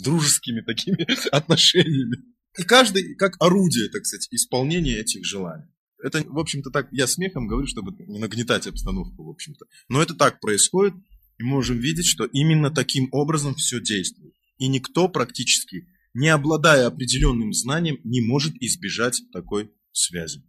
дружескими 0.00 0.60
такими 0.60 1.06
отношениями. 1.30 2.18
И 2.58 2.62
каждый 2.62 3.14
как 3.14 3.36
орудие, 3.40 3.88
так 3.88 4.04
сказать, 4.04 4.28
исполнения 4.30 4.96
этих 4.96 5.24
желаний. 5.24 5.66
Это, 6.02 6.24
в 6.26 6.38
общем-то, 6.38 6.70
так, 6.70 6.88
я 6.92 7.06
смехом 7.06 7.46
говорю, 7.46 7.66
чтобы 7.66 7.92
не 8.06 8.18
нагнетать 8.18 8.66
обстановку, 8.66 9.24
в 9.24 9.30
общем-то. 9.30 9.66
Но 9.88 10.02
это 10.02 10.14
так 10.14 10.40
происходит, 10.40 10.94
и 11.38 11.42
мы 11.42 11.50
можем 11.50 11.78
видеть, 11.78 12.06
что 12.06 12.24
именно 12.24 12.70
таким 12.70 13.08
образом 13.12 13.54
все 13.54 13.80
действует. 13.80 14.34
И 14.58 14.68
никто 14.68 15.08
практически, 15.08 15.86
не 16.14 16.28
обладая 16.28 16.86
определенным 16.86 17.52
знанием, 17.52 17.98
не 18.04 18.20
может 18.20 18.54
избежать 18.60 19.22
такой 19.32 19.70
связи. 19.92 20.42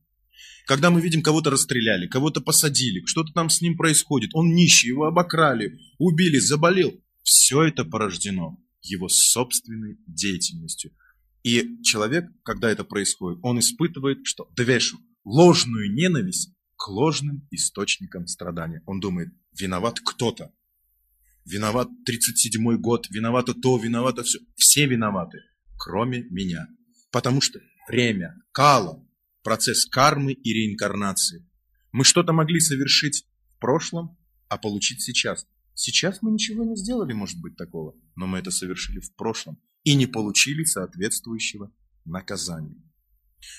Когда 0.66 0.89
мы 0.89 1.02
видим, 1.02 1.22
кого-то 1.22 1.49
расстреляли, 1.49 2.08
кого-то 2.08 2.39
посадили, 2.39 3.04
что-то 3.06 3.34
там 3.34 3.49
с 3.49 3.62
ним 3.62 3.76
происходит, 3.76 4.32
он 4.34 4.54
нищий, 4.54 4.88
его 4.88 5.06
обокрали, 5.06 5.80
убили, 5.97 6.39
заболел, 6.39 6.93
все 7.24 7.64
это 7.64 7.84
порождено 7.84 8.58
его 8.82 9.09
собственной 9.09 9.97
деятельностью. 10.07 10.91
И 11.43 11.82
человек, 11.84 12.25
когда 12.43 12.69
это 12.69 12.84
происходит, 12.84 13.39
он 13.41 13.59
испытывает, 13.59 14.19
что 14.25 14.49
двешу, 14.55 14.99
ложную 15.23 15.91
ненависть 15.91 16.53
к 16.75 16.88
ложным 16.88 17.47
источникам 17.51 18.27
страдания. 18.27 18.82
Он 18.86 18.99
думает, 18.99 19.29
виноват 19.57 19.99
кто-то. 19.99 20.53
Виноват 21.45 21.89
37-й 22.07 22.77
год, 22.77 23.07
виновато 23.09 23.53
то, 23.53 23.77
виновато 23.77 24.23
все. 24.23 24.39
Все 24.55 24.86
виноваты, 24.86 25.39
кроме 25.77 26.23
меня. 26.29 26.67
Потому 27.11 27.41
что 27.41 27.59
время, 27.88 28.36
кала, 28.51 29.03
процесс 29.43 29.86
кармы 29.86 30.34
и 30.34 30.53
реинкарнации. 30.53 31.47
Мы 31.91 32.03
что-то 32.03 32.34
могли 32.34 32.59
совершить 32.59 33.25
в 33.55 33.59
прошлом, 33.59 34.17
а 34.47 34.57
получить 34.57 35.01
сейчас. 35.01 35.47
Сейчас 35.84 36.21
мы 36.21 36.29
ничего 36.29 36.63
не 36.63 36.75
сделали, 36.75 37.11
может 37.13 37.41
быть, 37.41 37.55
такого, 37.55 37.95
но 38.15 38.27
мы 38.27 38.38
это 38.38 38.51
совершили 38.51 38.99
в 38.99 39.15
прошлом 39.15 39.59
и 39.84 39.95
не 39.95 40.05
получили 40.05 40.63
соответствующего 40.63 41.73
наказания. 42.05 42.79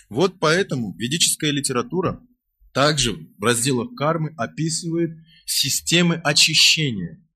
Вот 0.08 0.38
поэтому 0.38 0.94
ведическая 0.96 1.50
литература 1.50 2.24
также 2.72 3.12
в 3.12 3.42
разделах 3.42 3.96
кармы 3.96 4.32
описывает 4.36 5.18
системы 5.46 6.14
очищения 6.14 7.28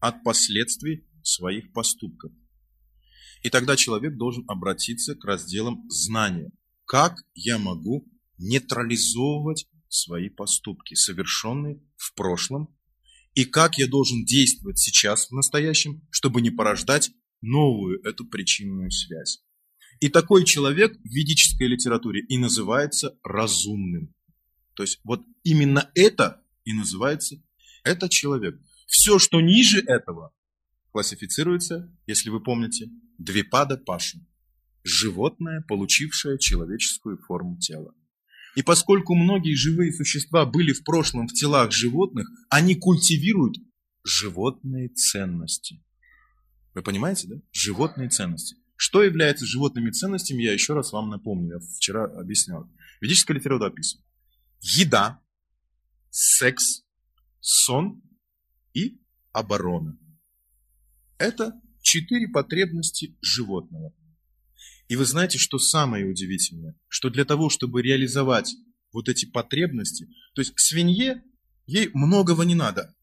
от 0.00 0.24
последствий 0.24 1.06
своих 1.22 1.70
поступков. 1.74 2.32
И 3.42 3.50
тогда 3.50 3.76
человек 3.76 4.16
должен 4.16 4.44
обратиться 4.48 5.14
к 5.16 5.22
разделам 5.26 5.84
знания. 5.90 6.50
Как 6.86 7.18
я 7.34 7.58
могу 7.58 8.10
нейтрализовывать 8.38 9.66
свои 9.88 10.30
поступки, 10.30 10.94
совершенные 10.94 11.82
в 11.98 12.14
прошлом, 12.14 12.74
и 13.34 13.44
как 13.44 13.78
я 13.78 13.86
должен 13.86 14.24
действовать 14.24 14.78
сейчас, 14.78 15.28
в 15.28 15.32
настоящем, 15.32 16.06
чтобы 16.10 16.40
не 16.42 16.50
порождать 16.50 17.10
новую 17.40 18.00
эту 18.02 18.24
причинную 18.26 18.90
связь. 18.90 19.42
И 20.00 20.08
такой 20.08 20.44
человек 20.44 20.96
в 20.96 21.08
ведической 21.08 21.68
литературе 21.68 22.22
и 22.22 22.38
называется 22.38 23.18
разумным. 23.22 24.14
То 24.74 24.82
есть 24.82 25.00
вот 25.04 25.22
именно 25.44 25.90
это 25.94 26.42
и 26.64 26.72
называется 26.72 27.42
это 27.84 28.08
человек. 28.08 28.60
Все, 28.86 29.18
что 29.18 29.40
ниже 29.40 29.80
этого, 29.80 30.34
классифицируется, 30.92 31.94
если 32.06 32.30
вы 32.30 32.42
помните, 32.42 32.90
двипада 33.18 33.76
пашу. 33.76 34.18
Животное, 34.84 35.64
получившее 35.68 36.38
человеческую 36.38 37.18
форму 37.18 37.58
тела. 37.58 37.94
И 38.54 38.62
поскольку 38.62 39.14
многие 39.14 39.54
живые 39.54 39.92
существа 39.92 40.44
были 40.44 40.72
в 40.72 40.84
прошлом 40.84 41.26
в 41.26 41.32
телах 41.32 41.72
животных, 41.72 42.28
они 42.50 42.74
культивируют 42.74 43.56
животные 44.04 44.88
ценности. 44.88 45.82
Вы 46.74 46.82
понимаете, 46.82 47.28
да? 47.28 47.36
Животные 47.50 48.08
ценности. 48.08 48.56
Что 48.76 49.02
является 49.02 49.46
животными 49.46 49.90
ценностями, 49.90 50.42
я 50.42 50.52
еще 50.52 50.74
раз 50.74 50.92
вам 50.92 51.08
напомню, 51.08 51.54
я 51.54 51.60
вчера 51.76 52.04
объяснял. 52.04 52.68
Ведическая 53.00 53.34
литература 53.34 53.68
описывает. 53.68 54.04
Еда, 54.60 55.20
секс, 56.10 56.82
сон 57.40 58.02
и 58.74 59.00
оборона. 59.32 59.98
Это 61.18 61.52
четыре 61.80 62.28
потребности 62.28 63.16
животного. 63.20 63.94
И 64.92 64.96
вы 64.96 65.06
знаете, 65.06 65.38
что 65.38 65.58
самое 65.58 66.04
удивительное? 66.04 66.78
Что 66.86 67.08
для 67.08 67.24
того, 67.24 67.48
чтобы 67.48 67.80
реализовать 67.80 68.54
вот 68.92 69.08
эти 69.08 69.24
потребности, 69.24 70.06
то 70.34 70.42
есть 70.42 70.52
свинье, 70.56 71.22
ей 71.64 71.88
многого 71.94 72.42
не 72.42 72.54
надо. 72.54 72.94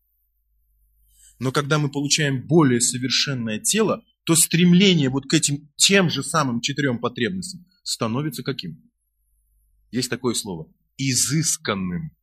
Но 1.40 1.52
когда 1.52 1.80
мы 1.80 1.90
получаем 1.90 2.46
более 2.46 2.80
совершенное 2.80 3.60
тело, 3.60 4.06
то 4.24 4.36
стремление 4.36 5.10
вот 5.10 5.26
к 5.26 5.34
этим 5.34 5.74
тем 5.78 6.12
же 6.12 6.22
самым 6.22 6.62
четырем 6.62 7.00
потребностям 7.00 7.66
становится 7.82 8.44
каким? 8.44 8.88
Есть 9.90 10.12
такое 10.12 10.36
слово. 10.36 10.72
Изысканным. 10.98 12.16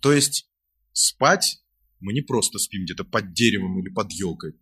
То 0.00 0.12
есть 0.12 0.46
спать 0.92 1.64
мы 2.00 2.12
не 2.12 2.20
просто 2.20 2.58
спим 2.58 2.84
где-то 2.84 3.04
под 3.04 3.32
деревом 3.32 3.80
или 3.80 3.88
под 3.88 4.12
елкой. 4.12 4.60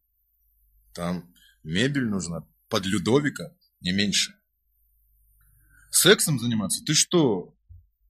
Там 0.94 1.28
мебель 1.64 2.06
нужна 2.06 2.46
под 2.72 2.86
Людовика, 2.86 3.54
не 3.82 3.92
меньше. 3.92 4.34
Сексом 5.90 6.38
заниматься? 6.38 6.82
Ты 6.86 6.94
что, 6.94 7.54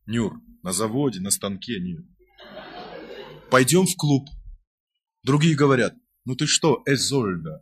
Нюр, 0.06 0.40
на 0.62 0.72
заводе, 0.72 1.18
на 1.18 1.32
станке? 1.32 1.80
Нет. 1.80 2.04
Пойдем 3.50 3.86
в 3.86 3.96
клуб. 3.96 4.28
Другие 5.24 5.56
говорят, 5.56 5.96
ну 6.24 6.36
ты 6.36 6.46
что, 6.46 6.80
Эзольда? 6.86 7.60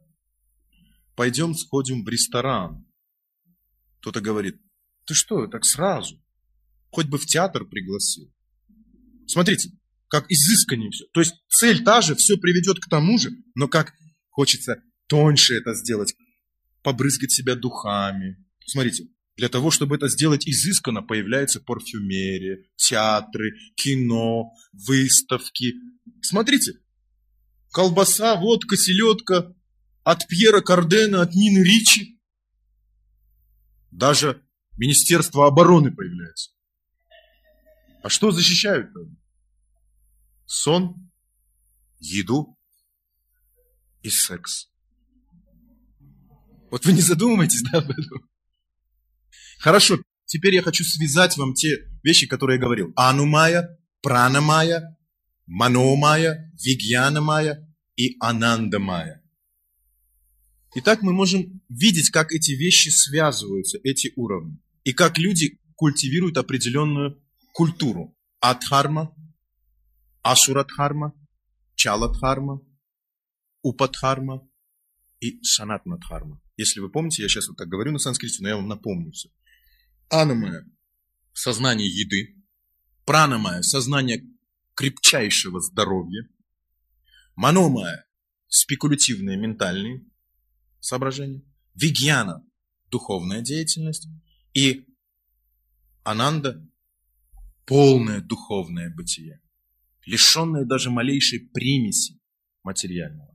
Пойдем 1.16 1.54
сходим 1.54 2.04
в 2.04 2.08
ресторан. 2.10 2.86
Кто-то 4.00 4.20
говорит, 4.20 4.60
ты 5.06 5.14
что, 5.14 5.46
так 5.46 5.64
сразу? 5.64 6.22
Хоть 6.90 7.06
бы 7.06 7.16
в 7.16 7.24
театр 7.24 7.64
пригласил. 7.64 8.30
Смотрите, 9.26 9.70
как 10.08 10.30
изысканнее 10.30 10.90
все. 10.90 11.06
То 11.14 11.20
есть 11.20 11.32
цель 11.48 11.82
та 11.82 12.02
же, 12.02 12.14
все 12.14 12.36
приведет 12.36 12.78
к 12.78 12.90
тому 12.90 13.16
же, 13.16 13.30
но 13.54 13.68
как 13.68 13.94
хочется 14.28 14.82
тоньше 15.06 15.54
это 15.54 15.72
сделать, 15.72 16.14
побрызгать 16.82 17.32
себя 17.32 17.54
духами. 17.54 18.44
Смотрите, 18.64 19.08
для 19.36 19.48
того, 19.48 19.70
чтобы 19.70 19.96
это 19.96 20.08
сделать 20.08 20.46
изысканно, 20.46 21.02
появляется 21.02 21.60
парфюмерия, 21.60 22.64
театры, 22.76 23.52
кино, 23.74 24.52
выставки. 24.72 25.74
Смотрите, 26.22 26.74
колбаса, 27.72 28.36
водка, 28.36 28.76
селедка 28.76 29.54
от 30.04 30.26
Пьера 30.28 30.60
Кардена, 30.60 31.22
от 31.22 31.34
Нины 31.34 31.64
Ричи. 31.64 32.20
Даже 33.90 34.42
Министерство 34.76 35.46
обороны 35.46 35.92
появляется. 35.92 36.52
А 38.02 38.08
что 38.08 38.30
защищают? 38.30 38.90
-то? 38.94 39.14
Сон, 40.46 41.10
еду 41.98 42.58
и 44.02 44.10
секс. 44.10 44.69
Вот 46.70 46.84
вы 46.84 46.92
не 46.92 47.00
задумываетесь, 47.00 47.62
да, 47.72 47.78
об 47.78 47.90
этом? 47.90 48.28
Хорошо, 49.58 50.02
теперь 50.24 50.54
я 50.54 50.62
хочу 50.62 50.84
связать 50.84 51.36
вам 51.36 51.54
те 51.54 51.90
вещи, 52.02 52.26
которые 52.26 52.56
я 52.56 52.62
говорил. 52.62 52.92
Анумая, 52.96 53.78
пранамая, 54.02 54.96
маномая, 55.46 56.52
вигьянамая 56.62 57.68
и 57.96 58.16
анандамая. 58.20 59.22
Итак, 60.76 61.02
мы 61.02 61.12
можем 61.12 61.60
видеть, 61.68 62.10
как 62.10 62.32
эти 62.32 62.52
вещи 62.52 62.90
связываются, 62.90 63.78
эти 63.82 64.12
уровни. 64.14 64.58
И 64.84 64.92
как 64.92 65.18
люди 65.18 65.58
культивируют 65.74 66.36
определенную 66.36 67.20
культуру. 67.52 68.16
Адхарма, 68.40 69.14
Асурадхарма, 70.22 71.12
Чаладхарма, 71.74 72.60
Упадхарма 73.62 74.48
и 75.20 75.42
Санатнадхарма. 75.42 76.40
Если 76.60 76.80
вы 76.80 76.90
помните, 76.90 77.22
я 77.22 77.28
сейчас 77.30 77.48
вот 77.48 77.56
так 77.56 77.68
говорю 77.68 77.90
на 77.90 77.98
санскрите, 77.98 78.42
но 78.42 78.48
я 78.50 78.56
вам 78.56 78.68
напомню 78.68 79.12
все. 79.12 79.30
Анамая– 80.10 80.66
сознание 81.32 81.88
еды. 81.88 82.36
Пранамая– 83.06 83.62
сознание 83.62 84.22
крепчайшего 84.74 85.62
здоровья. 85.62 86.28
Маномая– 87.34 88.04
спекулятивные 88.48 89.38
ментальные 89.38 90.04
соображения. 90.80 91.42
Вигьяна– 91.74 92.44
духовная 92.90 93.40
деятельность. 93.40 94.06
И 94.52 94.84
Ананда– 96.02 96.62
полное 97.64 98.20
духовное 98.20 98.94
бытие, 98.94 99.40
лишенное 100.04 100.66
даже 100.66 100.90
малейшей 100.90 101.40
примеси 101.40 102.20
материального. 102.62 103.29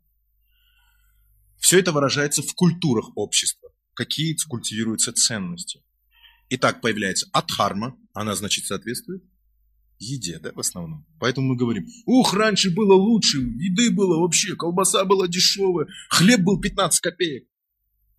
Все 1.66 1.80
это 1.80 1.92
выражается 1.92 2.44
в 2.44 2.54
культурах 2.54 3.10
общества, 3.16 3.72
какие 3.96 4.38
культивируются 4.48 5.12
ценности. 5.14 5.82
Итак, 6.52 6.80
появляется 6.80 7.28
адхарма, 7.34 7.98
она, 8.14 8.36
значит, 8.36 8.68
соответствует 8.68 9.24
еде, 9.98 10.38
да, 10.38 10.52
в 10.54 10.60
основном. 10.60 11.08
Поэтому 11.20 11.48
мы 11.48 11.56
говорим, 11.56 11.88
ух, 12.06 12.36
раньше 12.36 12.70
было 12.70 12.94
лучше, 12.94 13.40
еды 13.40 13.90
было 13.90 14.20
вообще, 14.20 14.56
колбаса 14.56 15.06
была 15.06 15.28
дешевая, 15.28 15.88
хлеб 16.12 16.42
был 16.42 16.62
15 16.62 17.00
копеек. 17.00 17.48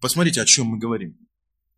Посмотрите, 0.01 0.43
о 0.43 0.45
чем 0.45 0.67
мы 0.67 0.79
говорим. 0.81 1.17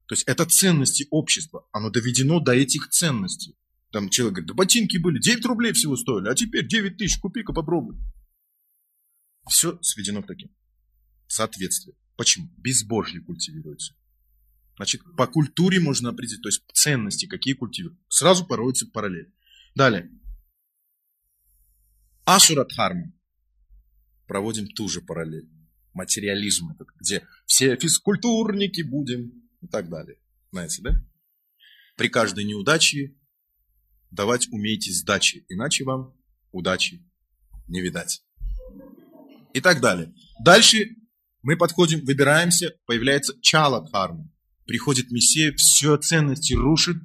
То 0.06 0.14
есть 0.14 0.24
это 0.26 0.46
ценности 0.46 1.06
общества, 1.10 1.68
оно 1.72 1.90
доведено 1.90 2.40
до 2.40 2.52
этих 2.52 2.88
ценностей. 2.88 3.58
Там 3.92 4.08
человек 4.08 4.36
говорит, 4.36 4.48
да 4.48 4.54
ботинки 4.54 4.96
были, 4.96 5.20
9 5.20 5.44
рублей 5.44 5.72
всего 5.74 5.96
стоили, 5.96 6.30
а 6.30 6.34
теперь 6.34 6.66
9 6.66 6.96
тысяч, 6.96 7.18
купи-ка 7.18 7.52
попробуй. 7.52 7.96
Все 9.46 9.78
сведено 9.82 10.22
к 10.22 10.26
таким. 10.26 10.48
Соответствие. 11.28 11.94
Почему? 12.16 12.48
Безбожье 12.56 13.20
культивируется. 13.20 13.94
Значит, 14.76 15.02
по 15.16 15.26
культуре 15.26 15.78
можно 15.80 16.10
определить, 16.10 16.42
то 16.42 16.48
есть 16.48 16.64
ценности, 16.72 17.26
какие 17.26 17.54
культивируют. 17.54 18.00
Сразу 18.08 18.46
проводится 18.46 18.86
параллель. 18.86 19.32
Далее. 19.74 20.10
Ашурадхарма. 22.24 23.12
Проводим 24.26 24.66
ту 24.68 24.88
же 24.88 25.00
параллель. 25.00 25.48
Материализм 25.94 26.70
этот, 26.70 26.88
где 27.00 27.26
все 27.46 27.76
физкультурники 27.76 28.82
будем 28.82 29.50
и 29.60 29.66
так 29.66 29.88
далее. 29.88 30.18
Знаете, 30.52 30.82
да? 30.82 31.04
При 31.96 32.08
каждой 32.08 32.44
неудаче 32.44 33.16
давать 34.10 34.48
умеете 34.52 34.92
сдачи, 34.92 35.44
иначе 35.48 35.84
вам 35.84 36.16
удачи 36.52 37.04
не 37.66 37.80
видать. 37.80 38.22
И 39.54 39.60
так 39.60 39.80
далее. 39.80 40.14
Дальше 40.40 40.96
мы 41.42 41.56
подходим, 41.56 42.04
выбираемся, 42.04 42.74
появляется 42.86 43.34
чала 43.40 43.84
дхарма. 43.86 44.30
Приходит 44.66 45.10
Мессия, 45.10 45.54
все 45.56 45.96
ценности 45.96 46.54
рушит. 46.54 46.96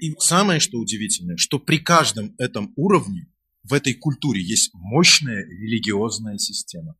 И 0.00 0.14
самое, 0.18 0.60
что 0.60 0.78
удивительное, 0.78 1.36
что 1.36 1.58
при 1.58 1.78
каждом 1.78 2.34
этом 2.38 2.72
уровне 2.76 3.30
в 3.62 3.72
этой 3.74 3.94
культуре 3.94 4.42
есть 4.42 4.70
мощная 4.72 5.44
религиозная 5.44 6.38
система, 6.38 6.96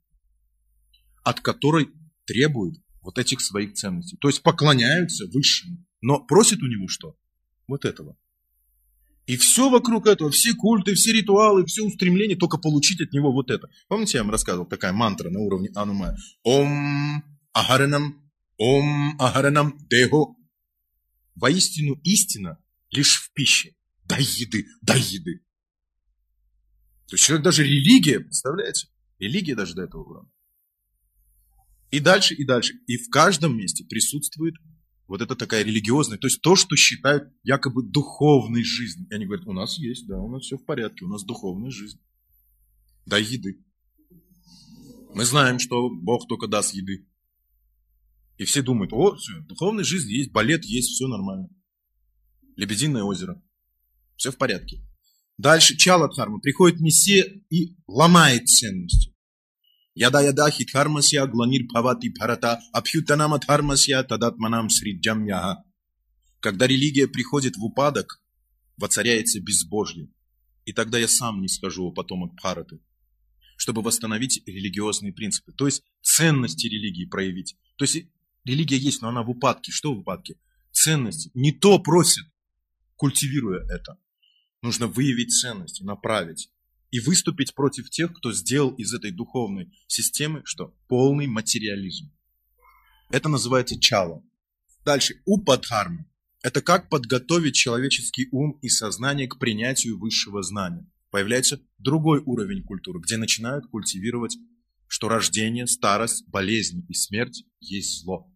от 1.24 1.40
которой 1.40 1.88
требуют 2.26 2.78
вот 3.02 3.18
этих 3.18 3.40
своих 3.40 3.74
ценностей. 3.74 4.16
То 4.18 4.28
есть 4.28 4.42
поклоняются 4.42 5.26
высшему, 5.26 5.84
но 6.02 6.20
просят 6.24 6.62
у 6.62 6.66
него 6.66 6.86
что? 6.88 7.16
Вот 7.66 7.84
этого. 7.84 8.16
И 9.30 9.36
все 9.36 9.70
вокруг 9.70 10.08
этого, 10.08 10.32
все 10.32 10.54
культы, 10.54 10.94
все 10.94 11.12
ритуалы, 11.12 11.64
все 11.64 11.84
устремления, 11.84 12.34
только 12.34 12.58
получить 12.58 13.00
от 13.00 13.12
него 13.12 13.30
вот 13.30 13.52
это. 13.52 13.68
Помните, 13.86 14.18
я 14.18 14.24
вам 14.24 14.32
рассказывал, 14.32 14.66
такая 14.66 14.92
мантра 14.92 15.30
на 15.30 15.38
уровне 15.38 15.70
Анумая. 15.76 16.16
Ом 16.42 17.22
Ахаранам, 17.52 18.28
Ом 18.58 19.14
Ахаранам 19.20 19.78
Дехо. 19.88 20.34
Воистину 21.36 21.94
истина 22.02 22.58
лишь 22.90 23.20
в 23.22 23.32
пище. 23.32 23.76
Дай 24.04 24.20
еды, 24.20 24.66
дай 24.82 25.00
еды. 25.00 25.38
То 27.06 27.14
есть 27.14 27.24
человек 27.24 27.44
даже 27.44 27.62
религия, 27.62 28.18
представляете? 28.18 28.88
Религия 29.20 29.54
даже 29.54 29.74
до 29.76 29.82
этого 29.82 30.02
уровня. 30.02 30.30
И 31.92 32.00
дальше, 32.00 32.34
и 32.34 32.44
дальше. 32.44 32.74
И 32.88 32.96
в 32.96 33.08
каждом 33.10 33.56
месте 33.56 33.84
присутствует 33.84 34.56
вот 35.10 35.20
это 35.20 35.34
такая 35.34 35.64
религиозная, 35.64 36.18
то 36.18 36.28
есть 36.28 36.40
то, 36.40 36.54
что 36.54 36.76
считают 36.76 37.32
якобы 37.42 37.82
духовной 37.82 38.62
жизнью. 38.62 39.08
И 39.10 39.14
они 39.14 39.26
говорят, 39.26 39.44
у 39.48 39.52
нас 39.52 39.76
есть, 39.76 40.06
да, 40.06 40.16
у 40.20 40.30
нас 40.30 40.44
все 40.44 40.56
в 40.56 40.64
порядке, 40.64 41.04
у 41.04 41.08
нас 41.08 41.24
духовная 41.24 41.72
жизнь. 41.72 42.00
Дай 43.06 43.24
еды. 43.24 43.60
Мы 45.12 45.24
знаем, 45.24 45.58
что 45.58 45.90
Бог 45.90 46.28
только 46.28 46.46
даст 46.46 46.74
еды. 46.74 47.08
И 48.38 48.44
все 48.44 48.62
думают, 48.62 48.92
о, 48.92 49.16
все, 49.16 49.40
духовная 49.48 49.82
жизнь 49.82 50.08
есть, 50.10 50.30
балет 50.30 50.64
есть, 50.64 50.90
все 50.90 51.08
нормально. 51.08 51.48
Лебединое 52.54 53.02
озеро. 53.02 53.42
Все 54.14 54.30
в 54.30 54.36
порядке. 54.36 54.80
Дальше 55.38 55.76
Чаладхарма. 55.76 56.38
Приходит 56.38 56.78
Мессия 56.78 57.24
и 57.50 57.76
ломает 57.88 58.46
ценности. 58.46 59.12
Яда 60.00 60.50
хитхармасья 60.50 61.26
гланир 61.26 61.66
павати 61.68 62.08
парата 62.08 62.58
абхютанама 62.72 63.38
дхармасья 63.38 64.02
тадатманам 64.02 64.70
сриджамьяха. 64.70 65.62
Когда 66.40 66.66
религия 66.66 67.06
приходит 67.06 67.58
в 67.58 67.64
упадок, 67.64 68.22
воцаряется 68.78 69.40
безбожье. 69.40 70.08
И 70.64 70.72
тогда 70.72 70.98
я 70.98 71.06
сам 71.06 71.42
не 71.42 71.48
скажу 71.48 71.84
о 71.84 71.92
потомок 71.92 72.34
Бхараты, 72.34 72.80
чтобы 73.58 73.82
восстановить 73.82 74.42
религиозные 74.46 75.12
принципы, 75.12 75.52
то 75.52 75.66
есть 75.66 75.82
ценности 76.00 76.66
религии 76.66 77.04
проявить. 77.04 77.58
То 77.76 77.84
есть 77.84 78.06
религия 78.44 78.78
есть, 78.78 79.02
но 79.02 79.08
она 79.08 79.22
в 79.22 79.28
упадке. 79.28 79.70
Что 79.70 79.92
в 79.92 79.98
упадке? 79.98 80.36
Ценности. 80.72 81.30
Не 81.34 81.52
то 81.52 81.78
просит, 81.78 82.24
культивируя 82.96 83.66
это. 83.68 83.98
Нужно 84.62 84.86
выявить 84.86 85.38
ценности, 85.38 85.82
направить 85.82 86.50
и 86.90 87.00
выступить 87.00 87.54
против 87.54 87.90
тех, 87.90 88.12
кто 88.12 88.32
сделал 88.32 88.70
из 88.74 88.92
этой 88.94 89.10
духовной 89.10 89.72
системы 89.86 90.42
что? 90.44 90.74
Полный 90.88 91.26
материализм. 91.26 92.12
Это 93.10 93.28
называется 93.28 93.78
чала. 93.78 94.22
Дальше, 94.84 95.20
упадхарма. 95.24 96.06
Это 96.42 96.62
как 96.62 96.88
подготовить 96.88 97.54
человеческий 97.54 98.28
ум 98.32 98.58
и 98.62 98.68
сознание 98.68 99.28
к 99.28 99.38
принятию 99.38 99.98
высшего 99.98 100.42
знания. 100.42 100.90
Появляется 101.10 101.60
другой 101.78 102.22
уровень 102.24 102.62
культуры, 102.62 103.00
где 103.00 103.16
начинают 103.16 103.66
культивировать, 103.66 104.36
что 104.86 105.08
рождение, 105.08 105.66
старость, 105.66 106.26
болезни 106.28 106.84
и 106.88 106.94
смерть 106.94 107.44
есть 107.60 108.00
зло. 108.00 108.32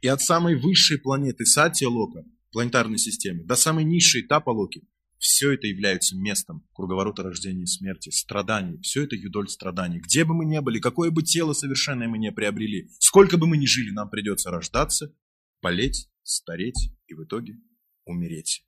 И 0.00 0.08
от 0.08 0.20
самой 0.20 0.56
высшей 0.56 0.98
планеты 0.98 1.44
Сатья 1.44 1.88
Лока, 1.88 2.24
планетарной 2.52 2.98
системы, 2.98 3.44
до 3.44 3.56
самой 3.56 3.84
низшей 3.84 4.22
Тапалоки 4.22 4.82
все 5.18 5.52
это 5.52 5.66
является 5.66 6.16
местом 6.16 6.66
круговорота 6.72 7.22
рождения 7.22 7.64
и 7.64 7.66
смерти, 7.66 8.10
страданий. 8.10 8.80
Все 8.82 9.04
это 9.04 9.16
юдоль 9.16 9.48
страданий. 9.48 9.98
Где 9.98 10.24
бы 10.24 10.34
мы 10.34 10.44
ни 10.44 10.58
были, 10.58 10.78
какое 10.78 11.10
бы 11.10 11.22
тело 11.22 11.52
совершенное 11.52 12.08
мы 12.08 12.18
не 12.18 12.32
приобрели, 12.32 12.90
сколько 12.98 13.38
бы 13.38 13.46
мы 13.46 13.56
ни 13.56 13.66
жили, 13.66 13.90
нам 13.90 14.10
придется 14.10 14.50
рождаться, 14.50 15.14
болеть, 15.62 16.10
стареть 16.22 16.92
и 17.06 17.14
в 17.14 17.24
итоге 17.24 17.58
умереть. 18.04 18.64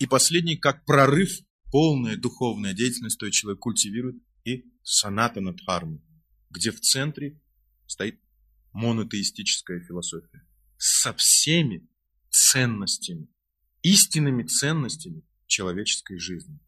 И 0.00 0.06
последний, 0.06 0.56
как 0.56 0.84
прорыв, 0.84 1.40
полная 1.72 2.16
духовная 2.16 2.72
деятельность, 2.72 3.18
то 3.18 3.30
человек 3.30 3.60
культивирует, 3.60 4.22
и 4.44 4.64
санатана 4.82 5.52
дхарму, 5.52 6.02
где 6.50 6.70
в 6.70 6.80
центре 6.80 7.40
стоит 7.86 8.20
монотеистическая 8.72 9.80
философия 9.80 10.46
со 10.76 11.12
всеми 11.12 11.88
ценностями, 12.30 13.28
истинными 13.88 14.42
ценностями 14.42 15.22
человеческой 15.46 16.18
жизни. 16.18 16.58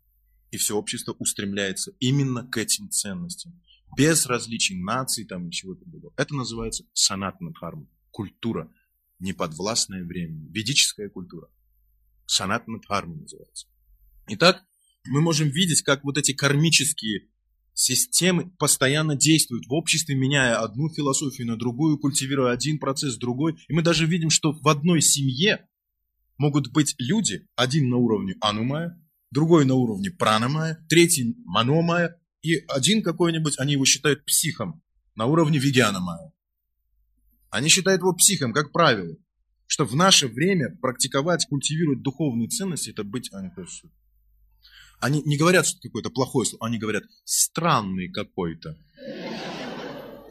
И 0.51 0.57
все 0.57 0.77
общество 0.77 1.15
устремляется 1.19 1.93
именно 2.01 2.47
к 2.47 2.57
этим 2.57 2.91
ценностям, 2.91 3.61
без 3.97 4.27
различий 4.27 4.77
наций 4.77 5.25
там 5.25 5.49
и 5.49 5.53
чего-то 5.53 5.85
другого. 5.85 6.15
Это 6.17 6.35
называется 6.35 6.85
санатна 6.93 7.53
дхарма, 7.53 7.87
культура, 8.11 8.73
неподвластное 9.19 10.03
времени, 10.03 10.49
ведическая 10.51 11.09
культура. 11.11 11.49
Санатна 12.27 12.81
дхарма 12.81 13.17
называется. 13.17 13.67
Итак, 14.29 14.65
мы 15.05 15.21
можем 15.21 15.49
видеть, 15.51 15.83
как 15.83 16.05
вот 16.05 16.17
эти 16.17 16.33
кармические 16.33 17.29
системы 17.75 18.51
постоянно 18.59 19.15
действуют 19.15 19.67
в 19.67 19.73
обществе, 19.73 20.15
меняя 20.15 20.57
одну 20.57 20.89
философию 20.89 21.47
на 21.47 21.57
другую, 21.57 21.99
культивируя 21.99 22.53
один 22.53 22.79
процесс, 22.79 23.17
другой. 23.17 23.57
И 23.69 23.73
мы 23.73 23.83
даже 23.83 24.07
видим, 24.07 24.31
что 24.31 24.53
в 24.53 24.69
одной 24.69 25.01
семье 25.01 25.67
могут 26.41 26.73
быть 26.73 26.95
люди, 26.99 27.47
один 27.55 27.91
на 27.91 27.99
уровне 27.99 28.35
анумая, 28.41 28.99
другой 29.31 29.67
на 29.67 29.75
уровне 29.75 30.11
пранамая, 30.11 30.83
третий 30.89 31.37
маномая, 31.45 32.19
и 32.41 32.65
один 32.67 33.03
какой-нибудь, 33.03 33.59
они 33.59 33.75
его 33.75 33.85
считают 33.85 34.25
психом 34.25 34.83
на 35.15 35.27
уровне 35.27 35.59
вегианомая. 35.59 36.33
Они 37.51 37.69
считают 37.69 38.01
его 38.01 38.15
психом, 38.15 38.55
как 38.55 38.73
правило, 38.73 39.15
что 39.67 39.85
в 39.85 39.95
наше 39.95 40.29
время 40.29 40.75
практиковать, 40.81 41.47
культивировать 41.47 42.01
духовные 42.01 42.49
ценности, 42.49 42.89
это 42.89 43.05
быть, 43.05 43.29
они, 43.35 43.51
они 44.99 45.23
не 45.27 45.37
говорят, 45.37 45.67
что 45.67 45.79
какое-то 45.83 46.09
плохое 46.09 46.47
слово, 46.47 46.67
они 46.67 46.79
говорят 46.79 47.05
странный 47.25 48.11
какой-то. 48.11 48.79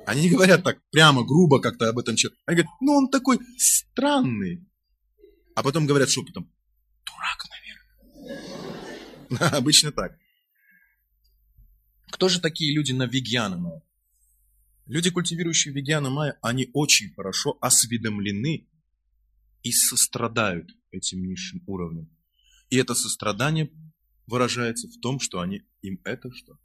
Они 0.07 0.23
не 0.23 0.29
говорят 0.31 0.63
так 0.63 0.79
прямо, 0.89 1.23
грубо 1.23 1.59
как-то 1.61 1.89
об 1.89 1.99
этом 1.99 2.15
человеке. 2.15 2.41
Они 2.47 2.55
говорят, 2.55 2.73
ну 2.81 2.93
он 2.93 3.09
такой 3.09 3.37
странный. 3.59 4.65
А 5.59 5.61
потом 5.61 5.85
говорят 5.85 6.09
шепотом, 6.09 6.49
дурак, 7.05 7.45
наверное. 9.27 9.57
Обычно 9.57 9.91
так. 9.91 10.17
Кто 12.11 12.29
же 12.29 12.39
такие 12.39 12.73
люди 12.73 12.93
на 12.93 13.03
вегиана 13.03 13.57
майя? 13.57 13.83
Люди, 14.85 15.11
культивирующие 15.11 15.73
вегиана 15.73 16.09
майя, 16.09 16.39
они 16.41 16.69
очень 16.71 17.13
хорошо 17.13 17.57
осведомлены 17.59 18.69
и 19.61 19.71
сострадают 19.73 20.71
этим 20.91 21.27
низшим 21.27 21.61
уровням. 21.67 22.09
И 22.69 22.77
это 22.77 22.95
сострадание 22.95 23.69
выражается 24.27 24.87
в 24.87 24.97
том, 25.01 25.19
что 25.19 25.41
они 25.41 25.63
им 25.81 25.99
это 26.05 26.31
что? 26.31 26.57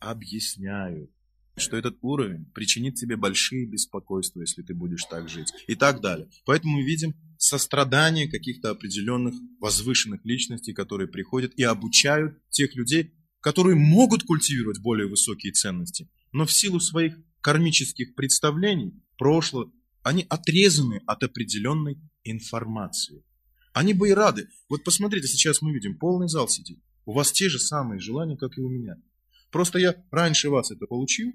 Объясняют 0.00 1.12
что 1.56 1.76
этот 1.76 1.98
уровень 2.00 2.46
причинит 2.54 2.94
тебе 2.94 3.16
большие 3.16 3.66
беспокойства, 3.66 4.40
если 4.40 4.62
ты 4.62 4.74
будешь 4.74 5.04
так 5.04 5.28
жить, 5.28 5.52
и 5.66 5.74
так 5.74 6.00
далее. 6.00 6.28
Поэтому 6.44 6.78
мы 6.78 6.82
видим 6.82 7.14
сострадание 7.36 8.28
каких-то 8.28 8.70
определенных 8.70 9.34
возвышенных 9.60 10.24
личностей, 10.24 10.72
которые 10.72 11.08
приходят 11.08 11.52
и 11.56 11.62
обучают 11.62 12.38
тех 12.50 12.74
людей, 12.74 13.12
которые 13.40 13.76
могут 13.76 14.22
культивировать 14.22 14.80
более 14.80 15.08
высокие 15.08 15.52
ценности, 15.52 16.08
но 16.32 16.46
в 16.46 16.52
силу 16.52 16.80
своих 16.80 17.16
кармических 17.40 18.14
представлений, 18.14 18.92
прошлого, 19.18 19.70
они 20.02 20.24
отрезаны 20.28 21.00
от 21.06 21.22
определенной 21.22 21.98
информации. 22.24 23.24
Они 23.72 23.94
бы 23.94 24.10
и 24.10 24.12
рады. 24.12 24.48
Вот 24.68 24.84
посмотрите, 24.84 25.26
сейчас 25.26 25.62
мы 25.62 25.72
видим, 25.72 25.98
полный 25.98 26.28
зал 26.28 26.48
сидит. 26.48 26.78
У 27.04 27.12
вас 27.12 27.32
те 27.32 27.48
же 27.48 27.58
самые 27.58 28.00
желания, 28.00 28.36
как 28.36 28.56
и 28.58 28.60
у 28.60 28.68
меня. 28.68 28.96
Просто 29.52 29.78
я 29.78 29.94
раньше 30.10 30.48
вас 30.48 30.70
это 30.70 30.86
получил, 30.86 31.30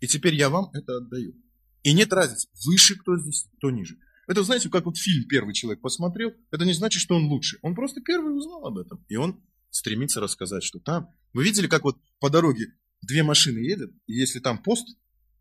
и 0.00 0.08
теперь 0.08 0.34
я 0.34 0.48
вам 0.48 0.70
это 0.72 0.96
отдаю. 0.96 1.34
И 1.82 1.92
нет 1.92 2.12
разницы, 2.12 2.48
выше 2.66 2.96
кто 2.96 3.18
здесь, 3.18 3.46
кто 3.58 3.70
ниже. 3.70 3.98
Это, 4.26 4.42
знаете, 4.42 4.70
как 4.70 4.86
вот 4.86 4.96
фильм 4.96 5.28
первый 5.28 5.52
человек 5.52 5.82
посмотрел, 5.82 6.32
это 6.50 6.64
не 6.64 6.72
значит, 6.72 7.02
что 7.02 7.14
он 7.14 7.26
лучше. 7.26 7.58
Он 7.62 7.74
просто 7.74 8.00
первый 8.00 8.36
узнал 8.36 8.66
об 8.66 8.78
этом. 8.78 9.04
И 9.08 9.16
он 9.16 9.44
стремится 9.70 10.20
рассказать, 10.20 10.62
что 10.62 10.78
там. 10.78 11.10
Вы 11.34 11.44
видели, 11.44 11.66
как 11.66 11.84
вот 11.84 12.00
по 12.18 12.30
дороге 12.30 12.68
две 13.02 13.22
машины 13.22 13.58
едут, 13.58 13.92
и 14.06 14.14
если 14.14 14.38
там 14.38 14.62
пост, 14.62 14.86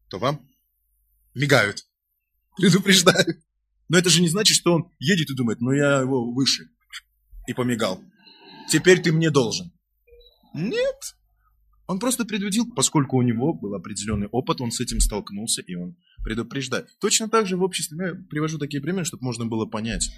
то 0.10 0.20
вам 0.20 0.50
мигают, 1.34 1.86
предупреждают. 2.58 3.38
Но 3.88 3.98
это 3.98 4.10
же 4.10 4.22
не 4.22 4.28
значит, 4.28 4.58
что 4.58 4.74
он 4.74 4.92
едет 5.00 5.30
и 5.30 5.36
думает, 5.36 5.62
ну 5.62 5.72
я 5.72 6.02
его 6.02 6.32
выше. 6.34 6.70
и 7.48 7.54
помигал. 7.54 8.04
Теперь 8.70 9.02
ты 9.02 9.12
мне 9.12 9.30
должен. 9.30 9.72
Нет. 10.54 11.16
Он 11.88 12.00
просто 12.00 12.26
предупредил, 12.26 12.72
поскольку 12.74 13.18
у 13.18 13.22
него 13.22 13.54
был 13.54 13.76
определенный 13.76 14.28
опыт, 14.28 14.62
он 14.62 14.72
с 14.72 14.80
этим 14.80 15.00
столкнулся, 15.00 15.62
и 15.62 15.76
он 15.76 15.98
предупреждает. 16.24 16.88
Точно 17.00 17.30
так 17.30 17.48
же 17.48 17.58
в 17.58 17.64
обществе, 17.64 17.98
я 17.98 18.14
привожу 18.30 18.58
такие 18.58 18.82
примеры, 18.82 19.06
чтобы 19.06 19.24
можно 19.24 19.46
было 19.46 19.66
понять. 19.66 20.10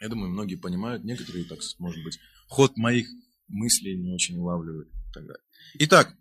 Я 0.00 0.08
думаю, 0.08 0.30
многие 0.30 0.56
понимают, 0.56 1.04
некоторые, 1.04 1.44
так, 1.44 1.60
может 1.78 2.02
быть, 2.02 2.18
ход 2.48 2.76
моих 2.76 3.08
мыслей 3.48 3.96
не 3.96 4.12
очень 4.12 4.36
улавливают. 4.36 4.88
Итак, 5.74 6.16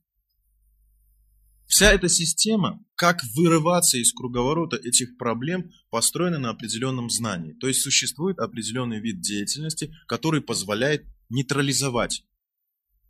Вся 1.71 1.93
эта 1.93 2.09
система, 2.09 2.83
как 2.95 3.23
вырываться 3.33 3.97
из 3.97 4.11
круговорота 4.11 4.75
этих 4.75 5.15
проблем, 5.15 5.71
построена 5.89 6.37
на 6.37 6.49
определенном 6.49 7.09
знании. 7.09 7.53
То 7.53 7.69
есть 7.69 7.79
существует 7.79 8.39
определенный 8.39 8.99
вид 8.99 9.21
деятельности, 9.21 9.95
который 10.05 10.41
позволяет 10.41 11.05
нейтрализовать 11.29 12.25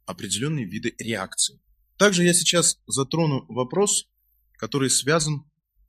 определенные 0.05 0.65
виды 0.65 0.95
реакций. 0.99 1.61
Также 1.97 2.23
я 2.23 2.33
сейчас 2.33 2.79
затрону 2.87 3.45
вопрос, 3.47 4.07
который 4.53 4.89
связан 4.89 5.43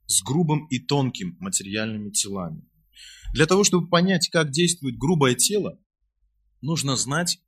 с 0.05 0.21
грубым 0.21 0.67
и 0.67 0.79
тонким 0.79 1.37
материальными 1.39 2.11
телами. 2.11 2.67
Для 3.33 3.47
того, 3.47 3.63
чтобы 3.63 3.89
понять, 3.89 4.29
как 4.29 4.51
действует 4.51 4.97
грубое 4.97 5.33
тело, 5.33 5.79
нужно 6.61 6.95
знать 6.95 7.39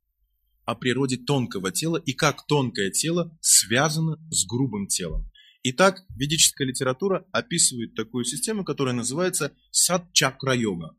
о 0.64 0.74
природе 0.74 1.16
тонкого 1.16 1.70
тела 1.70 1.96
и 1.96 2.12
как 2.12 2.46
тонкое 2.46 2.90
тело 2.90 3.36
связано 3.40 4.18
с 4.30 4.44
грубым 4.46 4.88
телом. 4.88 5.30
Итак, 5.62 6.04
ведическая 6.10 6.64
литература 6.64 7.26
описывает 7.32 7.94
такую 7.94 8.24
систему, 8.24 8.64
которая 8.64 8.94
называется 8.94 9.52
сад-чакра-йога. 9.70 10.96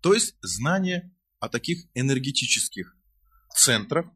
То 0.00 0.14
есть 0.14 0.36
знание 0.40 1.14
о 1.40 1.48
таких 1.48 1.86
энергетических 1.94 2.96
центрах, 3.54 4.06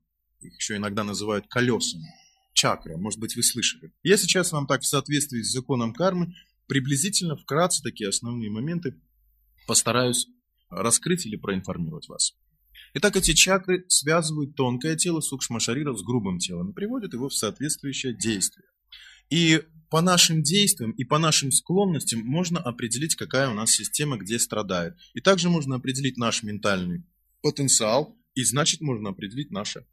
их 0.40 0.54
еще 0.56 0.76
иногда 0.76 1.04
называют 1.04 1.46
колесами, 1.48 2.06
чакра, 2.52 2.96
может 2.96 3.20
быть 3.20 3.36
вы 3.36 3.42
слышали. 3.42 3.92
Я 4.02 4.16
сейчас 4.16 4.52
вам 4.52 4.66
так 4.66 4.82
в 4.82 4.86
соответствии 4.86 5.42
с 5.42 5.52
законом 5.52 5.92
кармы 5.92 6.34
приблизительно 6.66 7.36
вкратце 7.36 7.82
такие 7.82 8.08
основные 8.08 8.50
моменты 8.50 8.94
постараюсь 9.66 10.26
раскрыть 10.68 11.26
или 11.26 11.36
проинформировать 11.36 12.08
вас. 12.08 12.34
Итак, 12.94 13.16
эти 13.16 13.34
чакры 13.34 13.84
связывают 13.88 14.56
тонкое 14.56 14.96
тело 14.96 15.20
сукшмашарира 15.20 15.94
с 15.94 16.02
грубым 16.02 16.38
телом 16.38 16.70
и 16.70 16.74
приводят 16.74 17.12
его 17.12 17.28
в 17.28 17.34
соответствующее 17.34 18.16
действие. 18.16 18.66
И 19.30 19.62
по 19.90 20.00
нашим 20.00 20.42
действиям 20.42 20.92
и 20.92 21.04
по 21.04 21.18
нашим 21.18 21.52
склонностям 21.52 22.20
можно 22.20 22.60
определить, 22.60 23.16
какая 23.16 23.48
у 23.48 23.54
нас 23.54 23.72
система 23.72 24.16
где 24.16 24.38
страдает. 24.38 24.96
И 25.14 25.20
также 25.20 25.50
можно 25.50 25.76
определить 25.76 26.16
наш 26.16 26.42
ментальный 26.42 27.04
потенциал, 27.42 28.16
и 28.34 28.44
значит 28.44 28.80
можно 28.80 29.10
определить 29.10 29.50
наше 29.50 29.86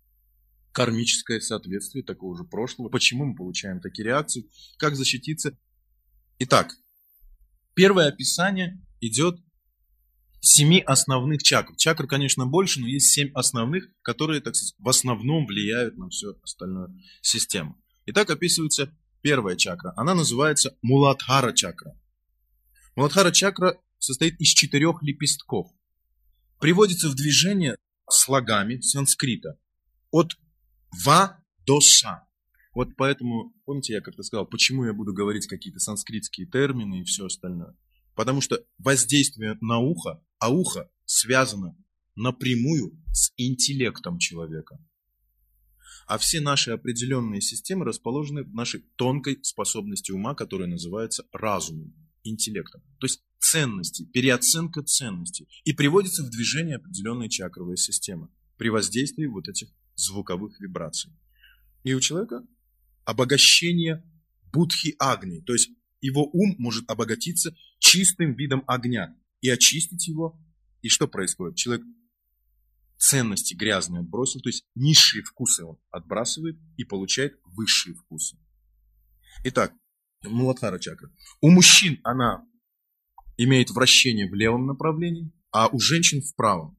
кармическое 0.78 1.40
соответствие 1.40 2.04
такого 2.04 2.38
же 2.38 2.44
прошлого, 2.44 2.90
почему 2.90 3.26
мы 3.26 3.36
получаем 3.36 3.82
такие 3.82 4.06
реакции, 4.06 4.48
как 4.78 4.96
защититься. 4.96 5.58
Итак, 6.38 6.72
первое 7.74 8.10
описание 8.10 8.80
идет 9.02 9.40
семи 10.40 10.80
основных 10.80 11.42
чакр. 11.42 11.76
Чакр, 11.78 12.06
конечно, 12.06 12.46
больше, 12.46 12.80
но 12.80 12.86
есть 12.86 13.08
семь 13.08 13.32
основных, 13.34 13.86
которые, 14.04 14.40
так 14.40 14.56
сказать, 14.56 14.76
в 14.78 14.88
основном 14.88 15.48
влияют 15.48 15.98
на 15.98 16.10
всю 16.10 16.38
остальную 16.44 16.96
систему. 17.24 17.84
Итак, 18.06 18.30
описывается 18.30 18.96
первая 19.24 19.56
чакра. 19.56 19.94
Она 19.98 20.14
называется 20.14 20.78
Муладхара 20.84 21.54
чакра. 21.54 22.00
Муладхара 22.96 23.32
чакра 23.32 23.82
состоит 23.98 24.40
из 24.40 24.50
четырех 24.50 25.02
лепестков. 25.02 25.72
Приводится 26.60 27.10
в 27.10 27.16
движение 27.16 27.78
слогами 28.08 28.80
санскрита. 28.82 29.58
От 30.12 30.38
ва 31.06 31.44
до 31.66 31.80
ша. 31.82 32.28
Вот 32.74 32.96
поэтому, 32.96 33.54
помните, 33.66 33.94
я 33.94 34.02
как-то 34.02 34.24
сказал, 34.24 34.46
почему 34.46 34.86
я 34.86 34.94
буду 34.94 35.14
говорить 35.14 35.48
какие-то 35.48 35.80
санскритские 35.80 36.48
термины 36.48 37.02
и 37.02 37.04
все 37.04 37.26
остальное. 37.26 37.76
Потому 38.16 38.42
что 38.42 38.64
воздействие 38.78 39.58
на 39.62 39.80
ухо, 39.80 40.24
а 40.40 40.52
ухо 40.52 40.90
связано 41.06 41.76
напрямую 42.16 43.00
с 43.12 43.32
интеллектом 43.38 44.20
человека. 44.20 44.80
А 46.08 46.18
все 46.18 46.40
наши 46.40 46.72
определенные 46.72 47.42
системы 47.42 47.84
расположены 47.86 48.44
в 48.44 48.54
нашей 48.54 48.82
тонкой 48.96 49.40
способности 49.44 50.12
ума, 50.12 50.36
которая 50.36 50.68
называется 50.68 51.26
разумом, 51.34 51.94
интеллектом. 52.24 52.82
То 53.00 53.06
есть 53.06 53.24
ценности, 53.40 54.06
переоценка 54.06 54.84
ценностей. 54.84 55.48
И 55.64 55.74
приводится 55.74 56.24
в 56.24 56.30
движение 56.30 56.78
определенная 56.78 57.30
чакровая 57.30 57.76
система 57.76 58.30
при 58.58 58.70
воздействии 58.70 59.26
вот 59.26 59.48
этих 59.48 59.70
звуковых 59.98 60.60
вибраций. 60.62 61.12
И 61.84 61.94
у 61.94 62.00
человека 62.00 62.46
обогащение 63.04 64.04
будхи 64.54 64.96
агни, 65.00 65.42
то 65.42 65.54
есть 65.54 65.72
его 66.00 66.30
ум 66.32 66.56
может 66.58 66.90
обогатиться 66.90 67.56
чистым 67.80 68.36
видом 68.36 68.64
огня 68.68 69.16
и 69.42 69.50
очистить 69.50 70.08
его. 70.08 70.40
И 70.82 70.90
что 70.90 71.08
происходит? 71.08 71.58
Человек 71.58 71.86
ценности 72.98 73.54
грязные 73.54 74.02
отбросил, 74.02 74.42
то 74.42 74.50
есть 74.50 74.66
низшие 74.76 75.24
вкусы 75.24 75.66
он 75.66 75.78
отбрасывает 75.92 76.58
и 76.78 76.84
получает 76.84 77.40
высшие 77.44 77.96
вкусы. 77.96 78.38
Итак, 79.44 79.74
Муладхара 80.24 80.80
чакра. 80.80 81.12
У 81.42 81.50
мужчин 81.50 82.00
она 82.04 82.44
имеет 83.38 83.70
вращение 83.70 84.28
в 84.28 84.34
левом 84.34 84.66
направлении, 84.66 85.32
а 85.52 85.68
у 85.68 85.80
женщин 85.80 86.22
в 86.22 86.36
правом. 86.36 86.77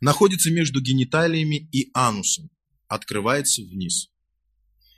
Находится 0.00 0.50
между 0.50 0.80
гениталиями 0.80 1.68
и 1.72 1.90
анусом, 1.94 2.50
открывается 2.86 3.62
вниз. 3.62 4.10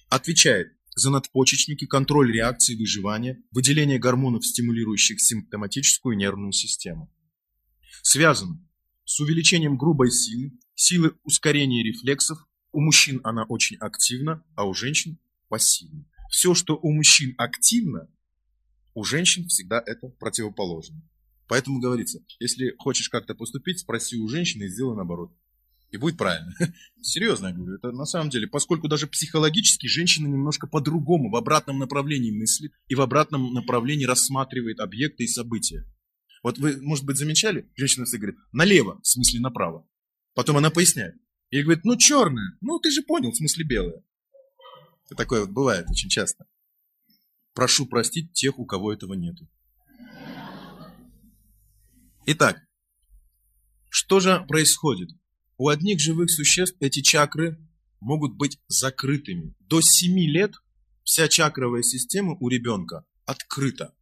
Отвечает 0.08 0.68
за 0.94 1.10
надпочечники, 1.10 1.86
контроль 1.86 2.32
реакции 2.32 2.74
выживания, 2.74 3.40
выделение 3.52 3.98
гормонов, 3.98 4.44
стимулирующих 4.44 5.20
симптоматическую 5.20 6.16
нервную 6.16 6.52
систему. 6.52 7.14
Связано 8.02 8.60
с 9.04 9.20
увеличением 9.20 9.76
грубой 9.76 10.10
силы, 10.10 10.58
силы 10.74 11.14
ускорения 11.22 11.82
рефлексов. 11.82 12.38
У 12.72 12.80
мужчин 12.80 13.20
она 13.24 13.44
очень 13.44 13.76
активна, 13.76 14.44
а 14.54 14.64
у 14.64 14.74
женщин 14.74 15.18
пассивна. 15.48 16.04
Все, 16.30 16.54
что 16.54 16.76
у 16.76 16.92
мужчин 16.92 17.34
активно, 17.38 18.08
у 18.94 19.04
женщин 19.04 19.46
всегда 19.46 19.82
это 19.84 20.08
противоположно. 20.08 21.00
Поэтому 21.48 21.80
говорится, 21.80 22.20
если 22.38 22.74
хочешь 22.78 23.08
как-то 23.08 23.34
поступить, 23.34 23.80
спроси 23.80 24.18
у 24.18 24.28
женщины 24.28 24.64
и 24.64 24.68
сделай 24.68 24.94
наоборот. 24.94 25.32
И 25.90 25.96
будет 25.96 26.18
правильно. 26.18 26.52
Серьезно 27.00 27.46
я 27.46 27.54
говорю, 27.54 27.76
это 27.76 27.90
на 27.92 28.04
самом 28.04 28.28
деле, 28.28 28.46
поскольку 28.46 28.88
даже 28.88 29.06
психологически 29.06 29.86
женщина 29.86 30.26
немножко 30.26 30.66
по-другому, 30.66 31.30
в 31.30 31.36
обратном 31.36 31.78
направлении 31.78 32.30
мыслит 32.30 32.72
и 32.88 32.94
в 32.94 33.00
обратном 33.00 33.54
направлении 33.54 34.04
рассматривает 34.04 34.80
объекты 34.80 35.24
и 35.24 35.28
события. 35.28 35.84
Вот 36.42 36.58
вы, 36.58 36.80
может 36.82 37.06
быть, 37.06 37.16
замечали, 37.16 37.66
женщина 37.74 38.04
всегда 38.04 38.26
говорит, 38.26 38.40
налево, 38.52 39.00
в 39.02 39.06
смысле 39.06 39.40
направо. 39.40 39.88
Потом 40.34 40.58
она 40.58 40.70
поясняет. 40.70 41.14
И 41.50 41.62
говорит, 41.62 41.84
ну 41.84 41.96
черная, 41.96 42.58
ну 42.60 42.78
ты 42.78 42.90
же 42.90 43.02
понял, 43.02 43.30
в 43.30 43.36
смысле. 43.36 43.64
Это 45.06 45.14
такое 45.16 45.40
вот 45.40 45.50
бывает 45.50 45.86
очень 45.88 46.10
часто. 46.10 46.46
Прошу 47.54 47.86
простить 47.86 48.34
тех, 48.34 48.58
у 48.58 48.66
кого 48.66 48.92
этого 48.92 49.14
нету. 49.14 49.48
Итак, 52.30 52.62
что 53.88 54.20
же 54.20 54.44
происходит? 54.46 55.08
У 55.56 55.70
одних 55.70 55.98
живых 55.98 56.30
существ 56.30 56.76
эти 56.78 57.00
чакры 57.00 57.56
могут 58.00 58.36
быть 58.36 58.58
закрытыми. 58.66 59.54
До 59.60 59.80
7 59.80 60.12
лет 60.26 60.52
вся 61.04 61.28
чакровая 61.28 61.80
система 61.80 62.36
у 62.38 62.50
ребенка 62.50 63.06
открыта. 63.24 63.94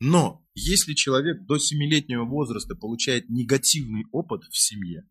Но 0.00 0.42
если 0.54 0.94
человек 0.94 1.44
до 1.44 1.56
7-летнего 1.56 2.24
возраста 2.24 2.74
получает 2.74 3.28
негативный 3.28 4.06
опыт 4.10 4.44
в 4.44 4.56
семье, 4.56 5.06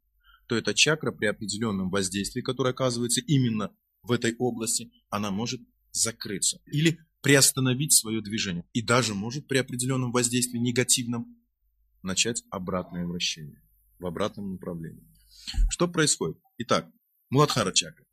то 0.47 0.55
эта 0.55 0.73
чакра 0.73 1.11
при 1.11 1.27
определенном 1.27 1.91
воздействии, 1.91 2.41
которое 2.41 2.71
оказывается 2.71 3.21
именно 3.21 3.75
в 4.01 4.11
этой 4.11 4.35
области, 4.39 4.91
она 5.09 5.29
может 5.29 5.61
закрыться 5.91 6.59
или 6.65 6.97
приостановить 7.21 7.93
свое 7.93 8.23
движение. 8.23 8.65
И 8.73 8.81
даже 8.81 9.13
может 9.13 9.47
при 9.47 9.59
определенном 9.59 10.11
воздействии 10.11 10.57
негативном 10.57 11.44
начать 12.05 12.43
обратное 12.49 13.05
вращение 13.05 13.61
в 13.99 14.05
обратном 14.05 14.53
направлении. 14.53 15.05
Что 15.69 15.87
происходит? 15.87 16.37
Итак, 16.57 16.89
Муладхара 17.29 17.71
чакра. 17.71 18.05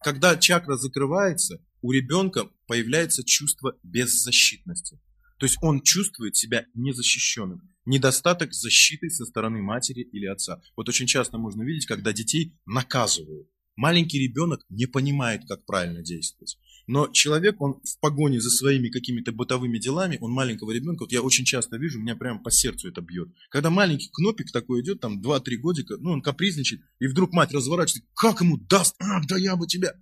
Когда 0.00 0.36
чакра 0.36 0.76
закрывается, 0.76 1.64
у 1.80 1.92
ребенка 1.92 2.50
появляется 2.66 3.24
чувство 3.24 3.76
беззащитности. 3.82 5.00
То 5.38 5.46
есть 5.46 5.58
он 5.62 5.82
чувствует 5.82 6.36
себя 6.36 6.66
незащищенным. 6.74 7.62
Недостаток 7.86 8.52
защиты 8.52 9.08
со 9.08 9.24
стороны 9.24 9.62
матери 9.62 10.02
или 10.02 10.26
отца. 10.26 10.60
Вот 10.76 10.88
очень 10.88 11.06
часто 11.06 11.38
можно 11.38 11.62
видеть, 11.62 11.86
когда 11.86 12.12
детей 12.12 12.58
наказывают. 12.66 13.48
Маленький 13.76 14.18
ребенок 14.18 14.60
не 14.68 14.86
понимает, 14.86 15.46
как 15.46 15.64
правильно 15.64 16.02
действовать. 16.02 16.58
Но 16.88 17.06
человек, 17.08 17.60
он 17.60 17.82
в 17.84 18.00
погоне 18.00 18.40
за 18.40 18.48
своими 18.48 18.88
какими-то 18.88 19.30
бытовыми 19.30 19.78
делами, 19.78 20.16
он 20.22 20.32
маленького 20.32 20.72
ребенка, 20.72 21.02
вот 21.02 21.12
я 21.12 21.20
очень 21.20 21.44
часто 21.44 21.76
вижу, 21.76 22.00
меня 22.00 22.16
прямо 22.16 22.42
по 22.42 22.50
сердцу 22.50 22.88
это 22.88 23.02
бьет. 23.02 23.28
Когда 23.50 23.68
маленький 23.68 24.08
кнопик 24.10 24.50
такой 24.50 24.80
идет, 24.80 25.00
там 25.00 25.20
2-3 25.20 25.56
годика, 25.56 25.98
ну 25.98 26.12
он 26.12 26.22
капризничает, 26.22 26.80
и 26.98 27.06
вдруг 27.06 27.34
мать 27.34 27.52
разворачивается, 27.52 28.08
как 28.14 28.40
ему 28.40 28.56
даст, 28.56 28.94
а, 29.00 29.20
да 29.28 29.36
я 29.36 29.54
бы 29.56 29.66
тебя. 29.66 29.92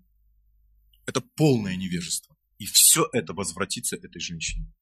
Это 1.06 1.20
полное 1.34 1.74
невежество. 1.74 2.36
И 2.58 2.66
все 2.66 3.08
это 3.12 3.34
возвратится 3.34 3.96
этой 3.96 4.20
женщине. 4.20 4.72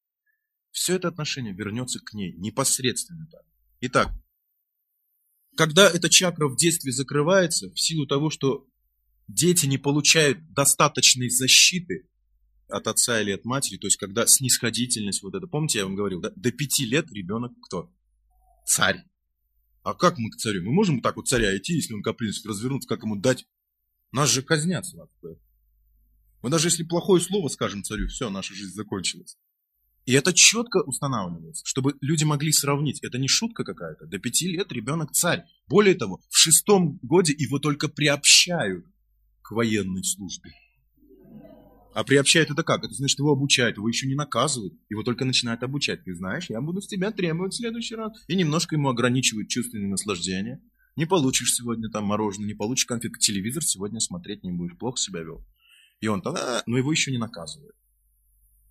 Все 0.73 0.97
это 0.97 1.09
отношение 1.09 1.55
вернется 1.55 2.01
к 2.01 2.13
ней 2.13 2.35
непосредственно 2.37 3.27
так. 3.33 3.47
Итак, 3.81 4.13
когда 5.57 5.89
эта 5.89 6.11
чакра 6.11 6.49
в 6.49 6.57
детстве 6.57 6.93
закрывается, 6.93 7.71
в 7.71 7.81
силу 7.81 8.07
того, 8.07 8.29
что 8.29 8.67
дети 9.29 9.67
не 9.67 9.79
получают 9.79 10.53
достаточной 10.53 11.31
защиты 11.31 12.09
от 12.69 12.87
отца 12.87 13.21
или 13.21 13.31
от 13.31 13.45
матери, 13.45 13.79
то 13.79 13.87
есть 13.87 13.97
когда 13.97 14.27
снисходительность 14.27 15.23
вот 15.23 15.35
это, 15.35 15.47
помните, 15.47 15.79
я 15.79 15.85
вам 15.85 15.95
говорил, 15.95 16.21
да? 16.21 16.31
до 16.35 16.51
пяти 16.51 16.87
лет 16.87 17.11
ребенок 17.13 17.53
кто? 17.63 17.93
Царь. 18.67 19.05
А 19.83 19.95
как 19.95 20.19
мы 20.19 20.31
к 20.31 20.37
царю? 20.37 20.65
Мы 20.65 20.73
можем 20.73 21.03
так 21.03 21.17
вот 21.17 21.29
царя 21.29 21.57
идти, 21.57 21.75
если 21.75 21.93
он 21.93 22.03
капризничает, 22.03 22.47
развернуться, 22.47 22.89
как 22.89 23.03
ему 23.03 23.17
дать? 23.17 23.47
Нас 24.13 24.31
же 24.31 24.43
казнят 24.43 24.87
сладкое. 24.87 25.37
Мы 26.43 26.51
даже 26.51 26.69
если 26.69 26.85
плохое 26.85 27.21
слово 27.21 27.49
скажем 27.49 27.83
царю, 27.83 28.09
все, 28.09 28.31
наша 28.31 28.55
жизнь 28.55 28.75
закончилась. 28.75 29.37
И 30.07 30.13
это 30.13 30.33
четко 30.33 30.83
устанавливается, 30.83 31.63
чтобы 31.67 31.97
люди 32.01 32.25
могли 32.25 32.53
сравнить. 32.53 33.03
Это 33.03 33.19
не 33.19 33.29
шутка 33.29 33.65
какая-то. 33.65 34.07
До 34.07 34.19
пяти 34.19 34.49
лет 34.49 34.71
ребенок 34.71 35.13
царь. 35.13 35.45
Более 35.67 35.95
того, 35.95 36.21
в 36.29 36.37
шестом 36.37 36.99
годе 37.03 37.35
его 37.37 37.59
только 37.59 37.89
приобщают 37.89 38.87
к 39.45 39.53
военной 39.53 40.03
службе. 40.03 40.51
А 41.93 42.03
приобщают 42.03 42.51
это 42.51 42.65
как? 42.65 42.83
Это 42.83 42.93
значит, 42.95 43.19
его 43.21 43.31
обучают, 43.31 43.77
его 43.77 43.87
еще 43.87 44.09
не 44.09 44.17
наказывают, 44.17 44.75
его 44.89 45.05
только 45.05 45.25
начинают 45.25 45.63
обучать. 45.63 46.03
Ты 46.03 46.15
знаешь, 46.15 46.51
я 46.51 46.61
буду 46.61 46.81
с 46.81 46.89
тебя 46.89 47.13
требовать 47.13 47.53
в 47.53 47.57
следующий 47.59 47.95
раз. 47.95 48.13
И 48.27 48.35
немножко 48.35 48.75
ему 48.75 48.89
ограничивают 48.89 49.49
чувственные 49.49 49.89
наслаждения. 49.89 50.61
Не 50.97 51.07
получишь 51.07 51.55
сегодня 51.55 51.89
там 51.91 52.05
мороженое, 52.07 52.49
не 52.49 52.55
получишь 52.55 52.87
конфетку, 52.87 53.21
телевизор 53.21 53.63
сегодня 53.63 54.01
смотреть 54.01 54.43
не 54.43 54.51
будешь, 54.51 54.77
плохо 54.77 54.99
себя 54.99 55.21
вел. 55.21 55.47
И 56.01 56.09
он 56.09 56.23
тогда, 56.23 56.63
но 56.67 56.79
его 56.79 56.91
еще 56.91 57.13
не 57.13 57.19
наказывают. 57.19 57.77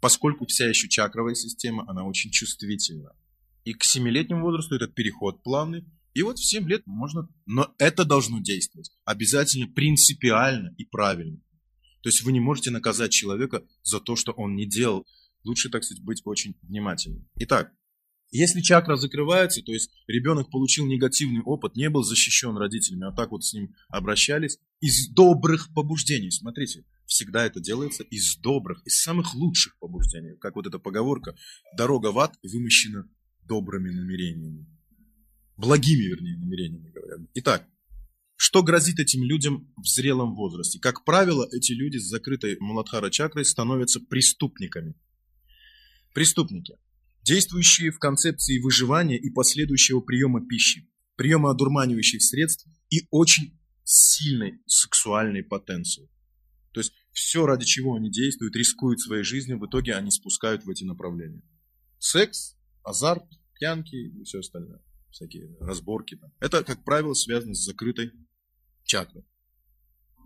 Поскольку 0.01 0.45
вся 0.45 0.67
еще 0.67 0.89
чакровая 0.89 1.35
система, 1.35 1.85
она 1.87 2.03
очень 2.03 2.31
чувствительна. 2.31 3.15
И 3.63 3.73
к 3.73 3.83
семилетнему 3.83 4.41
возрасту 4.41 4.75
этот 4.75 4.95
переход 4.95 5.43
плавный, 5.43 5.85
и 6.13 6.21
вот 6.21 6.37
в 6.37 6.45
7 6.45 6.67
лет 6.67 6.83
можно, 6.85 7.27
но 7.45 7.73
это 7.79 8.05
должно 8.05 8.39
действовать 8.39 8.91
обязательно 9.03 9.67
принципиально 9.67 10.73
и 10.77 10.85
правильно. 10.85 11.39
То 12.01 12.09
есть 12.09 12.21
вы 12.21 12.31
не 12.33 12.39
можете 12.39 12.69
наказать 12.69 13.11
человека 13.11 13.63
за 13.81 13.99
то, 13.99 14.15
что 14.15 14.31
он 14.33 14.55
не 14.55 14.67
делал. 14.67 15.07
Лучше, 15.43 15.69
так 15.69 15.83
сказать, 15.83 16.03
быть 16.03 16.21
очень 16.25 16.55
внимательным. 16.61 17.27
Итак, 17.35 17.71
если 18.31 18.61
чакра 18.61 18.95
закрывается, 18.95 19.61
то 19.61 19.71
есть 19.71 19.91
ребенок 20.07 20.49
получил 20.49 20.85
негативный 20.85 21.41
опыт, 21.41 21.75
не 21.75 21.89
был 21.89 22.03
защищен 22.03 22.57
родителями, 22.57 23.07
а 23.07 23.11
так 23.11 23.31
вот 23.31 23.43
с 23.43 23.53
ним 23.53 23.73
обращались, 23.89 24.57
из 24.81 25.07
добрых 25.09 25.73
побуждений, 25.73 26.31
смотрите, 26.31 26.83
всегда 27.05 27.45
это 27.45 27.59
делается 27.59 28.03
из 28.03 28.37
добрых, 28.37 28.81
из 28.85 29.01
самых 29.01 29.33
лучших 29.35 29.77
побуждений. 29.79 30.35
Как 30.39 30.55
вот 30.55 30.67
эта 30.67 30.79
поговорка, 30.79 31.35
дорога 31.77 32.11
в 32.11 32.19
ад 32.19 32.35
вымощена 32.43 33.07
добрыми 33.43 33.91
намерениями 33.91 34.67
благими, 35.57 36.03
вернее, 36.03 36.37
намерениями 36.37 36.91
говорят. 36.91 37.19
Итак, 37.35 37.67
что 38.35 38.63
грозит 38.63 38.99
этим 38.99 39.23
людям 39.23 39.71
в 39.77 39.87
зрелом 39.87 40.35
возрасте? 40.35 40.79
Как 40.79 41.05
правило, 41.05 41.47
эти 41.51 41.71
люди 41.73 41.97
с 41.97 42.09
закрытой 42.09 42.57
Муладхара 42.59 43.09
чакрой 43.09 43.45
становятся 43.45 43.99
преступниками. 43.99 44.95
Преступники, 46.13 46.77
действующие 47.23 47.91
в 47.91 47.99
концепции 47.99 48.59
выживания 48.59 49.17
и 49.17 49.29
последующего 49.29 50.01
приема 50.01 50.45
пищи, 50.45 50.89
приема 51.15 51.51
одурманивающих 51.51 52.21
средств 52.21 52.67
и 52.89 53.07
очень 53.11 53.59
сильной 53.83 54.59
сексуальной 54.67 55.43
потенции. 55.43 56.09
То 56.73 56.79
есть 56.79 56.93
все, 57.11 57.45
ради 57.45 57.65
чего 57.65 57.95
они 57.95 58.11
действуют, 58.11 58.55
рискуют 58.55 58.99
своей 58.99 59.23
жизнью, 59.23 59.59
в 59.59 59.67
итоге 59.67 59.93
они 59.93 60.09
спускают 60.09 60.65
в 60.65 60.69
эти 60.69 60.83
направления. 60.83 61.43
Секс, 61.99 62.57
азарт, 62.83 63.25
пьянки 63.53 63.95
и 63.95 64.23
все 64.23 64.39
остальное 64.39 64.81
всякие 65.13 65.55
разборки. 65.59 66.15
Там. 66.15 66.31
Это, 66.39 66.63
как 66.63 66.83
правило, 66.83 67.13
связано 67.13 67.53
с 67.53 67.63
закрытой 67.63 68.11
чакрой. 68.83 69.23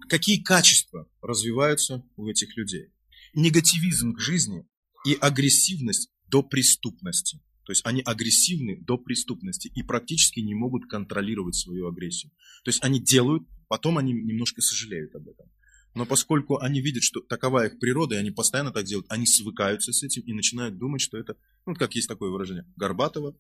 Какие 0.10 0.42
качества 0.42 1.08
развиваются 1.22 2.04
у 2.16 2.28
этих 2.28 2.56
людей? 2.58 2.94
Негативизм 3.34 4.14
к 4.14 4.20
жизни 4.20 4.66
и 5.06 5.14
агрессивность 5.14 6.10
до 6.28 6.42
преступности. 6.42 7.42
То 7.66 7.72
есть 7.72 7.86
они 7.86 8.02
агрессивны 8.02 8.78
до 8.82 8.98
преступности 8.98 9.68
и 9.68 9.84
практически 9.84 10.40
не 10.40 10.56
могут 10.56 10.90
контролировать 10.90 11.56
свою 11.56 11.88
агрессию. 11.88 12.32
То 12.64 12.70
есть 12.70 12.82
они 12.82 13.02
делают, 13.02 13.44
потом 13.68 13.98
они 13.98 14.14
немножко 14.14 14.62
сожалеют 14.62 15.14
об 15.16 15.28
этом. 15.28 15.52
Но 15.94 16.06
поскольку 16.06 16.60
они 16.60 16.80
видят, 16.80 17.04
что 17.04 17.20
такова 17.20 17.66
их 17.66 17.80
природа, 17.80 18.16
и 18.16 18.20
они 18.20 18.32
постоянно 18.32 18.72
так 18.72 18.86
делают, 18.86 19.08
они 19.10 19.26
свыкаются 19.26 19.92
с 19.92 20.04
этим 20.04 20.22
и 20.22 20.32
начинают 20.32 20.78
думать, 20.78 21.02
что 21.02 21.18
это, 21.18 21.36
ну, 21.66 21.74
как 21.74 21.96
есть 21.96 22.08
такое 22.08 22.30
выражение, 22.30 22.66
Горбатова 22.78 23.36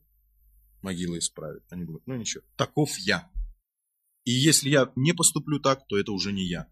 могила 0.82 1.18
исправит. 1.18 1.64
Они 1.70 1.86
думают, 1.86 2.06
ну 2.08 2.16
ничего, 2.16 2.44
таков 2.56 2.98
я. 3.00 3.30
И 4.24 4.32
если 4.32 4.70
я 4.70 4.92
не 4.96 5.14
поступлю 5.14 5.60
так, 5.60 5.88
то 5.88 5.98
это 5.98 6.12
уже 6.12 6.32
не 6.32 6.46
я. 6.46 6.68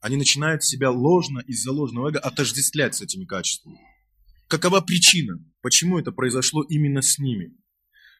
Они 0.00 0.16
начинают 0.16 0.64
себя 0.64 0.90
ложно 0.90 1.40
из-за 1.40 1.72
ложного 1.72 2.08
эго 2.08 2.18
отождествлять 2.18 2.94
с 2.94 3.02
этими 3.02 3.24
качествами. 3.24 3.78
Какова 4.48 4.80
причина? 4.80 5.38
Почему 5.60 5.98
это 5.98 6.12
произошло 6.12 6.62
именно 6.62 7.02
с 7.02 7.18
ними? 7.18 7.56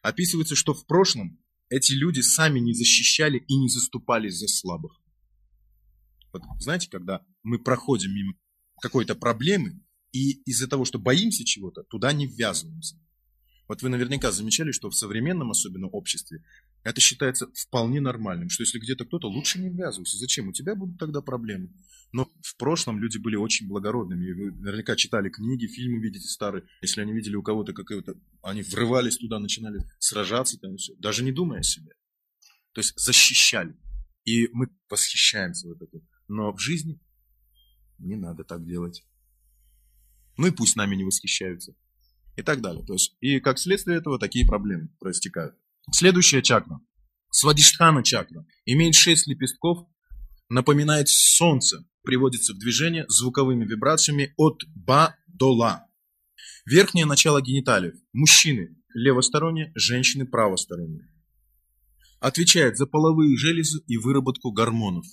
Описывается, 0.01 0.55
что 0.55 0.73
в 0.73 0.85
прошлом 0.85 1.39
эти 1.69 1.93
люди 1.93 2.21
сами 2.21 2.59
не 2.59 2.73
защищали 2.73 3.37
и 3.37 3.55
не 3.55 3.69
заступались 3.69 4.35
за 4.35 4.47
слабых. 4.47 5.01
Вот, 6.31 6.41
знаете, 6.59 6.89
когда 6.89 7.25
мы 7.43 7.59
проходим 7.59 8.13
мимо 8.13 8.33
какой-то 8.81 9.15
проблемы, 9.15 9.81
и 10.11 10.41
из-за 10.43 10.67
того, 10.67 10.85
что 10.85 10.99
боимся 10.99 11.43
чего-то, 11.43 11.83
туда 11.83 12.13
не 12.13 12.27
ввязываемся. 12.27 12.97
Вот 13.73 13.81
вы 13.81 13.89
наверняка 13.89 14.31
замечали, 14.31 14.71
что 14.71 14.91
в 14.91 14.95
современном 14.95 15.49
особенно 15.49 15.87
обществе 15.87 16.43
это 16.83 17.01
считается 17.01 17.47
вполне 17.55 18.01
нормальным, 18.01 18.47
что 18.51 18.61
если 18.61 18.77
где-то 18.77 19.03
кто-то, 19.03 19.27
лучше 19.27 19.57
не 19.57 19.71
ввязывайся. 19.71 20.19
Зачем? 20.19 20.49
У 20.49 20.53
тебя 20.53 20.75
будут 20.75 20.99
тогда 20.99 21.21
проблемы. 21.21 21.73
Но 22.11 22.29
в 22.43 22.55
прошлом 22.57 22.99
люди 22.99 23.17
были 23.17 23.35
очень 23.35 23.67
благородными. 23.67 24.31
Вы 24.31 24.51
наверняка 24.51 24.95
читали 24.95 25.29
книги, 25.29 25.65
фильмы 25.65 25.99
видите 26.03 26.27
старые. 26.27 26.65
Если 26.83 27.01
они 27.01 27.13
видели 27.13 27.35
у 27.35 27.41
кого-то 27.41 27.73
какое-то... 27.73 28.13
Они 28.43 28.61
врывались 28.61 29.17
туда, 29.17 29.39
начинали 29.39 29.79
сражаться, 29.97 30.59
там 30.59 30.77
все, 30.77 30.93
даже 30.99 31.23
не 31.23 31.31
думая 31.31 31.61
о 31.61 31.63
себе. 31.63 31.93
То 32.73 32.81
есть 32.81 32.93
защищали. 32.95 33.75
И 34.23 34.49
мы 34.53 34.67
восхищаемся 34.87 35.67
вот 35.67 35.81
этим. 35.81 36.07
Но 36.27 36.53
в 36.53 36.59
жизни 36.59 36.99
не 37.97 38.17
надо 38.17 38.43
так 38.43 38.67
делать. 38.67 39.03
Ну 40.37 40.45
и 40.45 40.51
пусть 40.51 40.75
нами 40.75 40.95
не 40.95 41.05
восхищаются 41.05 41.73
и 42.35 42.41
так 42.41 42.61
далее. 42.61 42.85
То 42.85 42.93
есть, 42.93 43.15
и 43.19 43.39
как 43.39 43.59
следствие 43.59 43.97
этого 43.97 44.19
такие 44.19 44.45
проблемы 44.45 44.89
проистекают. 44.99 45.55
Следующая 45.91 46.41
чакра. 46.41 46.79
Свадиштхана 47.31 48.03
чакра. 48.03 48.45
Имеет 48.65 48.95
шесть 48.95 49.27
лепестков, 49.27 49.87
напоминает 50.49 51.09
солнце, 51.09 51.85
приводится 52.03 52.53
в 52.53 52.59
движение 52.59 53.05
звуковыми 53.07 53.65
вибрациями 53.65 54.33
от 54.37 54.63
ба 54.75 55.15
до 55.27 55.51
ла. 55.51 55.87
Верхнее 56.65 57.05
начало 57.05 57.41
гениталиев. 57.41 57.95
Мужчины 58.13 58.77
левосторонние, 58.93 59.71
женщины 59.75 60.25
правосторонние. 60.25 61.09
Отвечает 62.19 62.77
за 62.77 62.85
половые 62.85 63.35
железы 63.37 63.83
и 63.87 63.97
выработку 63.97 64.51
гормонов. 64.51 65.05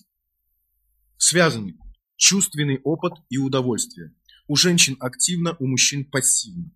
Связаны 1.17 1.77
чувственный 2.17 2.81
опыт 2.85 3.15
и 3.31 3.39
удовольствие. 3.39 4.15
У 4.47 4.57
женщин 4.57 4.97
активно, 5.01 5.57
у 5.59 5.67
мужчин 5.67 6.05
пассивно. 6.05 6.71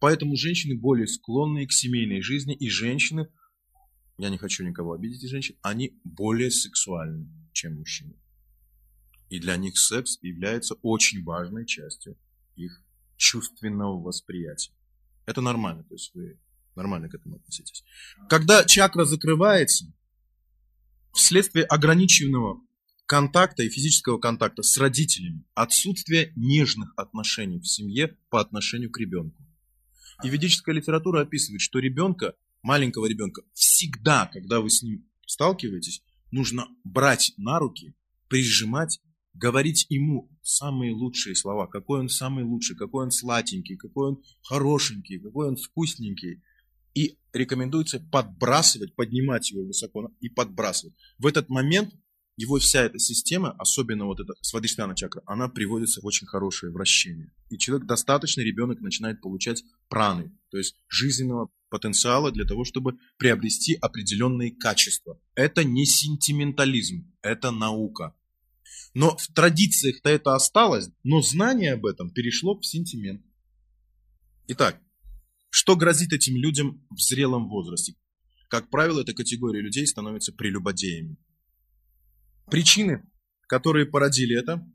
Поэтому 0.00 0.36
женщины 0.36 0.78
более 0.78 1.06
склонны 1.06 1.66
к 1.66 1.72
семейной 1.72 2.20
жизни, 2.20 2.54
и 2.54 2.68
женщины, 2.68 3.28
я 4.16 4.30
не 4.30 4.38
хочу 4.38 4.64
никого 4.64 4.92
обидеть 4.92 5.24
из 5.24 5.30
женщин, 5.30 5.56
они 5.62 5.98
более 6.04 6.50
сексуальны, 6.50 7.28
чем 7.52 7.78
мужчины. 7.78 8.14
И 9.28 9.40
для 9.40 9.56
них 9.56 9.76
секс 9.76 10.18
является 10.22 10.74
очень 10.82 11.22
важной 11.24 11.66
частью 11.66 12.16
их 12.56 12.82
чувственного 13.16 14.00
восприятия. 14.00 14.72
Это 15.26 15.40
нормально, 15.40 15.84
то 15.84 15.94
есть 15.94 16.14
вы 16.14 16.38
нормально 16.74 17.08
к 17.08 17.14
этому 17.14 17.36
относитесь. 17.36 17.84
Когда 18.28 18.64
чакра 18.64 19.04
закрывается, 19.04 19.92
вследствие 21.12 21.64
ограниченного 21.64 22.60
контакта 23.04 23.62
и 23.64 23.68
физического 23.68 24.18
контакта 24.18 24.62
с 24.62 24.78
родителями, 24.78 25.44
отсутствие 25.54 26.32
нежных 26.36 26.92
отношений 26.96 27.58
в 27.58 27.66
семье 27.66 28.16
по 28.30 28.40
отношению 28.40 28.90
к 28.90 28.98
ребенку, 28.98 29.47
и 30.22 30.28
ведическая 30.28 30.74
литература 30.74 31.22
описывает, 31.22 31.60
что 31.60 31.78
ребенка, 31.78 32.34
маленького 32.62 33.06
ребенка, 33.06 33.42
всегда, 33.54 34.26
когда 34.32 34.60
вы 34.60 34.70
с 34.70 34.82
ним 34.82 35.08
сталкиваетесь, 35.26 36.02
нужно 36.30 36.68
брать 36.84 37.32
на 37.36 37.58
руки, 37.58 37.94
прижимать, 38.28 39.00
говорить 39.34 39.86
ему 39.88 40.30
самые 40.42 40.92
лучшие 40.92 41.36
слова, 41.36 41.66
какой 41.66 42.00
он 42.00 42.08
самый 42.08 42.44
лучший, 42.44 42.76
какой 42.76 43.04
он 43.04 43.10
сладенький, 43.10 43.76
какой 43.76 44.10
он 44.10 44.22
хорошенький, 44.42 45.20
какой 45.20 45.48
он 45.48 45.56
вкусненький. 45.56 46.42
И 46.94 47.18
рекомендуется 47.32 48.00
подбрасывать, 48.00 48.94
поднимать 48.96 49.50
его 49.52 49.64
высоко 49.64 50.10
и 50.20 50.28
подбрасывать. 50.28 50.96
В 51.18 51.26
этот 51.26 51.48
момент 51.48 51.94
его 52.38 52.58
вся 52.60 52.84
эта 52.84 53.00
система, 53.00 53.50
особенно 53.58 54.06
вот 54.06 54.20
эта 54.20 54.32
свадиштана 54.42 54.94
чакра, 54.94 55.22
она 55.26 55.48
приводится 55.48 56.00
в 56.00 56.06
очень 56.06 56.28
хорошее 56.28 56.70
вращение. 56.70 57.32
И 57.50 57.58
человек, 57.58 57.88
достаточно 57.88 58.42
ребенок 58.42 58.80
начинает 58.80 59.20
получать 59.20 59.64
праны, 59.88 60.30
то 60.50 60.56
есть 60.56 60.76
жизненного 60.86 61.50
потенциала 61.68 62.30
для 62.30 62.44
того, 62.44 62.64
чтобы 62.64 62.96
приобрести 63.16 63.74
определенные 63.74 64.52
качества. 64.52 65.20
Это 65.34 65.64
не 65.64 65.84
сентиментализм, 65.84 67.12
это 67.22 67.50
наука. 67.50 68.14
Но 68.94 69.16
в 69.16 69.26
традициях-то 69.34 70.08
это 70.08 70.36
осталось, 70.36 70.90
но 71.02 71.20
знание 71.22 71.72
об 71.72 71.86
этом 71.86 72.08
перешло 72.08 72.56
в 72.56 72.64
сентимент. 72.64 73.20
Итак, 74.46 74.80
что 75.50 75.74
грозит 75.74 76.12
этим 76.12 76.36
людям 76.36 76.86
в 76.88 77.00
зрелом 77.00 77.48
возрасте? 77.48 77.96
Как 78.48 78.70
правило, 78.70 79.00
эта 79.00 79.12
категория 79.12 79.60
людей 79.60 79.88
становится 79.88 80.32
прелюбодеями. 80.32 81.16
Причины, 82.50 83.02
которые 83.46 83.86
породили 83.86 84.38
это, 84.38 84.66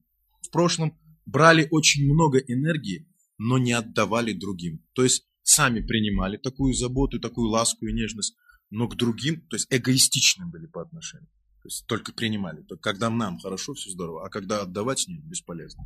в 0.41 0.51
прошлом 0.51 0.97
брали 1.25 1.67
очень 1.71 2.05
много 2.05 2.37
энергии, 2.39 3.07
но 3.37 3.57
не 3.57 3.73
отдавали 3.73 4.33
другим. 4.33 4.83
То 4.93 5.03
есть 5.03 5.27
сами 5.41 5.81
принимали 5.81 6.37
такую 6.37 6.73
заботу, 6.73 7.19
такую 7.19 7.49
ласку 7.49 7.87
и 7.87 7.93
нежность, 7.93 8.35
но 8.69 8.87
к 8.87 8.95
другим, 8.95 9.41
то 9.47 9.55
есть 9.55 9.67
эгоистичны 9.69 10.47
были 10.47 10.67
по 10.67 10.81
отношению. 10.81 11.29
То 11.61 11.67
есть 11.67 11.85
только 11.87 12.11
принимали. 12.11 12.61
Только 12.61 12.81
когда 12.81 13.09
нам 13.09 13.39
хорошо, 13.39 13.73
все 13.73 13.89
здорово, 13.89 14.25
а 14.25 14.29
когда 14.29 14.61
отдавать 14.61 15.05
нет, 15.07 15.23
бесполезно. 15.23 15.83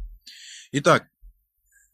Итак, 0.72 1.08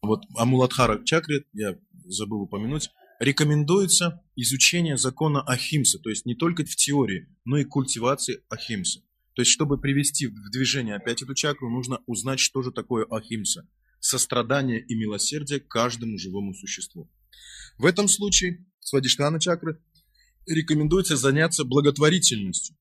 вот 0.02 0.24
Амуладхара 0.36 1.04
чакре, 1.04 1.46
я 1.54 1.78
забыл 2.06 2.42
упомянуть, 2.42 2.90
рекомендуется 3.20 4.22
изучение 4.36 4.98
закона 4.98 5.42
Ахимсы, 5.42 6.00
то 6.00 6.10
есть 6.10 6.26
не 6.26 6.36
только 6.36 6.66
в 6.66 6.76
теории, 6.76 7.28
но 7.46 7.58
и 7.58 7.64
культивации 7.64 8.44
Ахимсы. 8.50 9.04
То 9.36 9.42
есть, 9.42 9.52
чтобы 9.52 9.80
привести 9.80 10.28
в 10.28 10.52
движение 10.52 10.96
опять 10.96 11.22
эту 11.22 11.34
чакру, 11.34 11.70
нужно 11.70 12.00
узнать, 12.06 12.40
что 12.40 12.62
же 12.62 12.72
такое 12.72 13.06
Ахимса. 13.10 13.68
Сострадание 14.00 14.84
и 14.86 14.96
милосердие 14.96 15.60
каждому 15.60 16.18
живому 16.18 16.54
существу. 16.54 17.10
В 17.78 17.86
этом 17.86 18.08
случае, 18.08 18.66
свадиштана 18.80 19.40
чакры, 19.40 19.82
рекомендуется 20.46 21.18
заняться 21.18 21.64
благотворительностью 21.64 22.76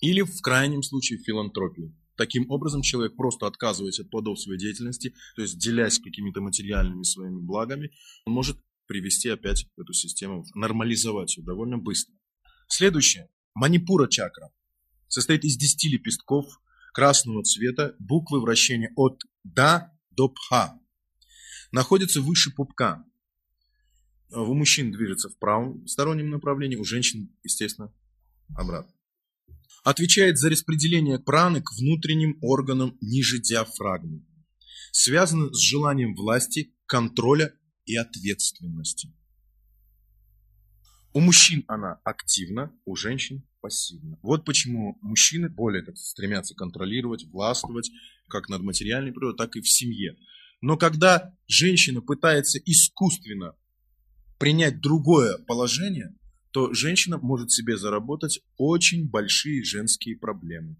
или 0.00 0.22
в 0.22 0.40
крайнем 0.40 0.82
случае 0.82 1.18
филантропией. 1.18 1.94
Таким 2.16 2.50
образом, 2.50 2.82
человек 2.82 3.16
просто 3.16 3.46
отказывается 3.46 4.02
от 4.02 4.10
плодов 4.10 4.40
своей 4.40 4.58
деятельности, 4.58 5.14
то 5.34 5.42
есть 5.42 5.58
делясь 5.58 5.98
какими-то 5.98 6.40
материальными 6.40 7.02
своими 7.02 7.40
благами, 7.40 7.90
он 8.26 8.34
может 8.34 8.58
привести 8.86 9.28
опять 9.28 9.66
эту 9.78 9.92
систему, 9.92 10.44
нормализовать 10.54 11.36
ее 11.36 11.44
довольно 11.44 11.78
быстро. 11.78 12.14
Следующее. 12.68 13.28
Манипура 13.54 14.08
чакра. 14.08 14.50
Состоит 15.12 15.44
из 15.44 15.58
10 15.58 15.92
лепестков 15.92 16.46
красного 16.94 17.42
цвета, 17.42 17.94
буквы 17.98 18.40
вращения 18.40 18.90
от 18.96 19.20
Да 19.44 19.92
до 20.10 20.30
Пха. 20.30 20.80
Находится 21.70 22.22
выше 22.22 22.50
пупка. 22.50 23.04
У 24.30 24.54
мужчин 24.54 24.90
движется 24.90 25.28
в 25.28 25.36
правом 25.36 25.86
стороннем 25.86 26.30
направлении, 26.30 26.76
у 26.76 26.84
женщин, 26.84 27.28
естественно, 27.42 27.92
обратно. 28.56 28.90
Отвечает 29.84 30.38
за 30.38 30.48
распределение 30.48 31.18
праны 31.18 31.60
к 31.60 31.74
внутренним 31.74 32.38
органам 32.40 32.96
ниже 33.02 33.38
диафрагмы. 33.38 34.24
Связано 34.92 35.52
с 35.52 35.58
желанием 35.58 36.14
власти, 36.14 36.74
контроля 36.86 37.52
и 37.84 37.96
ответственности. 37.96 39.14
У 41.12 41.20
мужчин 41.20 41.66
она 41.68 42.00
активна, 42.02 42.74
у 42.86 42.96
женщин 42.96 43.46
пассивна. 43.62 44.18
Вот 44.20 44.44
почему 44.44 44.98
мужчины 45.00 45.48
более 45.48 45.82
так, 45.82 45.96
стремятся 45.96 46.54
контролировать, 46.54 47.24
властвовать, 47.24 47.90
как 48.28 48.50
над 48.50 48.62
материальной 48.62 49.12
природой, 49.12 49.38
так 49.38 49.56
и 49.56 49.62
в 49.62 49.68
семье. 49.68 50.18
Но 50.60 50.76
когда 50.76 51.34
женщина 51.46 52.02
пытается 52.02 52.58
искусственно 52.58 53.54
принять 54.38 54.80
другое 54.80 55.38
положение, 55.38 56.14
то 56.50 56.74
женщина 56.74 57.16
может 57.18 57.50
себе 57.50 57.78
заработать 57.78 58.40
очень 58.58 59.08
большие 59.08 59.64
женские 59.64 60.16
проблемы, 60.16 60.76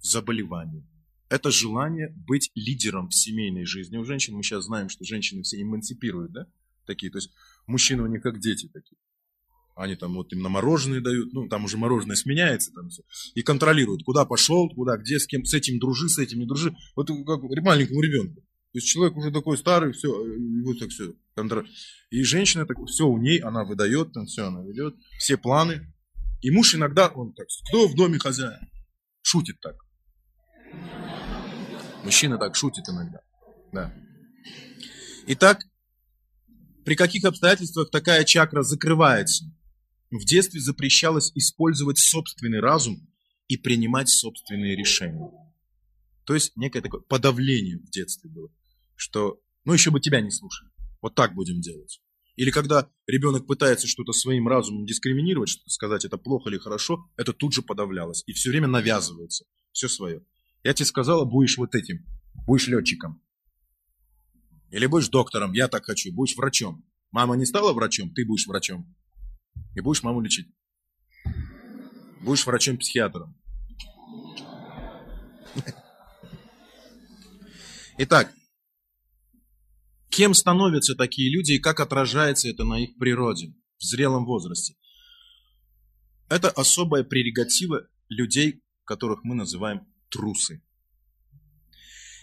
заболевания. 0.00 0.86
Это 1.30 1.50
желание 1.50 2.08
быть 2.26 2.50
лидером 2.54 3.08
в 3.08 3.14
семейной 3.14 3.64
жизни 3.64 3.96
у 3.96 4.04
женщин. 4.04 4.34
Мы 4.34 4.42
сейчас 4.42 4.64
знаем, 4.64 4.88
что 4.88 5.04
женщины 5.04 5.42
все 5.42 5.60
эмансипируют, 5.60 6.32
да? 6.32 6.46
Такие, 6.86 7.12
то 7.12 7.18
есть 7.18 7.30
мужчины 7.66 8.02
у 8.02 8.06
них 8.06 8.22
как 8.22 8.40
дети 8.40 8.66
такие. 8.68 8.96
Они 9.78 9.94
там 9.94 10.14
вот 10.14 10.32
им 10.32 10.42
на 10.42 10.48
мороженое 10.48 11.00
дают, 11.00 11.32
ну 11.32 11.46
там 11.48 11.64
уже 11.64 11.78
мороженое 11.78 12.16
сменяется 12.16 12.72
там 12.72 12.88
все, 12.88 13.04
и 13.34 13.42
контролируют, 13.42 14.02
куда 14.02 14.24
пошел, 14.24 14.68
куда, 14.68 14.96
где, 14.96 15.20
с 15.20 15.26
кем, 15.28 15.44
с 15.44 15.54
этим 15.54 15.78
дружи, 15.78 16.08
с 16.08 16.18
этим 16.18 16.40
не 16.40 16.46
дружи. 16.46 16.74
Вот 16.96 17.06
как 17.06 17.40
маленькому 17.62 18.00
ребенку. 18.00 18.40
То 18.40 18.78
есть 18.78 18.88
человек 18.88 19.16
уже 19.16 19.30
такой 19.30 19.56
старый, 19.56 19.92
все, 19.92 20.08
вот 20.64 20.80
так 20.80 20.88
все. 20.90 21.14
Контроль. 21.36 21.68
И 22.10 22.24
женщина 22.24 22.66
так, 22.66 22.76
все 22.88 23.06
у 23.06 23.18
ней, 23.18 23.38
она 23.38 23.64
выдает, 23.64 24.12
там 24.12 24.26
все 24.26 24.48
она 24.48 24.64
ведет, 24.64 24.96
все 25.16 25.36
планы. 25.36 25.94
И 26.40 26.50
муж 26.50 26.74
иногда, 26.74 27.06
он 27.06 27.32
так, 27.34 27.46
кто 27.68 27.86
в 27.86 27.94
доме 27.94 28.18
хозяин? 28.18 28.58
Шутит 29.22 29.60
так. 29.60 29.76
Мужчина 32.02 32.36
так 32.36 32.56
шутит 32.56 32.88
иногда. 32.88 33.20
Да. 33.72 33.94
Итак, 35.28 35.60
при 36.84 36.96
каких 36.96 37.24
обстоятельствах 37.24 37.90
такая 37.90 38.24
чакра 38.24 38.62
закрывается? 38.62 39.44
В 40.10 40.24
детстве 40.24 40.60
запрещалось 40.60 41.32
использовать 41.34 41.98
собственный 41.98 42.60
разум 42.60 43.08
и 43.46 43.56
принимать 43.56 44.08
собственные 44.08 44.76
решения. 44.76 45.30
То 46.24 46.34
есть 46.34 46.56
некое 46.56 46.80
такое 46.80 47.00
подавление 47.00 47.78
в 47.78 47.90
детстве 47.90 48.30
было, 48.30 48.50
что 48.94 49.40
ну 49.64 49.72
еще 49.72 49.90
бы 49.90 50.00
тебя 50.00 50.20
не 50.20 50.30
слушали, 50.30 50.70
вот 51.02 51.14
так 51.14 51.34
будем 51.34 51.60
делать. 51.60 52.00
Или 52.36 52.50
когда 52.50 52.88
ребенок 53.06 53.46
пытается 53.46 53.88
что-то 53.88 54.12
своим 54.12 54.46
разумом 54.46 54.86
дискриминировать, 54.86 55.48
что-то 55.48 55.70
сказать 55.70 56.04
это 56.04 56.18
плохо 56.18 56.48
или 56.48 56.58
хорошо, 56.58 57.10
это 57.16 57.32
тут 57.32 57.52
же 57.52 57.62
подавлялось. 57.62 58.22
И 58.26 58.32
все 58.32 58.50
время 58.50 58.68
навязывается. 58.68 59.44
Все 59.72 59.88
свое. 59.88 60.24
Я 60.62 60.72
тебе 60.72 60.86
сказала, 60.86 61.24
будешь 61.24 61.58
вот 61.58 61.74
этим, 61.74 62.06
будешь 62.46 62.68
летчиком. 62.68 63.20
Или 64.70 64.86
будешь 64.86 65.08
доктором, 65.08 65.52
я 65.52 65.66
так 65.66 65.86
хочу, 65.86 66.12
будешь 66.12 66.36
врачом. 66.36 66.84
Мама 67.10 67.36
не 67.36 67.44
стала 67.44 67.72
врачом, 67.72 68.14
ты 68.14 68.24
будешь 68.24 68.46
врачом. 68.46 68.94
И 69.74 69.80
будешь 69.80 70.02
маму 70.02 70.20
лечить. 70.20 70.48
Будешь 72.20 72.46
врачом-психиатром. 72.46 73.36
Итак, 77.98 78.32
кем 80.08 80.34
становятся 80.34 80.94
такие 80.94 81.30
люди 81.30 81.52
и 81.52 81.58
как 81.58 81.80
отражается 81.80 82.48
это 82.48 82.64
на 82.64 82.78
их 82.78 82.96
природе 82.96 83.54
в 83.78 83.82
зрелом 83.82 84.24
возрасте? 84.24 84.76
Это 86.28 86.50
особая 86.50 87.04
прерогатива 87.04 87.88
людей, 88.08 88.62
которых 88.84 89.24
мы 89.24 89.34
называем 89.34 89.86
трусы. 90.10 90.62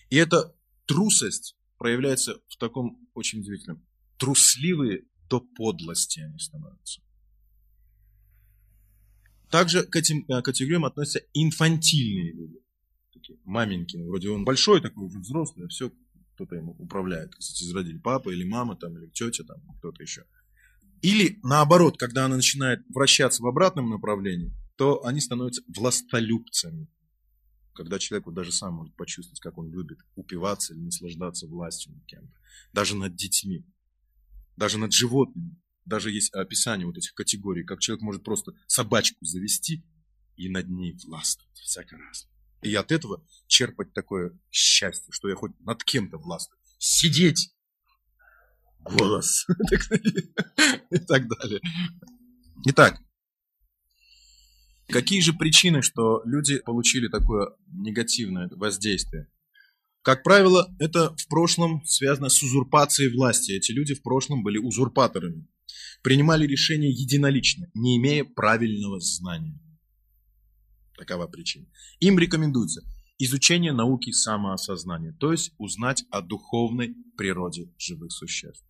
И 0.10 0.16
эта 0.16 0.56
трусость 0.86 1.58
проявляется 1.78 2.42
в 2.48 2.58
таком 2.58 3.10
очень 3.14 3.40
удивительном. 3.40 3.86
Трусливые 4.18 5.06
до 5.30 5.42
подлости 5.42 6.20
они 6.20 6.40
становятся. 6.40 7.02
Также 9.50 9.84
к 9.84 9.96
этим 9.96 10.26
э, 10.28 10.42
категориям 10.42 10.86
относятся 10.86 11.22
инфантильные 11.34 12.34
люди. 12.34 12.60
Такие 13.14 13.40
маменьки. 13.44 13.98
Вроде 13.98 14.30
он 14.30 14.44
большой 14.44 14.82
такой, 14.82 15.06
уже 15.06 15.20
взрослый, 15.20 15.66
а 15.66 15.70
все 15.70 15.92
кто-то 16.36 16.56
ему 16.56 16.76
управляет. 16.80 17.34
Кстати, 17.36 17.64
из 17.64 17.74
родителей 17.74 18.00
папа 18.00 18.30
или 18.30 18.44
мама, 18.44 18.76
там, 18.76 18.98
или 18.98 19.10
тетя, 19.10 19.44
там, 19.44 19.58
кто-то 19.80 20.02
еще. 20.02 20.26
Или 21.02 21.40
наоборот, 21.44 21.98
когда 21.98 22.26
она 22.26 22.36
начинает 22.36 22.80
вращаться 22.90 23.42
в 23.42 23.48
обратном 23.48 23.90
направлении, 23.90 24.52
то 24.78 25.06
они 25.06 25.22
становятся 25.22 25.62
властолюбцами. 25.68 26.88
Когда 27.74 28.00
человек 28.00 28.26
вот 28.26 28.36
даже 28.36 28.52
сам 28.52 28.76
может 28.76 28.96
почувствовать, 28.96 29.40
как 29.40 29.58
он 29.58 29.70
любит 29.70 30.00
упиваться 30.16 30.74
или 30.74 30.82
наслаждаться 30.82 31.48
властью 31.48 31.94
над 31.94 32.06
кем-то. 32.06 32.34
Даже 32.74 32.96
над 32.96 33.16
детьми. 33.16 33.66
Даже 34.56 34.78
над 34.78 34.94
животными. 34.94 35.58
Даже 35.86 36.12
есть 36.12 36.34
описание 36.34 36.86
вот 36.86 36.98
этих 36.98 37.14
категорий, 37.14 37.64
как 37.64 37.80
человек 37.80 38.02
может 38.02 38.24
просто 38.24 38.54
собачку 38.68 39.24
завести 39.24 39.86
и 40.36 40.50
над 40.50 40.68
ней 40.68 40.98
властвовать. 41.04 41.58
Всяко 41.60 41.98
раз. 41.98 42.28
И 42.62 42.74
от 42.74 42.92
этого 42.92 43.26
черпать 43.48 43.94
такое 43.94 44.38
счастье, 44.52 45.12
что 45.12 45.30
я 45.30 45.36
хоть 45.36 45.52
над 45.60 45.84
кем-то 45.84 46.18
властвую. 46.18 46.60
Сидеть 46.80 47.54
голос 48.80 49.46
и 50.92 50.98
так 51.00 51.28
далее. 51.28 51.62
Итак, 52.66 53.00
Какие 54.88 55.20
же 55.20 55.34
причины, 55.34 55.82
что 55.82 56.22
люди 56.26 56.60
получили 56.60 57.08
такое 57.08 57.56
негативное 57.68 58.48
воздействие? 58.52 59.28
Как 60.04 60.22
правило, 60.22 60.72
это 60.80 61.16
в 61.18 61.28
прошлом 61.28 61.84
связано 61.86 62.30
с 62.30 62.42
узурпацией 62.44 63.12
власти. 63.12 63.54
Эти 63.54 63.72
люди 63.72 63.96
в 63.96 64.04
прошлом 64.04 64.44
были 64.44 64.60
узурпаторами. 64.60 65.48
Принимали 66.06 66.46
решения 66.46 66.92
единолично, 66.92 67.66
не 67.74 67.98
имея 67.98 68.24
правильного 68.26 69.00
знания. 69.00 69.60
Такова 70.96 71.26
причина. 71.26 71.66
Им 72.00 72.20
рекомендуется 72.20 72.84
изучение 73.18 73.74
науки 73.74 74.12
самоосознания, 74.12 75.14
то 75.14 75.32
есть 75.32 75.54
узнать 75.58 76.04
о 76.12 76.22
духовной 76.22 76.96
природе 77.18 77.74
живых 77.80 78.12
существ. 78.12 78.64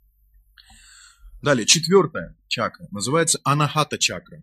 Далее, 1.42 1.66
четвертая 1.66 2.38
чакра 2.48 2.88
называется 2.92 3.42
анахата 3.44 3.98
чакра. 3.98 4.42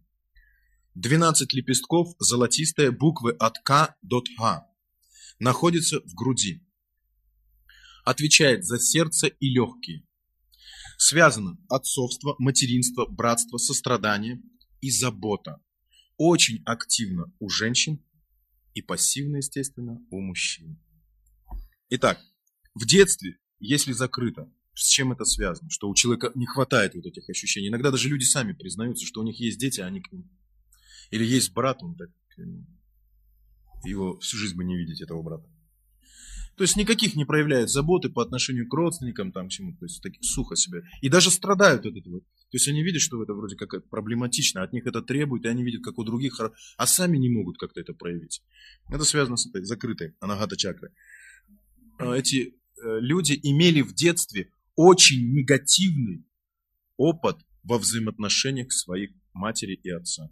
12 0.95 1.51
лепестков, 1.55 2.15
золотистые 2.19 2.91
буквы 2.91 3.31
от 3.31 3.59
К 3.61 3.97
до 4.03 4.23
Х, 4.37 4.67
находятся 5.39 6.01
в 6.01 6.13
груди. 6.13 6.63
Отвечает 8.05 8.67
за 8.67 8.79
сердце 8.79 9.29
и 9.29 9.49
легкие. 9.49 10.05
Связано 11.05 11.59
отцовство, 11.69 12.37
материнство, 12.39 13.07
братство, 13.07 13.59
сострадание 13.59 14.41
и 14.81 14.89
забота. 14.93 15.61
Очень 16.17 16.63
активно 16.65 17.25
у 17.41 17.49
женщин 17.49 18.01
и 18.75 18.83
пассивно, 18.83 19.39
естественно, 19.39 20.01
у 20.13 20.21
мужчин. 20.21 20.81
Итак, 21.91 22.21
в 22.75 22.87
детстве, 22.87 23.41
если 23.59 23.91
закрыто, 23.91 24.49
с 24.75 24.87
чем 24.87 25.11
это 25.11 25.25
связано? 25.25 25.71
Что 25.71 25.89
у 25.89 25.95
человека 25.97 26.31
не 26.37 26.47
хватает 26.47 26.95
вот 26.95 27.05
этих 27.05 27.29
ощущений. 27.29 27.67
Иногда 27.67 27.91
даже 27.91 28.09
люди 28.09 28.23
сами 28.23 28.53
признаются, 28.53 29.05
что 29.05 29.23
у 29.23 29.25
них 29.25 29.41
есть 29.41 29.59
дети, 29.59 29.81
а 29.81 29.87
они 29.87 30.01
к 30.01 30.13
ним. 30.13 30.31
Или 31.11 31.25
есть 31.25 31.53
брат, 31.53 31.83
он 31.83 31.97
так, 31.97 32.11
э, 32.39 32.43
его 33.83 34.21
всю 34.21 34.37
жизнь 34.37 34.55
бы 34.55 34.63
не 34.63 34.77
видеть, 34.77 35.01
этого 35.01 35.21
брата. 35.21 35.51
То 36.57 36.65
есть 36.65 36.77
никаких 36.77 37.17
не 37.17 37.25
проявляют 37.25 37.71
заботы 37.71 38.09
по 38.11 38.23
отношению 38.23 38.69
к 38.69 38.75
родственникам, 38.75 39.33
там 39.33 39.49
чему, 39.49 39.75
то 39.77 39.87
есть 39.87 40.03
таких 40.03 40.23
сухо 40.23 40.55
себя. 40.55 40.81
И 41.01 41.09
даже 41.09 41.31
страдают 41.31 41.87
от 41.87 41.97
этого. 41.97 42.21
То 42.21 42.57
есть 42.57 42.69
они 42.69 42.83
видят, 42.83 43.01
что 43.01 43.23
это 43.23 43.33
вроде 43.33 43.57
как 43.57 43.89
проблематично, 43.89 44.63
от 44.63 44.73
них 44.73 44.87
это 44.87 45.01
требует, 45.01 45.45
и 45.45 45.49
они 45.49 45.65
видят, 45.65 45.83
как 45.83 45.99
у 45.99 46.05
других, 46.05 46.39
а 46.77 46.87
сами 46.87 47.17
не 47.17 47.31
могут 47.31 47.57
как-то 47.57 47.81
это 47.81 47.95
проявить. 47.95 48.43
Это 48.91 49.05
связано 49.05 49.37
с 49.37 49.47
этой 49.47 49.65
закрытой 49.65 50.15
анагата 50.21 50.57
чакрой. 50.57 50.91
А 51.99 52.15
эти 52.15 52.55
э, 52.83 52.99
люди 53.01 53.39
имели 53.43 53.81
в 53.81 53.95
детстве 53.95 54.51
очень 54.77 55.33
негативный 55.33 56.27
опыт 56.97 57.37
во 57.63 57.79
взаимоотношениях 57.79 58.73
своих 58.73 59.11
матери 59.33 59.81
и 59.83 59.91
отца. 59.91 60.31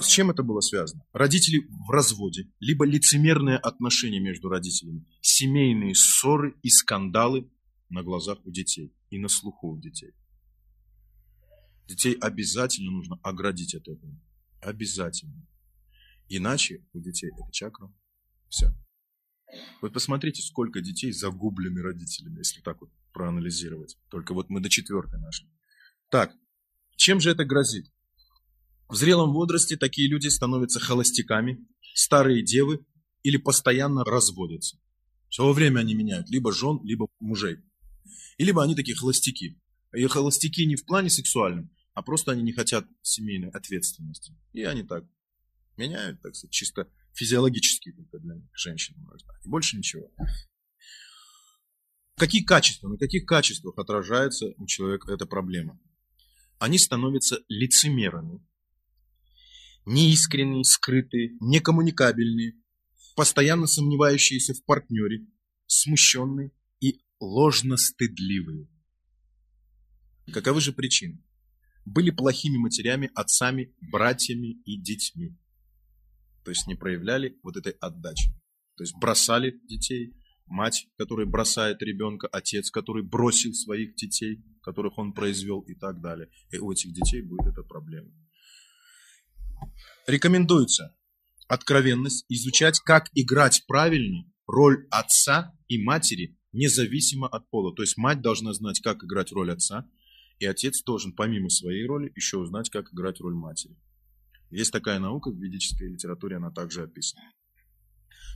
С 0.00 0.06
чем 0.06 0.30
это 0.30 0.42
было 0.42 0.60
связано? 0.60 1.04
Родители 1.12 1.66
в 1.68 1.90
разводе, 1.90 2.48
либо 2.60 2.86
лицемерные 2.86 3.56
отношения 3.56 4.20
между 4.20 4.48
родителями, 4.48 5.04
семейные 5.20 5.94
ссоры 5.94 6.54
и 6.62 6.68
скандалы 6.68 7.50
на 7.88 8.02
глазах 8.02 8.38
у 8.44 8.50
детей 8.50 8.94
и 9.10 9.18
на 9.18 9.28
слуху 9.28 9.68
у 9.68 9.80
детей. 9.80 10.12
Детей 11.86 12.14
обязательно 12.14 12.90
нужно 12.90 13.18
оградить 13.22 13.74
от 13.74 13.88
этого. 13.88 14.20
Обязательно. 14.60 15.46
Иначе 16.28 16.86
у 16.92 17.00
детей 17.00 17.30
эта 17.32 17.50
чакра 17.50 17.92
все. 18.48 18.72
Вот 19.80 19.92
посмотрите, 19.92 20.42
сколько 20.42 20.80
детей 20.80 21.10
загублены 21.12 21.80
родителями, 21.80 22.38
если 22.38 22.60
так 22.60 22.80
вот 22.82 22.90
проанализировать. 23.12 23.96
Только 24.10 24.34
вот 24.34 24.50
мы 24.50 24.60
до 24.60 24.68
четвертой 24.68 25.18
нашли. 25.18 25.48
Так, 26.10 26.32
чем 26.96 27.20
же 27.20 27.30
это 27.30 27.44
грозит? 27.44 27.90
В 28.88 28.96
зрелом 28.96 29.32
возрасте 29.32 29.76
такие 29.76 30.08
люди 30.08 30.28
становятся 30.28 30.80
холостяками, 30.80 31.66
старые 31.94 32.42
девы 32.42 32.86
или 33.22 33.36
постоянно 33.36 34.02
разводятся. 34.02 34.78
Все 35.28 35.52
время 35.52 35.80
они 35.80 35.94
меняют 35.94 36.30
либо 36.30 36.52
жен, 36.52 36.80
либо 36.84 37.08
мужей. 37.20 37.58
И 38.38 38.44
либо 38.44 38.62
они 38.64 38.74
такие 38.74 38.96
холостяки. 38.96 39.60
И 39.92 40.06
холостяки 40.06 40.64
не 40.64 40.76
в 40.76 40.86
плане 40.86 41.10
сексуальном, 41.10 41.70
а 41.92 42.02
просто 42.02 42.32
они 42.32 42.42
не 42.42 42.52
хотят 42.52 42.86
семейной 43.02 43.50
ответственности. 43.50 44.34
И 44.54 44.62
они 44.62 44.82
так 44.82 45.04
меняют, 45.76 46.22
так 46.22 46.34
сказать, 46.34 46.52
чисто 46.52 46.90
физиологически 47.12 47.92
только 47.92 48.18
для 48.20 48.36
женщин. 48.54 48.96
И 49.44 49.48
больше 49.48 49.76
ничего. 49.76 50.10
Какие 52.16 52.42
качества, 52.42 52.88
на 52.88 52.96
каких 52.96 53.26
качествах 53.26 53.76
отражается 53.76 54.46
у 54.56 54.66
человека 54.66 55.12
эта 55.12 55.26
проблема? 55.26 55.78
Они 56.58 56.78
становятся 56.78 57.38
лицемерами, 57.48 58.40
неискренние, 59.88 60.64
скрытые, 60.64 61.36
некоммуникабельные, 61.40 62.54
постоянно 63.16 63.66
сомневающиеся 63.66 64.54
в 64.54 64.64
партнере, 64.64 65.26
смущенные 65.66 66.52
и 66.80 67.00
ложно-стыдливые. 67.20 68.68
Каковы 70.32 70.60
же 70.60 70.72
причины? 70.72 71.24
Были 71.84 72.10
плохими 72.10 72.58
матерями, 72.58 73.10
отцами, 73.14 73.74
братьями 73.80 74.60
и 74.64 74.80
детьми. 74.80 75.36
То 76.44 76.50
есть 76.50 76.66
не 76.66 76.74
проявляли 76.74 77.38
вот 77.42 77.56
этой 77.56 77.72
отдачи. 77.72 78.30
То 78.76 78.84
есть 78.84 78.94
бросали 78.94 79.58
детей, 79.68 80.14
мать, 80.46 80.86
которая 80.98 81.26
бросает 81.26 81.82
ребенка, 81.82 82.28
отец, 82.28 82.70
который 82.70 83.02
бросил 83.02 83.54
своих 83.54 83.94
детей, 83.96 84.44
которых 84.62 84.98
он 84.98 85.14
произвел 85.14 85.60
и 85.62 85.74
так 85.74 86.00
далее. 86.02 86.28
И 86.50 86.58
у 86.58 86.70
этих 86.70 86.92
детей 86.92 87.22
будет 87.22 87.46
эта 87.46 87.62
проблема. 87.62 88.12
Рекомендуется 90.06 90.96
откровенность, 91.48 92.24
изучать, 92.28 92.80
как 92.80 93.08
играть 93.14 93.64
правильно 93.66 94.24
роль 94.46 94.86
отца 94.90 95.54
и 95.68 95.82
матери, 95.82 96.36
независимо 96.52 97.28
от 97.28 97.48
пола. 97.50 97.74
То 97.74 97.82
есть 97.82 97.96
мать 97.96 98.20
должна 98.20 98.52
знать, 98.54 98.80
как 98.80 99.04
играть 99.04 99.32
роль 99.32 99.52
отца, 99.52 99.88
и 100.38 100.46
отец 100.46 100.82
должен, 100.82 101.12
помимо 101.12 101.50
своей 101.50 101.86
роли, 101.86 102.12
еще 102.14 102.38
узнать, 102.38 102.70
как 102.70 102.92
играть 102.92 103.20
роль 103.20 103.34
матери. 103.34 103.76
Есть 104.50 104.72
такая 104.72 104.98
наука, 104.98 105.30
в 105.30 105.36
ведической 105.36 105.88
литературе 105.88 106.36
она 106.36 106.50
также 106.50 106.84
описана. 106.84 107.22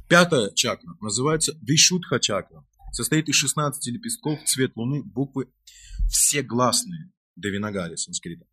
Пятая 0.09 0.51
чакра 0.51 0.97
называется 1.01 1.57
Вишудха 1.63 2.19
чакра. 2.21 2.67
Состоит 2.93 3.29
из 3.29 3.37
16 3.37 3.87
лепестков, 3.95 4.45
цвет 4.45 4.77
луны, 4.77 5.03
буквы 5.03 5.51
все 6.09 6.43
гласные, 6.43 7.11
Девинагари 7.37 7.97
санскрита. 7.97 8.47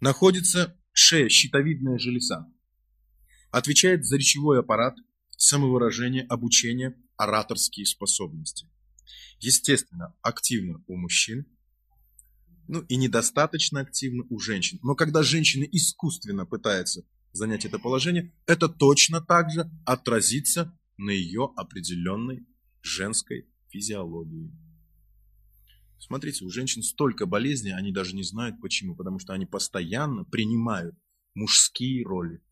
Находится 0.00 0.79
шея, 1.00 1.28
щитовидная 1.28 1.98
железа. 1.98 2.46
Отвечает 3.50 4.06
за 4.06 4.16
речевой 4.16 4.60
аппарат, 4.60 4.96
самовыражение, 5.36 6.24
обучение, 6.24 6.94
ораторские 7.16 7.86
способности. 7.86 8.68
Естественно, 9.40 10.14
активно 10.22 10.84
у 10.86 10.96
мужчин, 10.96 11.46
ну 12.68 12.82
и 12.82 12.96
недостаточно 12.96 13.80
активно 13.80 14.24
у 14.28 14.38
женщин. 14.38 14.78
Но 14.82 14.94
когда 14.94 15.22
женщина 15.22 15.64
искусственно 15.64 16.46
пытается 16.46 17.04
занять 17.32 17.64
это 17.64 17.78
положение, 17.78 18.32
это 18.46 18.68
точно 18.68 19.20
так 19.20 19.50
же 19.50 19.70
отразится 19.84 20.78
на 20.96 21.10
ее 21.10 21.50
определенной 21.56 22.46
женской 22.82 23.48
физиологии. 23.70 24.52
Смотрите, 26.00 26.46
у 26.46 26.50
женщин 26.50 26.82
столько 26.82 27.26
болезней, 27.26 27.72
они 27.72 27.92
даже 27.92 28.16
не 28.16 28.22
знают 28.22 28.58
почему, 28.60 28.96
потому 28.96 29.18
что 29.18 29.34
они 29.34 29.44
постоянно 29.44 30.24
принимают 30.24 30.96
мужские 31.34 32.04
роли. 32.06 32.42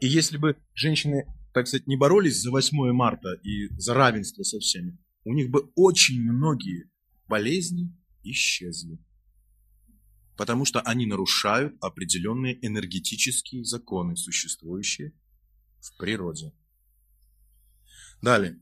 И 0.00 0.08
если 0.08 0.36
бы 0.36 0.56
женщины, 0.74 1.26
так 1.54 1.68
сказать, 1.68 1.86
не 1.86 1.96
боролись 1.96 2.40
за 2.40 2.50
8 2.50 2.92
марта 2.92 3.34
и 3.44 3.68
за 3.78 3.94
равенство 3.94 4.42
со 4.42 4.58
всеми, 4.58 4.98
у 5.24 5.32
них 5.32 5.48
бы 5.48 5.70
очень 5.76 6.20
многие 6.20 6.90
болезни 7.28 7.96
исчезли. 8.24 8.98
Потому 10.36 10.64
что 10.64 10.80
они 10.80 11.06
нарушают 11.06 11.76
определенные 11.80 12.58
энергетические 12.66 13.64
законы, 13.64 14.16
существующие 14.16 15.12
в 15.80 15.96
природе. 15.96 16.52
Далее. 18.20 18.58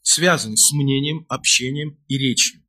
Связан 0.00 0.56
с 0.56 0.72
мнением, 0.72 1.26
общением 1.28 1.98
и 2.06 2.16
речью 2.16 2.59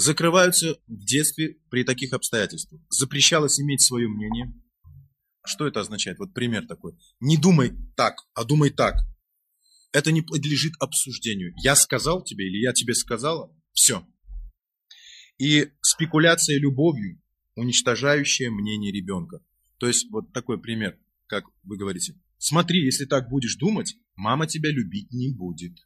закрываются 0.00 0.78
в 0.86 1.04
детстве 1.04 1.58
при 1.68 1.84
таких 1.84 2.12
обстоятельствах. 2.12 2.80
Запрещалось 2.88 3.60
иметь 3.60 3.82
свое 3.82 4.08
мнение. 4.08 4.52
Что 5.44 5.66
это 5.66 5.80
означает? 5.80 6.18
Вот 6.18 6.32
пример 6.32 6.66
такой. 6.66 6.94
Не 7.20 7.36
думай 7.36 7.72
так, 7.96 8.16
а 8.34 8.44
думай 8.44 8.70
так. 8.70 8.96
Это 9.92 10.10
не 10.12 10.22
подлежит 10.22 10.72
обсуждению. 10.80 11.52
Я 11.62 11.76
сказал 11.76 12.22
тебе 12.22 12.46
или 12.46 12.62
я 12.62 12.72
тебе 12.72 12.94
сказала, 12.94 13.54
все. 13.72 14.06
И 15.38 15.68
спекуляция 15.82 16.58
любовью, 16.58 17.20
уничтожающая 17.56 18.50
мнение 18.50 18.92
ребенка. 18.92 19.40
То 19.78 19.86
есть 19.86 20.10
вот 20.10 20.32
такой 20.32 20.60
пример, 20.60 20.98
как 21.26 21.44
вы 21.62 21.76
говорите. 21.76 22.14
Смотри, 22.38 22.84
если 22.84 23.04
так 23.04 23.28
будешь 23.28 23.56
думать, 23.56 23.96
мама 24.14 24.46
тебя 24.46 24.70
любить 24.70 25.12
не 25.12 25.30
будет. 25.30 25.76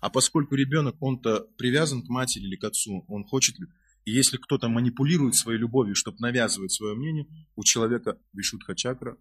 А 0.00 0.10
поскольку 0.10 0.54
ребенок, 0.54 0.96
он-то 1.00 1.48
привязан 1.56 2.02
к 2.02 2.08
матери 2.08 2.44
или 2.44 2.56
к 2.56 2.64
отцу, 2.64 3.04
он 3.08 3.24
хочет, 3.24 3.56
и 4.04 4.12
если 4.12 4.36
кто-то 4.36 4.68
манипулирует 4.68 5.34
своей 5.34 5.58
любовью, 5.58 5.94
чтобы 5.94 6.18
навязывать 6.20 6.72
свое 6.72 6.94
мнение, 6.94 7.26
у 7.56 7.64
человека 7.64 8.18
вишутха 8.32 8.74
чакра, 8.74 9.16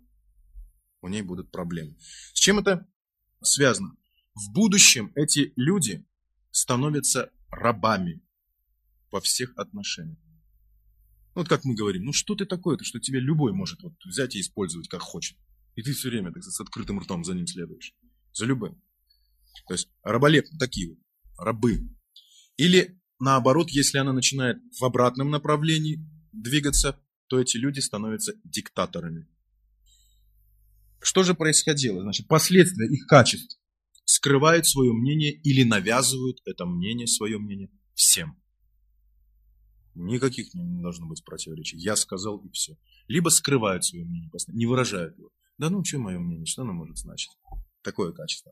у 1.01 1.07
ней 1.07 1.21
будут 1.21 1.51
проблемы. 1.51 1.95
С 2.33 2.39
чем 2.39 2.59
это 2.59 2.87
связано. 3.41 3.95
В 4.33 4.51
будущем 4.51 5.11
эти 5.15 5.51
люди 5.55 6.05
становятся 6.51 7.31
рабами 7.49 8.21
во 9.11 9.19
всех 9.21 9.53
отношениях. 9.57 10.19
Вот 11.33 11.47
как 11.47 11.65
мы 11.65 11.75
говорим, 11.75 12.05
ну 12.05 12.13
что 12.13 12.35
ты 12.35 12.45
такое-то, 12.45 12.83
что 12.83 12.99
тебе 12.99 13.19
любой 13.19 13.53
может 13.53 13.81
вот 13.83 13.93
взять 14.05 14.35
и 14.35 14.41
использовать 14.41 14.87
как 14.89 15.01
хочет. 15.01 15.37
И 15.75 15.83
ты 15.83 15.93
все 15.93 16.09
время 16.09 16.31
так, 16.31 16.43
с 16.43 16.59
открытым 16.59 16.99
ртом 16.99 17.23
за 17.23 17.35
ним 17.35 17.45
следуешь. 17.45 17.93
За 18.33 18.45
любым. 18.45 18.81
То 19.67 19.73
есть 19.73 19.89
раболеп 20.03 20.45
такие 20.59 20.89
вот, 20.89 20.99
рабы. 21.37 21.89
Или 22.57 22.99
наоборот, 23.19 23.69
если 23.69 23.97
она 23.97 24.13
начинает 24.13 24.57
в 24.79 24.83
обратном 24.83 25.29
направлении 25.29 26.05
двигаться, 26.31 26.99
то 27.27 27.39
эти 27.39 27.57
люди 27.57 27.79
становятся 27.79 28.33
диктаторами. 28.43 29.27
Что 30.99 31.23
же 31.23 31.33
происходило? 31.33 32.01
Значит, 32.01 32.27
последствия 32.27 32.87
их 32.87 33.05
качеств 33.07 33.57
скрывают 34.05 34.65
свое 34.65 34.93
мнение 34.93 35.31
или 35.31 35.63
навязывают 35.63 36.39
это 36.45 36.65
мнение, 36.65 37.07
свое 37.07 37.37
мнение 37.37 37.69
всем. 37.93 38.41
Никаких 39.95 40.53
не 40.53 40.81
должно 40.81 41.07
быть 41.07 41.23
противоречий. 41.23 41.77
Я 41.77 41.95
сказал 41.95 42.37
и 42.37 42.49
все. 42.51 42.77
Либо 43.07 43.29
скрывают 43.29 43.83
свое 43.83 44.05
мнение, 44.05 44.29
не 44.49 44.65
выражают 44.65 45.17
его. 45.17 45.31
Да 45.57 45.69
ну, 45.69 45.83
что 45.83 45.97
мое 45.97 46.19
мнение, 46.19 46.45
что 46.45 46.61
оно 46.61 46.73
может 46.73 46.97
значить? 46.97 47.31
Такое 47.81 48.11
качество. 48.11 48.51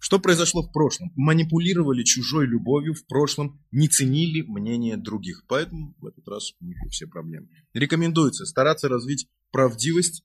Что 0.00 0.18
произошло 0.18 0.62
в 0.62 0.72
прошлом? 0.72 1.12
Манипулировали 1.14 2.02
чужой 2.04 2.46
любовью 2.46 2.94
в 2.94 3.06
прошлом, 3.06 3.62
не 3.70 3.86
ценили 3.86 4.40
мнение 4.40 4.96
других. 4.96 5.44
Поэтому 5.46 5.94
в 5.98 6.06
этот 6.06 6.26
раз 6.26 6.54
у 6.58 6.64
них 6.64 6.78
все 6.90 7.06
проблемы. 7.06 7.50
Рекомендуется 7.74 8.46
стараться 8.46 8.88
развить 8.88 9.28
правдивость 9.50 10.24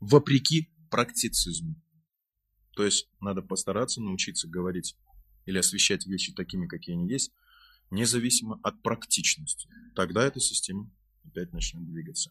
вопреки 0.00 0.70
практицизму. 0.90 1.76
То 2.76 2.84
есть 2.84 3.10
надо 3.20 3.42
постараться 3.42 4.00
научиться 4.00 4.48
говорить 4.48 4.96
или 5.44 5.58
освещать 5.58 6.06
вещи 6.06 6.32
такими, 6.32 6.66
какие 6.66 6.96
они 6.96 7.10
есть, 7.10 7.30
независимо 7.90 8.58
от 8.62 8.82
практичности. 8.82 9.68
Тогда 9.94 10.24
эта 10.24 10.40
система 10.40 10.90
опять 11.24 11.52
начнет 11.52 11.86
двигаться. 11.86 12.30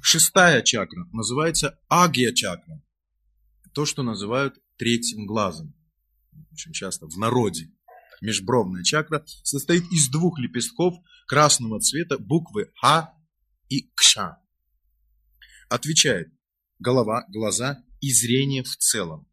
Шестая 0.00 0.62
чакра 0.62 1.06
называется 1.12 1.78
агия-чакра. 1.88 2.82
То, 3.74 3.86
что 3.86 4.02
называют 4.02 4.58
третьим 4.76 5.26
глазом. 5.26 5.74
Очень 6.52 6.72
часто 6.72 7.06
в 7.06 7.16
народе. 7.18 7.70
Межбровная 8.20 8.82
чакра 8.82 9.24
состоит 9.42 9.84
из 9.92 10.08
двух 10.08 10.38
лепестков 10.38 10.94
красного 11.26 11.80
цвета 11.80 12.18
буквы 12.18 12.70
Х 12.80 13.14
и 13.68 13.90
Кша. 13.94 14.38
Отвечает 15.68 16.32
голова, 16.78 17.24
глаза 17.28 17.82
и 18.00 18.12
зрение 18.12 18.62
в 18.62 18.76
целом. 18.76 19.26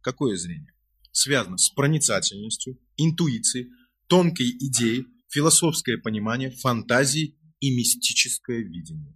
Какое 0.00 0.36
зрение? 0.36 0.72
Связано 1.12 1.56
с 1.58 1.70
проницательностью, 1.70 2.78
интуицией, 2.96 3.70
тонкой 4.06 4.50
идеей, 4.50 5.06
философское 5.28 5.98
понимание, 5.98 6.50
фантазией 6.50 7.38
и 7.60 7.74
мистическое 7.74 8.58
видение. 8.58 9.14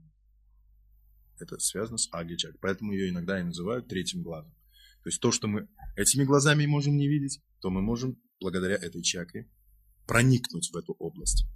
Это 1.38 1.58
связано 1.58 1.98
с 1.98 2.08
Агичак, 2.12 2.58
поэтому 2.60 2.92
ее 2.92 3.10
иногда 3.10 3.40
и 3.40 3.44
называют 3.44 3.88
третьим 3.88 4.22
глазом. 4.22 4.54
То 5.02 5.08
есть 5.08 5.20
то, 5.20 5.32
что 5.32 5.48
мы 5.48 5.68
этими 5.96 6.24
глазами 6.24 6.66
можем 6.66 6.96
не 6.96 7.08
видеть, 7.08 7.40
то 7.60 7.70
мы 7.70 7.80
можем 7.80 8.16
благодаря 8.40 8.76
этой 8.76 9.02
чакре 9.02 9.50
проникнуть 10.06 10.70
в 10.72 10.76
эту 10.76 10.94
область. 10.98 11.46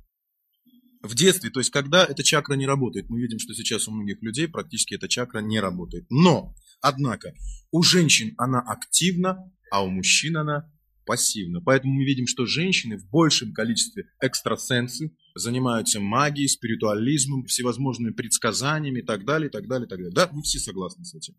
В 1.03 1.15
детстве, 1.15 1.51
то 1.51 1.61
есть 1.61 1.71
когда 1.71 2.05
эта 2.05 2.23
чакра 2.23 2.55
не 2.55 2.67
работает, 2.67 3.11
мы 3.11 3.21
видим, 3.21 3.39
что 3.39 3.53
сейчас 3.53 3.89
у 3.89 3.93
многих 3.93 4.23
людей 4.23 4.49
практически 4.49 4.95
эта 4.95 5.07
чакра 5.07 5.41
не 5.41 5.61
работает. 5.61 6.07
Но, 6.09 6.55
однако, 6.81 7.35
у 7.71 7.83
женщин 7.83 8.35
она 8.39 8.61
активна, 8.61 9.53
а 9.71 9.85
у 9.85 9.91
мужчин 9.91 10.39
она 10.39 10.73
пассивна. 11.05 11.61
Поэтому 11.61 11.93
мы 11.93 12.05
видим, 12.05 12.27
что 12.27 12.47
женщины 12.47 12.97
в 12.97 13.07
большем 13.11 13.53
количестве 13.53 14.05
экстрасенсы, 14.21 15.15
занимаются 15.35 16.01
магией, 16.01 16.49
спиритуализмом, 16.49 17.45
всевозможными 17.47 18.13
предсказаниями 18.13 19.01
и 19.01 19.03
так 19.05 19.25
далее, 19.25 19.49
и 19.49 19.53
так 19.53 19.67
далее, 19.67 19.87
и 19.87 19.89
так 19.89 19.99
далее. 19.99 20.15
Да, 20.15 20.29
вы 20.33 20.43
все 20.43 20.59
согласны 20.59 21.05
с 21.05 21.15
этим. 21.15 21.35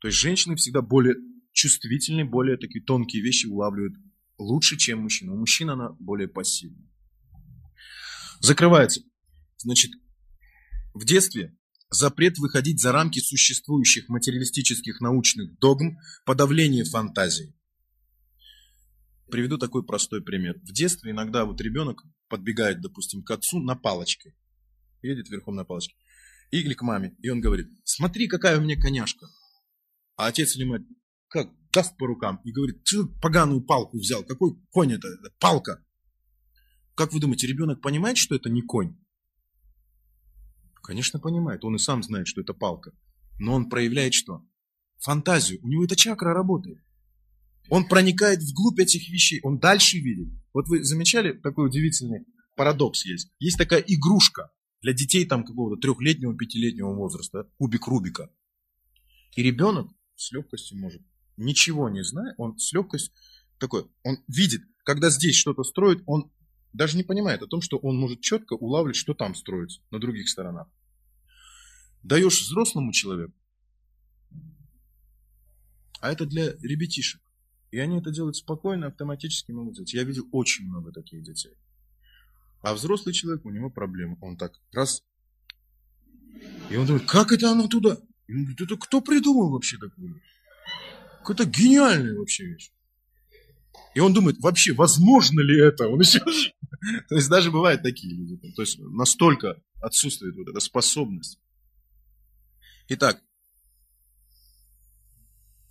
То 0.00 0.08
есть 0.08 0.18
женщины 0.18 0.56
всегда 0.56 0.82
более 0.82 1.16
чувствительны, 1.52 2.24
более 2.24 2.56
такие 2.56 2.84
тонкие 2.84 3.22
вещи 3.22 3.46
улавливают 3.46 3.94
лучше, 4.38 4.76
чем 4.76 5.00
мужчина. 5.00 5.32
У 5.32 5.38
мужчин 5.38 5.70
она 5.70 5.90
более 5.98 6.28
пассивна. 6.28 6.88
Закрывается. 8.40 9.02
Значит, 9.58 9.92
в 10.94 11.04
детстве 11.04 11.56
запрет 11.90 12.38
выходить 12.38 12.80
за 12.80 12.92
рамки 12.92 13.18
существующих 13.18 14.08
материалистических 14.08 15.00
научных 15.00 15.58
догм, 15.58 15.98
подавление 16.24 16.84
фантазии. 16.84 17.54
Приведу 19.30 19.58
такой 19.58 19.84
простой 19.84 20.22
пример. 20.22 20.58
В 20.62 20.72
детстве 20.72 21.12
иногда 21.12 21.44
вот 21.44 21.60
ребенок 21.60 22.02
подбегает, 22.28 22.80
допустим, 22.80 23.22
к 23.22 23.30
отцу 23.30 23.60
на 23.60 23.76
палочке, 23.76 24.34
едет 25.02 25.28
верхом 25.28 25.56
на 25.56 25.64
палочке, 25.64 25.94
или 26.50 26.74
к 26.74 26.82
маме, 26.82 27.14
и 27.20 27.28
он 27.28 27.40
говорит, 27.40 27.68
смотри, 27.84 28.26
какая 28.26 28.58
у 28.58 28.62
меня 28.62 28.76
коняшка. 28.80 29.28
А 30.16 30.26
отец 30.26 30.56
или 30.56 30.64
мать, 30.64 30.82
как, 31.30 31.48
даст 31.72 31.96
по 31.96 32.06
рукам 32.06 32.40
и 32.44 32.52
говорит, 32.52 32.82
ты 32.84 33.06
поганую 33.22 33.62
палку 33.62 33.98
взял, 33.98 34.24
какой 34.24 34.56
конь 34.70 34.92
это, 34.92 35.08
это 35.08 35.32
палка. 35.38 35.82
Как 36.94 37.12
вы 37.12 37.20
думаете, 37.20 37.46
ребенок 37.46 37.80
понимает, 37.80 38.18
что 38.18 38.34
это 38.34 38.50
не 38.50 38.62
конь? 38.62 38.98
Конечно, 40.82 41.20
понимает, 41.20 41.64
он 41.64 41.76
и 41.76 41.78
сам 41.78 42.02
знает, 42.02 42.26
что 42.26 42.40
это 42.40 42.52
палка. 42.52 42.92
Но 43.38 43.54
он 43.54 43.70
проявляет 43.70 44.12
что? 44.12 44.44
Фантазию, 44.98 45.60
у 45.62 45.68
него 45.68 45.84
эта 45.84 45.96
чакра 45.96 46.34
работает. 46.34 46.82
Он 47.68 47.86
проникает 47.86 48.42
вглубь 48.42 48.80
этих 48.80 49.08
вещей, 49.08 49.40
он 49.44 49.58
дальше 49.58 49.98
видит. 49.98 50.28
Вот 50.52 50.66
вы 50.66 50.82
замечали, 50.82 51.32
такой 51.32 51.68
удивительный 51.68 52.26
парадокс 52.56 53.06
есть. 53.06 53.32
Есть 53.38 53.56
такая 53.56 53.80
игрушка 53.80 54.50
для 54.82 54.92
детей 54.92 55.24
там 55.26 55.44
какого-то 55.44 55.80
трехлетнего, 55.80 56.36
пятилетнего 56.36 56.92
возраста, 56.92 57.48
кубик 57.58 57.86
Рубика. 57.86 58.30
И 59.36 59.42
ребенок 59.42 59.88
с 60.16 60.32
легкостью 60.32 60.78
может, 60.78 61.02
ничего 61.40 61.88
не 61.88 62.04
зная, 62.04 62.34
он 62.38 62.58
с 62.58 62.72
легкостью 62.72 63.12
такой, 63.58 63.86
он 64.02 64.18
видит, 64.28 64.62
когда 64.84 65.10
здесь 65.10 65.36
что-то 65.36 65.62
строит, 65.64 66.02
он 66.06 66.30
даже 66.72 66.96
не 66.96 67.02
понимает 67.02 67.42
о 67.42 67.46
том, 67.46 67.60
что 67.60 67.76
он 67.78 67.98
может 67.98 68.20
четко 68.20 68.54
улавливать, 68.54 68.96
что 68.96 69.14
там 69.14 69.34
строится, 69.34 69.80
на 69.90 69.98
других 69.98 70.28
сторонах. 70.28 70.68
Даешь 72.02 72.40
взрослому 72.40 72.92
человеку, 72.92 73.34
а 76.00 76.10
это 76.10 76.26
для 76.26 76.52
ребятишек. 76.62 77.20
И 77.70 77.78
они 77.78 77.98
это 77.98 78.10
делают 78.10 78.36
спокойно, 78.36 78.86
автоматически 78.86 79.52
могут 79.52 79.74
делать. 79.74 79.92
Я 79.92 80.02
видел 80.02 80.26
очень 80.32 80.66
много 80.66 80.92
таких 80.92 81.22
детей. 81.22 81.52
А 82.62 82.74
взрослый 82.74 83.14
человек, 83.14 83.44
у 83.44 83.50
него 83.50 83.70
проблемы. 83.70 84.18
Он 84.20 84.36
так 84.36 84.60
раз. 84.72 85.04
И 86.68 86.76
он 86.76 86.86
думает, 86.86 87.06
как 87.06 87.32
это 87.32 87.50
оно 87.50 87.68
туда? 87.68 87.98
И 88.26 88.32
он 88.32 88.40
говорит, 88.40 88.60
это 88.60 88.76
кто 88.76 89.00
придумал 89.00 89.50
вообще 89.50 89.78
такое? 89.78 90.20
Какая-то 91.24 91.44
гениальная 91.44 92.16
вообще 92.16 92.44
вещь. 92.46 92.70
И 93.94 94.00
он 94.00 94.12
думает, 94.12 94.38
вообще, 94.38 94.72
возможно 94.72 95.40
ли 95.40 95.60
это? 95.60 95.88
Он 95.88 96.00
еще... 96.00 96.20
То 97.08 97.14
есть 97.14 97.28
даже 97.28 97.50
бывают 97.50 97.82
такие 97.82 98.14
люди. 98.14 98.36
То 98.54 98.62
есть 98.62 98.78
настолько 98.78 99.62
отсутствует 99.80 100.34
вот 100.36 100.48
эта 100.48 100.60
способность. 100.60 101.38
Итак, 102.88 103.22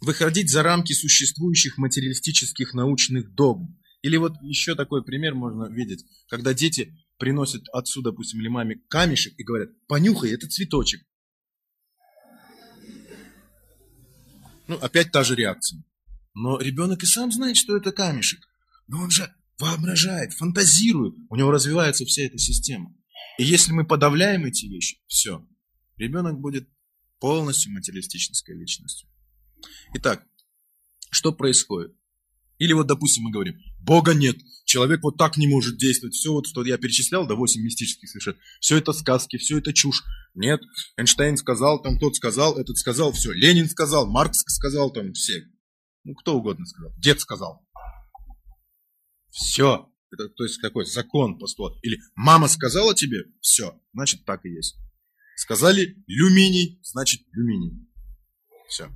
выходить 0.02 0.50
за 0.50 0.64
рамки 0.64 0.94
существующих 0.94 1.78
материалистических 1.78 2.74
научных 2.74 3.34
догм. 3.34 3.78
Или 4.02 4.18
вот 4.18 4.34
еще 4.42 4.76
такой 4.76 5.04
пример 5.04 5.36
можно 5.36 5.70
видеть, 5.70 6.06
когда 6.30 6.54
дети 6.54 6.96
приносят 7.18 7.64
отцу, 7.74 8.02
допустим, 8.02 8.40
или 8.40 8.48
маме 8.48 8.82
камешек 8.88 9.34
и 9.38 9.44
говорят, 9.44 9.70
понюхай, 9.88 10.32
это 10.32 10.48
цветочек. 10.48 11.02
Ну, 14.70 14.76
опять 14.76 15.12
та 15.12 15.24
же 15.24 15.36
реакция. 15.36 15.84
Но 16.36 16.60
ребенок 16.60 17.02
и 17.02 17.08
сам 17.08 17.32
знает, 17.32 17.58
что 17.58 17.76
это 17.76 17.92
камешек. 17.92 18.40
Но 18.88 19.02
он 19.02 19.10
же 19.10 19.34
воображает, 19.58 20.34
фантазирует. 20.34 21.16
У 21.30 21.36
него 21.36 21.50
развивается 21.50 22.06
вся 22.06 22.22
эта 22.22 22.38
система. 22.38 22.96
И 23.40 23.44
если 23.44 23.72
мы 23.72 23.84
подавляем 23.84 24.46
эти 24.46 24.68
вещи, 24.68 25.02
все, 25.08 25.44
ребенок 25.98 26.40
будет 26.40 26.70
полностью 27.20 27.74
материалистической 27.74 28.56
личностью. 28.56 29.10
Итак, 29.96 30.24
что 31.10 31.34
происходит? 31.34 31.96
Или 32.60 32.74
вот, 32.74 32.86
допустим, 32.86 33.24
мы 33.24 33.32
говорим, 33.32 33.60
Бога 33.80 34.14
нет, 34.14 34.38
человек 34.70 35.02
вот 35.02 35.18
так 35.18 35.36
не 35.38 35.48
может 35.48 35.78
действовать. 35.78 36.14
Все 36.14 36.32
вот, 36.32 36.46
что 36.48 36.64
я 36.64 36.78
перечислял, 36.78 37.28
да, 37.28 37.36
8 37.36 37.62
мистических 37.62 38.08
совершенно, 38.08 38.38
все 38.62 38.78
это 38.78 38.94
сказки, 38.94 39.38
все 39.38 39.58
это 39.58 39.74
чушь. 39.74 40.04
Нет, 40.36 40.62
Эйнштейн 40.96 41.38
сказал, 41.38 41.82
там 41.82 41.98
тот 41.98 42.16
сказал, 42.16 42.58
этот 42.58 42.78
сказал, 42.78 43.12
все. 43.12 43.32
Ленин 43.32 43.68
сказал, 43.68 44.10
Маркс 44.10 44.44
сказал, 44.48 44.92
там 44.92 45.14
все. 45.14 45.44
Ну, 46.04 46.14
кто 46.14 46.38
угодно 46.38 46.66
сказал. 46.66 46.94
Дед 46.98 47.20
сказал. 47.20 47.68
Все. 49.32 49.92
Это, 50.12 50.28
то 50.30 50.44
есть 50.44 50.58
какой 50.58 50.86
закон, 50.86 51.38
постулат. 51.38 51.74
Или 51.84 52.00
мама 52.16 52.48
сказала 52.48 52.96
тебе, 52.96 53.26
все, 53.42 53.80
значит 53.94 54.26
так 54.26 54.46
и 54.46 54.50
есть. 54.50 54.78
Сказали 55.36 55.96
люминий, 56.08 56.80
значит 56.84 57.22
люминий. 57.32 57.88
Все. 58.68 58.90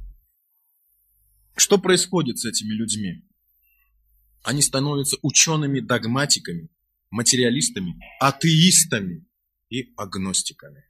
Что 1.56 1.78
происходит 1.78 2.40
с 2.40 2.46
этими 2.46 2.74
людьми? 2.74 3.28
Они 4.44 4.62
становятся 4.62 5.18
учеными-догматиками, 5.22 6.70
материалистами, 7.10 8.00
атеистами 8.20 9.26
и 9.70 9.94
агностиками. 9.96 10.84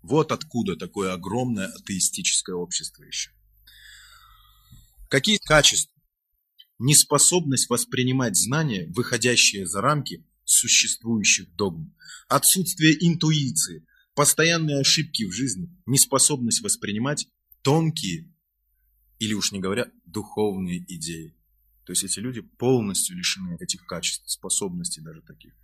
Вот 0.00 0.32
откуда 0.32 0.76
такое 0.76 1.12
огромное 1.12 1.68
атеистическое 1.68 2.56
общество 2.56 3.04
еще. 3.04 3.30
Какие 5.08 5.38
качества? 5.38 5.94
Неспособность 6.78 7.68
воспринимать 7.68 8.36
знания, 8.36 8.90
выходящие 8.94 9.66
за 9.66 9.80
рамки 9.80 10.24
существующих 10.44 11.54
догм. 11.54 11.94
Отсутствие 12.28 12.96
интуиции, 13.06 13.86
постоянные 14.14 14.80
ошибки 14.80 15.24
в 15.24 15.32
жизни, 15.32 15.68
неспособность 15.86 16.62
воспринимать 16.62 17.28
тонкие 17.62 18.32
или 19.18 19.34
уж 19.34 19.52
не 19.52 19.60
говоря, 19.60 19.86
духовные 20.04 20.78
идеи. 20.88 21.36
То 21.84 21.92
есть 21.92 22.04
эти 22.04 22.20
люди 22.20 22.40
полностью 22.40 23.16
лишены 23.16 23.56
этих 23.60 23.84
качеств, 23.86 24.30
способностей 24.30 25.00
даже 25.00 25.22
таких. 25.22 25.54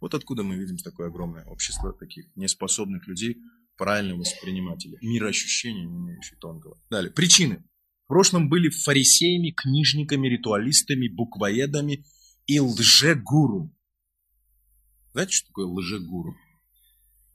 Вот 0.00 0.14
откуда 0.14 0.42
мы 0.42 0.56
видим 0.56 0.76
такое 0.78 1.08
огромное 1.08 1.44
общество 1.44 1.92
таких 1.92 2.26
неспособных 2.36 3.06
людей, 3.06 3.38
правильно 3.76 4.14
воспринимателей, 4.14 4.98
мироощущения, 5.02 5.84
не 5.84 5.96
имеющие 5.96 6.38
тонкого. 6.38 6.78
Далее. 6.90 7.10
Причины. 7.10 7.64
В 8.04 8.08
прошлом 8.08 8.48
были 8.48 8.68
фарисеями, 8.68 9.50
книжниками, 9.50 10.28
ритуалистами, 10.28 11.08
буквоедами 11.08 12.04
и 12.46 12.60
лжегуру. 12.60 13.74
Знаете, 15.12 15.32
что 15.32 15.48
такое 15.48 15.66
лжегуру? 15.66 16.36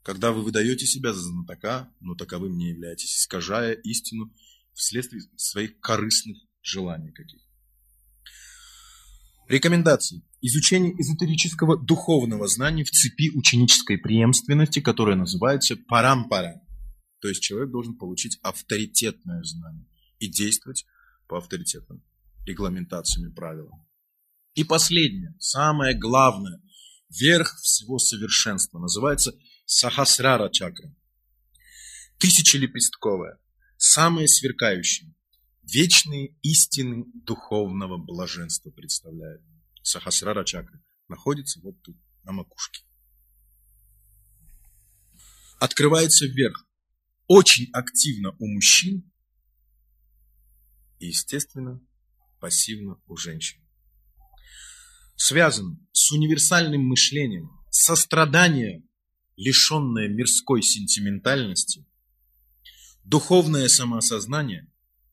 Когда 0.03 0.31
вы 0.31 0.43
выдаете 0.43 0.85
себя 0.85 1.13
за 1.13 1.21
знатока, 1.21 1.91
но 1.99 2.15
таковым 2.15 2.57
не 2.57 2.69
являетесь, 2.69 3.17
искажая 3.17 3.73
истину 3.73 4.33
вследствие 4.73 5.23
своих 5.35 5.79
корыстных 5.79 6.37
желаний 6.61 7.11
каких. 7.11 7.41
Рекомендации. 9.51 10.23
Изучение 10.39 10.93
эзотерического 10.93 11.77
духовного 11.77 12.47
знания 12.47 12.85
в 12.85 12.89
цепи 12.89 13.31
ученической 13.35 13.97
преемственности, 13.97 14.79
которая 14.79 15.17
называется 15.17 15.75
парампара. 15.75 16.61
То 17.19 17.27
есть 17.27 17.41
человек 17.41 17.69
должен 17.69 17.97
получить 17.97 18.39
авторитетное 18.43 19.43
знание 19.43 19.85
и 20.19 20.29
действовать 20.29 20.85
по 21.27 21.37
авторитетным 21.37 22.01
регламентациям 22.47 23.29
и 23.29 23.35
правилам. 23.35 23.85
И 24.53 24.63
последнее, 24.63 25.35
самое 25.37 25.99
главное, 25.99 26.61
верх 27.09 27.59
всего 27.59 27.99
совершенства, 27.99 28.79
называется 28.79 29.33
сахасрара 29.65 30.49
чакра. 30.49 30.95
Тысячелепестковая, 32.19 33.37
самое 33.75 34.29
сверкающее, 34.29 35.13
вечные 35.73 36.35
истины 36.41 37.05
духовного 37.25 37.97
блаженства 37.97 38.71
представляют. 38.71 39.41
Сахасрара 39.83 40.43
чакры 40.43 40.83
находится 41.07 41.59
вот 41.61 41.81
тут, 41.81 41.97
на 42.23 42.31
макушке. 42.31 42.83
Открывается 45.59 46.25
вверх. 46.25 46.67
Очень 47.27 47.69
активно 47.71 48.35
у 48.39 48.47
мужчин 48.47 49.11
и, 50.99 51.07
естественно, 51.07 51.79
пассивно 52.39 52.99
у 53.07 53.15
женщин. 53.15 53.59
Связано 55.15 55.77
с 55.91 56.11
универсальным 56.11 56.81
мышлением, 56.83 57.49
сострадание, 57.69 58.83
лишенное 59.35 60.09
мирской 60.09 60.61
сентиментальности, 60.61 61.85
Духовное 63.03 63.67
самоосознание, 63.67 64.70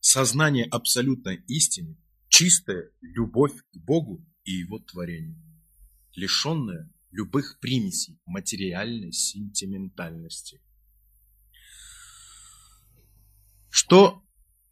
сознание 0.08 0.64
абсолютной 0.64 1.44
истины, 1.48 1.98
чистая 2.28 2.90
любовь 3.02 3.52
к 3.52 3.76
Богу 3.76 4.26
и 4.44 4.52
Его 4.52 4.78
творению, 4.78 5.36
лишенная 6.14 6.90
любых 7.10 7.58
примесей 7.60 8.18
материальной 8.24 9.12
сентиментальности. 9.12 10.62
Что 13.68 14.22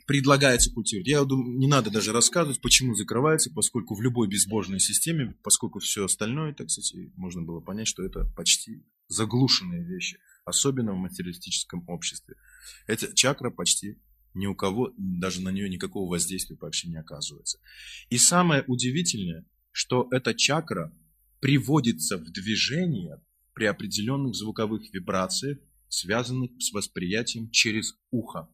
предлагается 0.06 0.72
культивировать? 0.72 1.08
Я 1.08 1.22
думаю, 1.24 1.58
не 1.58 1.66
надо 1.66 1.90
даже 1.90 2.12
рассказывать, 2.12 2.62
почему 2.62 2.94
закрывается, 2.94 3.50
поскольку 3.52 3.94
в 3.94 4.00
любой 4.00 4.28
безбожной 4.28 4.80
системе, 4.80 5.36
поскольку 5.42 5.80
все 5.80 6.06
остальное, 6.06 6.54
так 6.54 6.70
сказать, 6.70 7.10
можно 7.14 7.42
было 7.42 7.60
понять, 7.60 7.88
что 7.88 8.02
это 8.02 8.24
почти 8.36 8.86
заглушенные 9.08 9.84
вещи 9.84 10.18
особенно 10.46 10.92
в 10.92 10.96
материалистическом 10.96 11.84
обществе. 11.88 12.36
Эта 12.86 13.12
чакра 13.14 13.50
почти 13.50 14.00
ни 14.36 14.46
у 14.46 14.54
кого, 14.54 14.92
даже 14.96 15.40
на 15.40 15.48
нее 15.48 15.68
никакого 15.68 16.08
воздействия 16.08 16.56
вообще 16.60 16.88
не 16.88 16.96
оказывается. 16.96 17.58
И 18.10 18.18
самое 18.18 18.64
удивительное, 18.66 19.44
что 19.72 20.06
эта 20.10 20.34
чакра 20.34 20.92
приводится 21.40 22.18
в 22.18 22.30
движение 22.30 23.22
при 23.54 23.64
определенных 23.64 24.34
звуковых 24.34 24.92
вибрациях, 24.92 25.58
связанных 25.88 26.50
с 26.58 26.72
восприятием 26.72 27.50
через 27.50 27.94
ухо. 28.10 28.48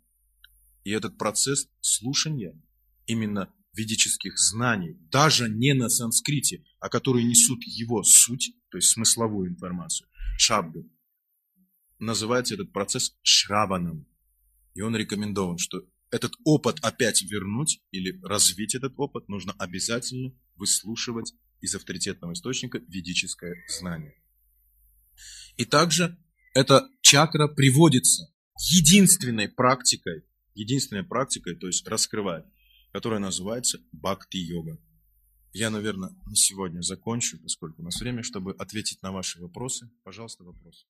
И 0.85 0.91
этот 0.91 1.19
процесс 1.19 1.69
слушания 1.81 2.61
именно 3.07 3.53
ведических 3.75 4.39
знаний, 4.39 4.97
даже 5.11 5.49
не 5.49 5.75
на 5.75 5.89
санскрите, 5.89 6.65
а 6.79 6.89
которые 6.89 7.25
несут 7.25 7.63
его 7.65 8.03
суть, 8.03 8.55
то 8.71 8.79
есть 8.79 8.91
смысловую 8.91 9.49
информацию, 9.49 10.09
шабды, 10.39 10.85
называется 11.99 12.55
этот 12.55 12.73
процесс 12.73 13.17
шраваном. 13.23 14.07
И 14.75 14.81
он 14.81 14.97
рекомендован, 14.97 15.59
что 15.59 15.83
этот 16.11 16.33
опыт 16.45 16.79
опять 16.83 17.23
вернуть 17.23 17.81
или 17.91 18.21
развить 18.23 18.75
этот 18.75 18.95
опыт, 18.97 19.29
нужно 19.29 19.53
обязательно 19.59 20.33
выслушивать 20.57 21.33
из 21.61 21.75
авторитетного 21.75 22.33
источника 22.35 22.79
ведическое 22.89 23.55
знание. 23.69 24.15
И 25.57 25.65
также 25.65 26.19
эта 26.55 26.89
чакра 27.01 27.49
приводится 27.49 28.33
единственной 28.71 29.49
практикой, 29.49 30.25
единственной 30.55 31.05
практикой, 31.05 31.57
то 31.57 31.67
есть 31.67 31.87
раскрывает, 31.89 32.47
которая 32.93 33.21
называется 33.21 33.79
бхакти-йога. 33.93 34.79
Я, 35.55 35.71
наверное, 35.71 36.11
на 36.27 36.35
сегодня 36.35 36.81
закончу, 36.81 37.39
поскольку 37.39 37.83
у 37.83 37.85
нас 37.85 38.01
время, 38.01 38.23
чтобы 38.23 38.53
ответить 38.53 39.03
на 39.03 39.13
ваши 39.13 39.41
вопросы. 39.41 39.91
Пожалуйста, 40.03 40.45
вопрос. 40.45 40.87